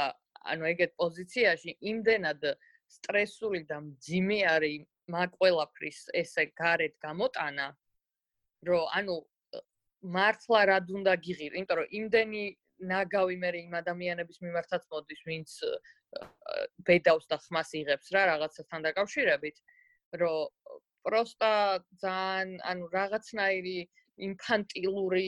ანუ 0.52 0.64
ეგეთ 0.74 0.92
პოზიციაში 1.00 1.70
იმდენად 1.80 2.42
სტრესული 2.88 3.62
და 3.70 3.78
მძიმე 3.84 4.38
არის 4.54 4.84
მაგ 5.08 5.30
ყველაფრის 5.40 5.98
ესე 6.20 6.44
გარეთ 6.60 6.94
გამოტანა 7.04 7.66
რომ 8.68 8.84
ანუ 8.98 9.16
მართლა 10.02 10.60
რა 10.70 10.78
უნდა 10.98 11.14
გიღիր, 11.26 11.52
იმიტომ 11.58 11.78
რომ 11.78 11.88
იმდენი 11.98 12.42
ნაგავი 12.90 13.36
მე 13.42 13.50
იმ 13.58 13.72
ადამიანების 13.82 14.38
მიმართაც 14.44 14.82
მოდის, 14.92 15.20
ვინც 15.26 15.50
ბედავს 16.86 17.26
და 17.26 17.36
ხმას 17.42 17.70
იღებს 17.74 18.12
რა 18.14 18.22
რაღაცასთან 18.30 18.80
დაკავშირებით, 18.86 19.56
რომ 20.22 20.38
პროსტა 21.02 21.52
ძალიან 22.02 22.48
ანუ 22.70 22.84
რაღაცნაირი 22.94 23.78
ინფანტილური, 24.28 25.26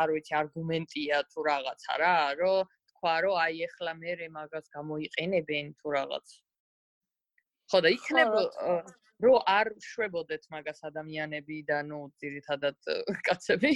არ 0.00 0.08
ვიცი, 0.14 0.32
არგუმენტია 0.40 1.16
თუ 1.30 1.40
რაღაცა 1.50 1.94
რა, 2.02 2.18
რომ 2.42 2.58
თქვა 2.90 3.14
რომ 3.24 3.36
აი 3.44 3.54
ეხლა 3.68 3.92
მე 4.02 4.28
მაგას 4.34 4.66
გამოიყენებენ 4.74 5.66
თუ 5.78 5.86
რაღაც. 5.98 6.26
ხო 7.70 7.78
და 7.84 7.88
იქნება 7.94 8.40
რო 9.23 9.33
არ 9.47 9.69
შვებოდეთ 9.87 10.47
მაგას 10.53 10.83
ადამიანები 10.89 11.57
და 11.69 11.79
ნუ 11.87 11.99
ძირითადად 12.23 12.89
კაცები 13.27 13.71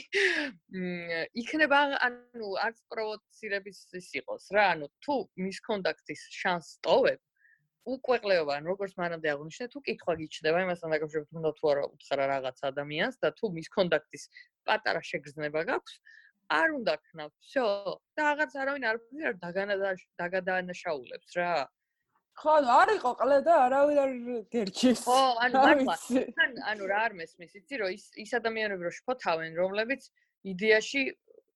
იქნება 1.44 1.80
ანუ 2.10 2.50
არც 2.66 2.82
პროვოცირების 2.92 3.80
ის 4.02 4.10
იყოს 4.22 4.50
რა 4.58 4.66
ანუ 4.74 4.92
თუ 5.08 5.18
მის 5.46 5.62
კონტაქტის 5.70 6.28
შანს 6.42 6.74
ტოვებ 6.88 7.24
უკვეყლეობა 7.88 8.58
ან 8.60 8.68
როგორც 8.68 8.98
მანამდე 9.00 9.32
აღნიშნე 9.34 9.68
თუ 9.74 9.82
კითხვა 9.88 10.14
გიჩნდება 10.22 10.64
იმასთან 10.66 10.94
დაკავშირებით 10.96 11.40
უნდა 11.40 11.52
თუ 11.60 11.70
არა 11.72 11.84
უთხრა 11.96 12.26
რაღაც 12.34 12.58
ადამიანს 12.72 13.20
და 13.24 13.30
თუ 13.38 13.52
მის 13.58 13.68
კონტაქტის 13.78 14.24
პატარა 14.68 15.02
შეგრძნება 15.12 15.64
გაქვს 15.72 15.96
არ 16.58 16.76
უნდა 16.80 16.96
ქნა 17.06 17.26
всё 17.40 17.66
და 18.16 18.28
რაღაც 18.28 18.52
არავინ 18.64 18.84
არ 18.92 18.98
დაგადანაშაულებს 20.20 21.40
რა 21.40 21.52
ხო, 22.43 22.53
ანუ 22.59 22.71
არ 22.75 22.91
იყო 22.99 23.11
ყლე 23.23 23.39
და 23.47 23.55
არავინ 23.65 23.99
არ 24.03 24.13
გერჩის. 24.51 25.03
ხო, 25.07 25.19
ანუ 25.47 25.61
მართლა. 25.63 26.23
თან 26.39 26.53
ანუ 26.73 26.85
რა 26.91 26.99
არ 27.07 27.13
მესმის, 27.21 27.53
იცი 27.63 27.75
რომ 27.83 27.91
ის 27.95 28.05
ის 28.19 28.31
ადამიანები 28.39 28.83
რო 28.83 28.93
შფოთავენ, 28.99 29.51
რომლებიც 29.63 30.03
იდეაში 30.53 31.03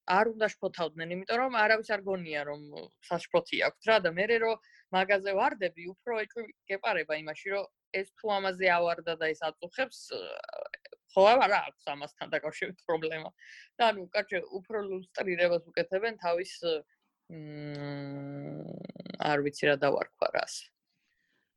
არ 0.07 0.26
უნდა 0.32 0.47
შფოთავდნენ, 0.55 1.09
იმიტომ 1.16 1.39
რომ 1.43 1.53
არავის 1.59 1.91
არ 1.91 2.01
გონია 2.07 2.43
რომ 2.47 2.61
საშფოთი 3.09 3.59
აქვს 3.66 3.84
რა 3.91 3.97
და 4.07 4.11
მე 4.14 4.26
რო 4.47 4.53
მაღაზე 4.95 5.30
ვარდები, 5.34 5.82
უფრო 5.91 6.12
ეკეპარება 6.22 7.18
იმაში 7.18 7.49
რომ 7.51 7.66
ეს 7.99 8.09
თუ 8.14 8.26
ამაზე 8.39 8.66
ავარდა 8.78 9.12
და 9.18 9.26
ეს 9.34 9.41
აწუხებს 9.43 9.99
ხო 11.16 11.22
არა 11.32 11.59
აქვს 11.66 11.84
ამასთან 11.97 12.30
დაკავშირებით 12.34 12.80
პრობლემა. 12.87 13.30
და 13.78 13.82
ანუ 13.91 14.07
კარჩე 14.14 14.39
უფრო 14.59 14.78
ლუსტრირებას 14.87 15.64
უკეთებენ 15.66 16.14
თავის 16.22 16.53
მ 17.32 17.37
არ 19.18 19.39
ვიცი 19.43 19.64
რა 19.72 19.76
დავარქვა 19.82 20.28
რას. 20.37 20.55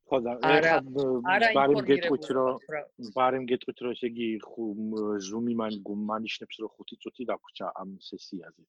ხო 0.10 0.20
და 0.26 0.34
ეხლა 0.50 1.54
ბარიმ 1.58 1.82
გეტყვით 1.90 2.28
რომ 2.38 3.14
ბარიმ 3.16 3.46
გეტყვით 3.52 3.84
რომ 3.86 3.96
ესე 3.96 4.10
იგი 4.10 4.28
ზუმი 5.30 5.56
მან 5.62 5.80
მანიშნებს 6.12 6.62
რომ 6.64 6.76
5 6.82 7.02
წუთი 7.06 7.30
დაგვრჩა 7.32 7.72
ამ 7.84 7.96
სესიაზე. 8.10 8.64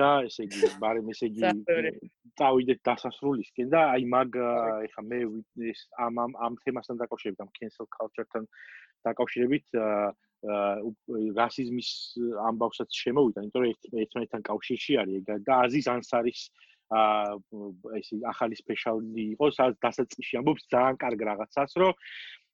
და 0.00 0.08
ესე 0.26 0.46
იგი 0.48 0.68
ბარიმ 0.82 1.10
ესე 1.12 1.28
იგი 1.28 1.40
დავიდეთ 2.40 2.78
დასასრულისკენ 2.88 3.72
და 3.74 3.80
აი 3.94 4.04
მაგ 4.14 4.38
ეხლა 4.86 5.02
მე 5.10 5.18
ეს 5.72 5.80
ამ 6.06 6.14
ამ 6.24 6.32
ამ 6.46 6.54
თემასთან 6.64 7.02
დაკავშირებით 7.02 7.44
ამ 7.44 7.50
cancel 7.58 7.86
culture-თან 7.98 8.44
დაკავშირებით 9.08 9.66
რასიზმის 11.38 11.90
ამბავსაც 12.48 12.90
შემოვიდა, 13.02 13.44
იმიტომ 13.44 13.62
რომ 13.62 14.00
ერთმანეთთან 14.04 14.42
კავშირში 14.48 14.96
არის 15.02 15.28
და 15.46 15.58
აზის 15.66 15.86
ანსარის 15.96 16.40
აა 16.48 16.71
ეს 17.98 18.08
ახალი 18.32 18.58
სპეციალი 18.60 19.26
იყო, 19.34 19.50
სადაც 19.58 19.76
დასაწყისში 19.86 20.40
ამბობს 20.40 20.68
ძალიან 20.74 20.96
კარგ 21.04 21.20
რაღაცას, 21.30 21.76
რომ 21.82 21.92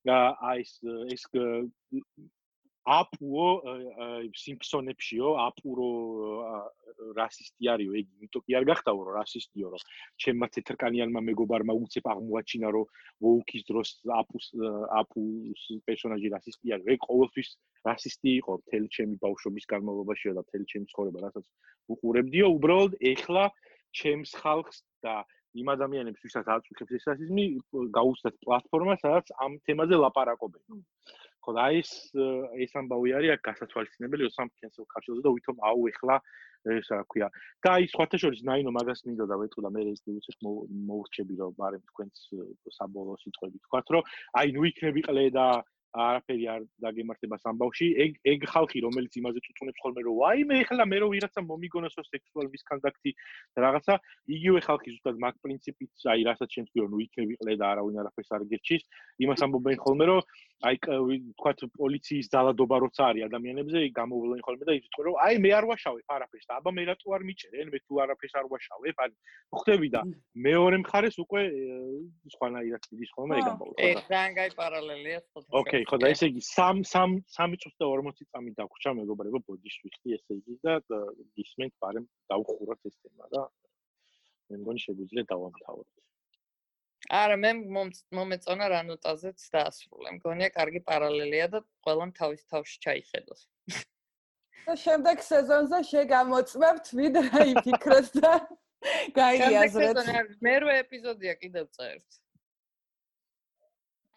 აი 0.08 0.60
ეს 0.62 0.72
ეს 1.14 1.22
აპუო 2.88 3.46
სიმფსონებშიო 4.32 5.32
აპურო 5.44 5.88
რასისტი 7.18 7.68
არისო 7.72 7.96
ეგ 8.00 8.06
იმიტომ 8.16 8.44
კი 8.46 8.56
არ 8.58 8.64
გახტაო 8.70 9.02
რომ 9.08 9.16
რასისტიო 9.18 9.72
რომ 9.74 9.82
ჩემმა 10.24 10.46
თეთრკანიანმა 10.54 11.20
მეგობარმა 11.28 11.76
უცებ 11.84 12.08
აღმოაჩინა 12.14 12.68
რომ 12.76 12.88
ვოუკის 13.26 13.62
დროს 13.68 13.88
აპუს 14.20 14.46
აპუს 15.00 15.62
პერსონაჟი 15.84 16.32
რასისტი 16.36 16.74
არის 16.78 16.90
ეგ 16.96 17.00
ყოველთვის 17.08 17.48
რასისტი 17.90 18.30
იყო 18.40 18.52
მთელი 18.64 18.88
ჩემი 18.96 19.14
ბავშვობის 19.24 19.68
განმავლობაშიო 19.74 20.32
და 20.38 20.46
მთელი 20.48 20.64
ჩემი 20.72 20.86
ცხოვრება 20.92 21.18
რასაც 21.28 21.44
უყურებდიო 21.92 22.46
უბრალოდ 22.56 22.92
ეხლა 23.12 23.44
ჩემს 23.94 24.30
ხალხს 24.42 24.82
და 25.04 25.24
იმ 25.56 25.68
ადამიანებს 25.74 26.24
ვისაც 26.24 26.46
აწუხებს 26.54 26.92
ეს 26.98 27.04
რასიზმი 27.08 27.44
გაუცდათ 27.96 28.36
პლატფორმა 28.44 28.94
სადაც 29.02 29.32
ამ 29.44 29.56
თემაზე 29.64 29.96
ლაპარაკობენ. 30.04 30.82
ხო 31.44 31.50
და 31.56 31.64
ეს 31.80 31.90
ეს 32.64 32.72
ამბავი 32.76 33.14
არის 33.18 33.32
აქ 33.34 33.40
გასათვალისწინებელი 33.48 34.28
სამკენსელ 34.36 34.86
ქარშილზე 34.92 35.22
და 35.24 35.30
ვითომ 35.32 35.56
აუ 35.70 35.80
ეხლა 35.92 36.16
ეს 36.76 36.88
რა 36.92 37.00
ქვია. 37.08 37.28
და 37.64 37.68
აი 37.78 37.84
სხვათა 37.94 38.16
შორის 38.22 38.40
ნაინო 38.44 38.70
მაგას 38.76 39.00
ვეტყვა 39.08 39.62
და 39.64 39.70
მე 39.72 39.82
ეს 39.94 40.00
დიუსეთ 40.04 40.38
მოურჩები 40.88 41.34
რომ 41.40 41.52
ბარემ 41.56 41.84
თქვენს 41.90 42.18
საბოლოო 42.76 43.16
სიტყვები 43.24 43.58
თქვათ 43.64 43.86
რომ 43.94 44.02
აი 44.42 44.48
ნუ 44.52 44.62
იქნები 44.70 45.00
ყლე 45.08 45.24
და 45.38 45.46
არაფერი 45.96 46.44
არ 46.52 46.62
დაგემართება 46.84 47.36
სამბავში. 47.40 47.86
ეგ 48.04 48.12
ეგ 48.32 48.44
ხალხი, 48.52 48.78
რომელიც 48.84 49.12
იმაზე 49.20 49.40
წუწუნებს 49.44 49.80
ხოლმე, 49.82 50.00
რომ 50.04 50.18
აი 50.28 50.40
მე 50.48 50.56
ეხლა 50.64 50.84
მე 50.84 50.98
რო 51.00 51.08
ვიღაცა 51.14 51.40
მომიგონოს 51.48 51.96
რომ 51.98 52.06
სექსუალ 52.12 52.46
მისკონდაქტი 52.52 53.10
და 53.56 53.58
რაღაცა, 53.64 53.94
იგივე 54.36 54.60
ხალხი 54.68 54.88
ზუსტად 54.94 55.16
მაგ 55.24 55.34
პრინციპით, 55.44 55.90
აი 56.12 56.20
რასაც 56.28 56.48
შენ 56.54 56.64
თქვი, 56.68 56.78
რომ 56.84 56.90
ნუ 56.92 56.98
იქნები 57.08 57.34
ყლე 57.40 57.54
და 57.56 57.66
არავინ 57.72 57.96
არაფერს 58.04 58.30
არ 58.36 58.42
გერჩის, 58.52 58.82
იმას 59.24 59.40
ამბობენ 59.48 59.76
ხოლმე, 59.80 60.04
რომ 60.12 60.20
აი 60.58 60.78
თქვათ 60.82 61.60
პოლიციის 61.78 62.28
ძალადობა 62.34 62.76
როცა 62.82 63.02
არის 63.08 63.26
ადამიანებზე, 63.28 63.78
გამოვლენ 63.94 64.40
ხოლმე 64.42 64.64
და 64.66 64.74
იცით 64.78 64.96
რომ 65.06 65.18
აი 65.22 65.34
მე 65.44 65.50
არ 65.54 65.64
ვაშავებ 65.70 66.14
არაფერს 66.14 66.46
და 66.50 66.56
აბა 66.58 66.70
მე 66.74 66.82
რატო 66.88 67.14
არ 67.14 67.22
მიჭერენ, 67.28 67.66
მე 67.70 67.78
თუ 67.86 68.00
არაფერს 68.02 68.34
არ 68.40 68.46
ვაშავებ, 68.50 68.96
აი 69.04 69.10
ხვდები 69.54 69.88
და 69.94 70.00
მეორე 70.48 70.76
მხარეს 70.82 71.16
უკვე 71.22 71.42
სხვანაირად 72.34 72.82
მიდის 72.90 73.10
ხოლმე 73.14 73.38
ეგ 73.38 73.46
ამბავი. 73.52 73.74
ე, 73.78 73.90
რანგაი 74.10 74.50
პარალელია 74.58 75.18
ხო? 75.30 75.38
ოკეი, 75.62 75.84
ხო 75.86 75.96
და 76.02 76.10
ესე 76.10 76.26
იგი 76.32 76.42
3 76.42 76.82
3 76.90 77.22
3 77.38 77.62
წუთი 77.62 77.78
და 77.78 77.86
40 77.94 78.26
წამი 78.34 78.50
დაგვრჩა 78.58 78.90
მეგობრებო 78.98 79.38
ბოდიშვიხი 79.46 80.18
ესე 80.18 80.32
იგი 80.42 80.58
და 80.66 80.74
გისმენთ 81.38 81.74
ბარემ 81.78 82.10
დაუხუროთ 82.34 82.82
ეს 82.90 82.98
თემა 82.98 83.30
და 83.30 83.46
მე 84.50 84.58
მგონი 84.58 84.80
შეგვიძლია 84.82 85.22
დავამთავროთ. 85.30 85.88
არა 87.06 87.36
მე 87.40 87.50
მომეწონა 88.16 88.66
რა 88.72 88.80
ნოტაზეც 88.88 89.44
დაასრულე. 89.54 90.10
მგონია 90.18 90.50
კარგი 90.54 90.80
პარალელია 90.88 91.46
და 91.54 91.58
ყველამ 91.86 92.12
თავის 92.18 92.42
თავში 92.52 92.76
ჩაიხედოს. 92.84 93.42
და 94.68 94.74
შემდეგ 94.76 95.18
სეზონზე 95.24 95.78
შეგამოწმებთ 95.90 96.86
ვიდრე 97.00 97.44
იფიქრეთ 97.52 98.08
და 98.20 98.32
გაიაზრეთ. 99.18 99.96
მერვე 100.44 100.74
ეპიზოდია 100.84 101.34
კიდევ 101.40 101.64
წერთ. 101.72 102.08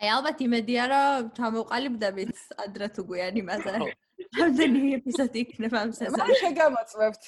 აი 0.01 0.09
ალბათ 0.17 0.38
იმედია 0.47 0.84
რომ 0.91 1.29
ჩამოვყალიბდებით 1.38 2.36
ადრე 2.65 2.88
თუ 2.97 3.01
გვიან 3.09 3.36
იმაზე. 3.43 3.73
რამდენი 4.41 4.82
ეპიზოდი 4.99 5.38
იქნება 5.45 5.77
ამ 5.86 5.91
სეზონში? 5.93 6.27
მე 6.27 6.38
შეგამოწმებთ. 6.43 7.23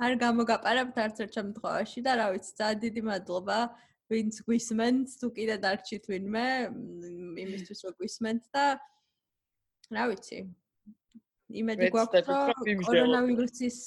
არ 0.00 0.12
გამოგაყარებთ 0.24 0.96
არც 1.04 1.16
ერთ 1.24 1.32
შემთხვევაში 1.38 2.00
და 2.06 2.12
რა 2.20 2.26
ვიცი, 2.34 2.52
ძალიან 2.60 2.82
დიდი 2.84 3.02
მადლობა 3.10 3.58
ვინც 4.10 4.34
გვისმენთ, 4.46 5.06
თუ 5.20 5.26
კიდე 5.36 5.56
დარჩით 5.64 6.04
ვინმე 6.10 6.46
იმისთვის 7.44 7.80
რომ 7.86 7.94
გვისმენთ 8.00 8.42
და 8.54 8.64
რა 9.94 10.04
ვიცი. 10.10 10.40
იმედი 11.50 11.86
გვაქვს 11.94 12.28
რომ 12.30 12.82
კორონავირუსის 12.86 13.78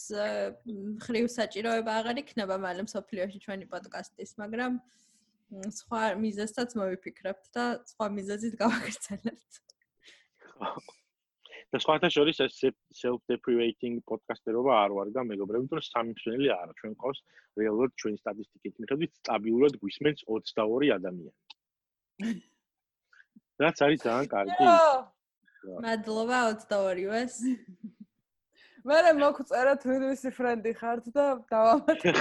ხრივ 1.05 1.27
საჭიროება 1.31 1.91
აღარ 1.99 2.17
იქნება 2.23 2.55
მალე 2.59 2.87
მსოფლიოში 2.87 3.39
ჩვენი 3.43 3.69
პოდკასტის, 3.71 4.35
მაგრამ 4.41 4.79
სხვა 5.79 6.01
მიზეზსაც 6.23 6.75
მოვიფიქრებთ 6.79 7.45
და 7.55 7.65
სხვა 7.93 8.09
მიზეზით 8.17 8.59
გავაგრძელებთ. 8.63 9.51
და 11.73 11.79
სხვათა 11.81 12.09
შორის 12.13 12.39
ეს 12.45 12.59
self 12.93 13.21
deprecating 13.31 13.95
პოდკასტერობა 14.09 14.73
არ 14.83 14.91
ვარ 14.97 15.09
და 15.15 15.23
მეგობრები 15.25 15.69
თუ 15.71 15.81
სამი 15.87 16.13
მსვენელი 16.13 16.51
არა 16.53 16.75
ჩვენ 16.81 16.93
ყავს 17.01 17.21
რეალურად 17.61 17.95
ჩვენი 18.03 18.21
სტატისტიკით 18.21 18.75
მიხედვით 18.83 19.17
სტაბილურად 19.21 19.77
გვისმენს 19.81 20.25
22 20.29 20.91
ადამიანი. 20.97 22.37
რაც 23.63 23.83
არის 23.87 24.05
ძალიან 24.05 24.29
კარგი. 24.35 24.69
მადლობა 25.87 26.37
22-ს. 26.61 27.35
მე 28.85 28.99
მოგწერა 29.23 29.73
Twitter-ის 29.81 30.23
ფრენდი 30.37 30.71
ხართ 30.77 31.09
და 31.17 31.25
დავამატე. 31.49 32.13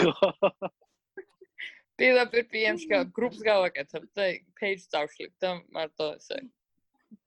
პირდაპირ 2.00 2.44
PM-ში 2.56 3.04
გრუპს 3.14 3.40
გავაკეთებ 3.44 4.04
და 4.16 4.24
page 4.56 4.84
წავშლით 4.88 5.34
და 5.42 5.50
მარტო 5.76 6.06
ესე 6.16 6.38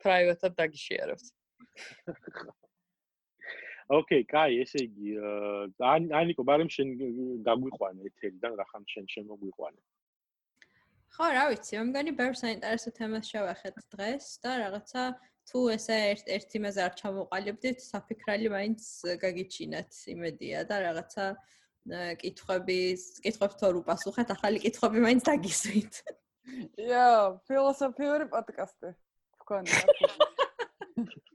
private-ად 0.01 0.53
დაგიშიარებთ. 0.57 1.35
ოკეი, 3.93 4.25
კაი, 4.29 4.61
ესე 4.63 4.81
იგი, 4.87 5.11
ან 5.85 6.07
ანიკო, 6.21 6.45
ბარემ 6.47 6.71
შენ 6.73 6.95
გაგვიყვანე 7.45 8.09
ეთერიდან, 8.09 8.57
რა 8.57 8.65
ხან 8.71 8.87
შენ 8.89 9.05
შემოგვიყვანე. 9.13 9.79
ხო, 11.15 11.27
რა 11.31 11.43
ვიცი, 11.51 11.77
მე 11.77 11.83
მგონი 11.91 12.11
ბევრ 12.17 12.35
საინტერესო 12.35 12.91
თემას 12.97 13.29
შევახეთ 13.31 13.77
დღეს 13.93 14.25
და 14.43 14.51
რაღაცა 14.65 15.03
თუ 15.45 15.59
ესე 15.75 15.97
ერთ 16.11 16.31
ერთი 16.35 16.59
მასე 16.65 16.81
არ 16.85 16.93
ჩამოყალიბდით, 17.01 17.83
საფიქრალი 17.85 18.49
მაინც 18.51 18.81
გაგიჩინათ 19.21 19.99
იმედია 20.15 20.65
და 20.71 20.81
რაღაცა 20.89 21.25
კითხვების, 22.25 23.01
კითხვებს 23.21 23.59
თორ 23.61 23.79
უპასუხეთ, 23.85 24.33
ახალი 24.35 24.59
კითხვები 24.65 25.05
მაინც 25.05 25.29
დაგისვით. 25.29 26.01
იო, 26.89 27.07
ფილოსოფიური 27.45 28.25
პოდკასტი. 28.33 28.89
თქვენ. 29.45 29.63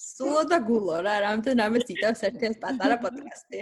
სულო 0.00 0.42
და 0.48 0.58
გულო 0.64 1.00
რა, 1.04 1.14
რამდენ 1.26 1.62
ამეთ 1.66 1.92
იტევს 1.94 2.22
ერთი 2.28 2.52
პატარა 2.62 2.96
პოდკასტი. 3.04 3.60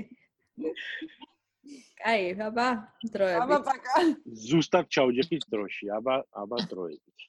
კაი, 1.98 2.28
აბა, 2.48 2.68
დროებით. 3.14 3.42
აბა, 3.42 3.58
პაკა. 3.66 4.02
ზუსტად 4.46 4.86
ჩავჯექით 4.94 5.48
დროში, 5.50 5.90
აბა, 5.98 6.16
აბა 6.42 6.58
დროებით. 6.70 7.26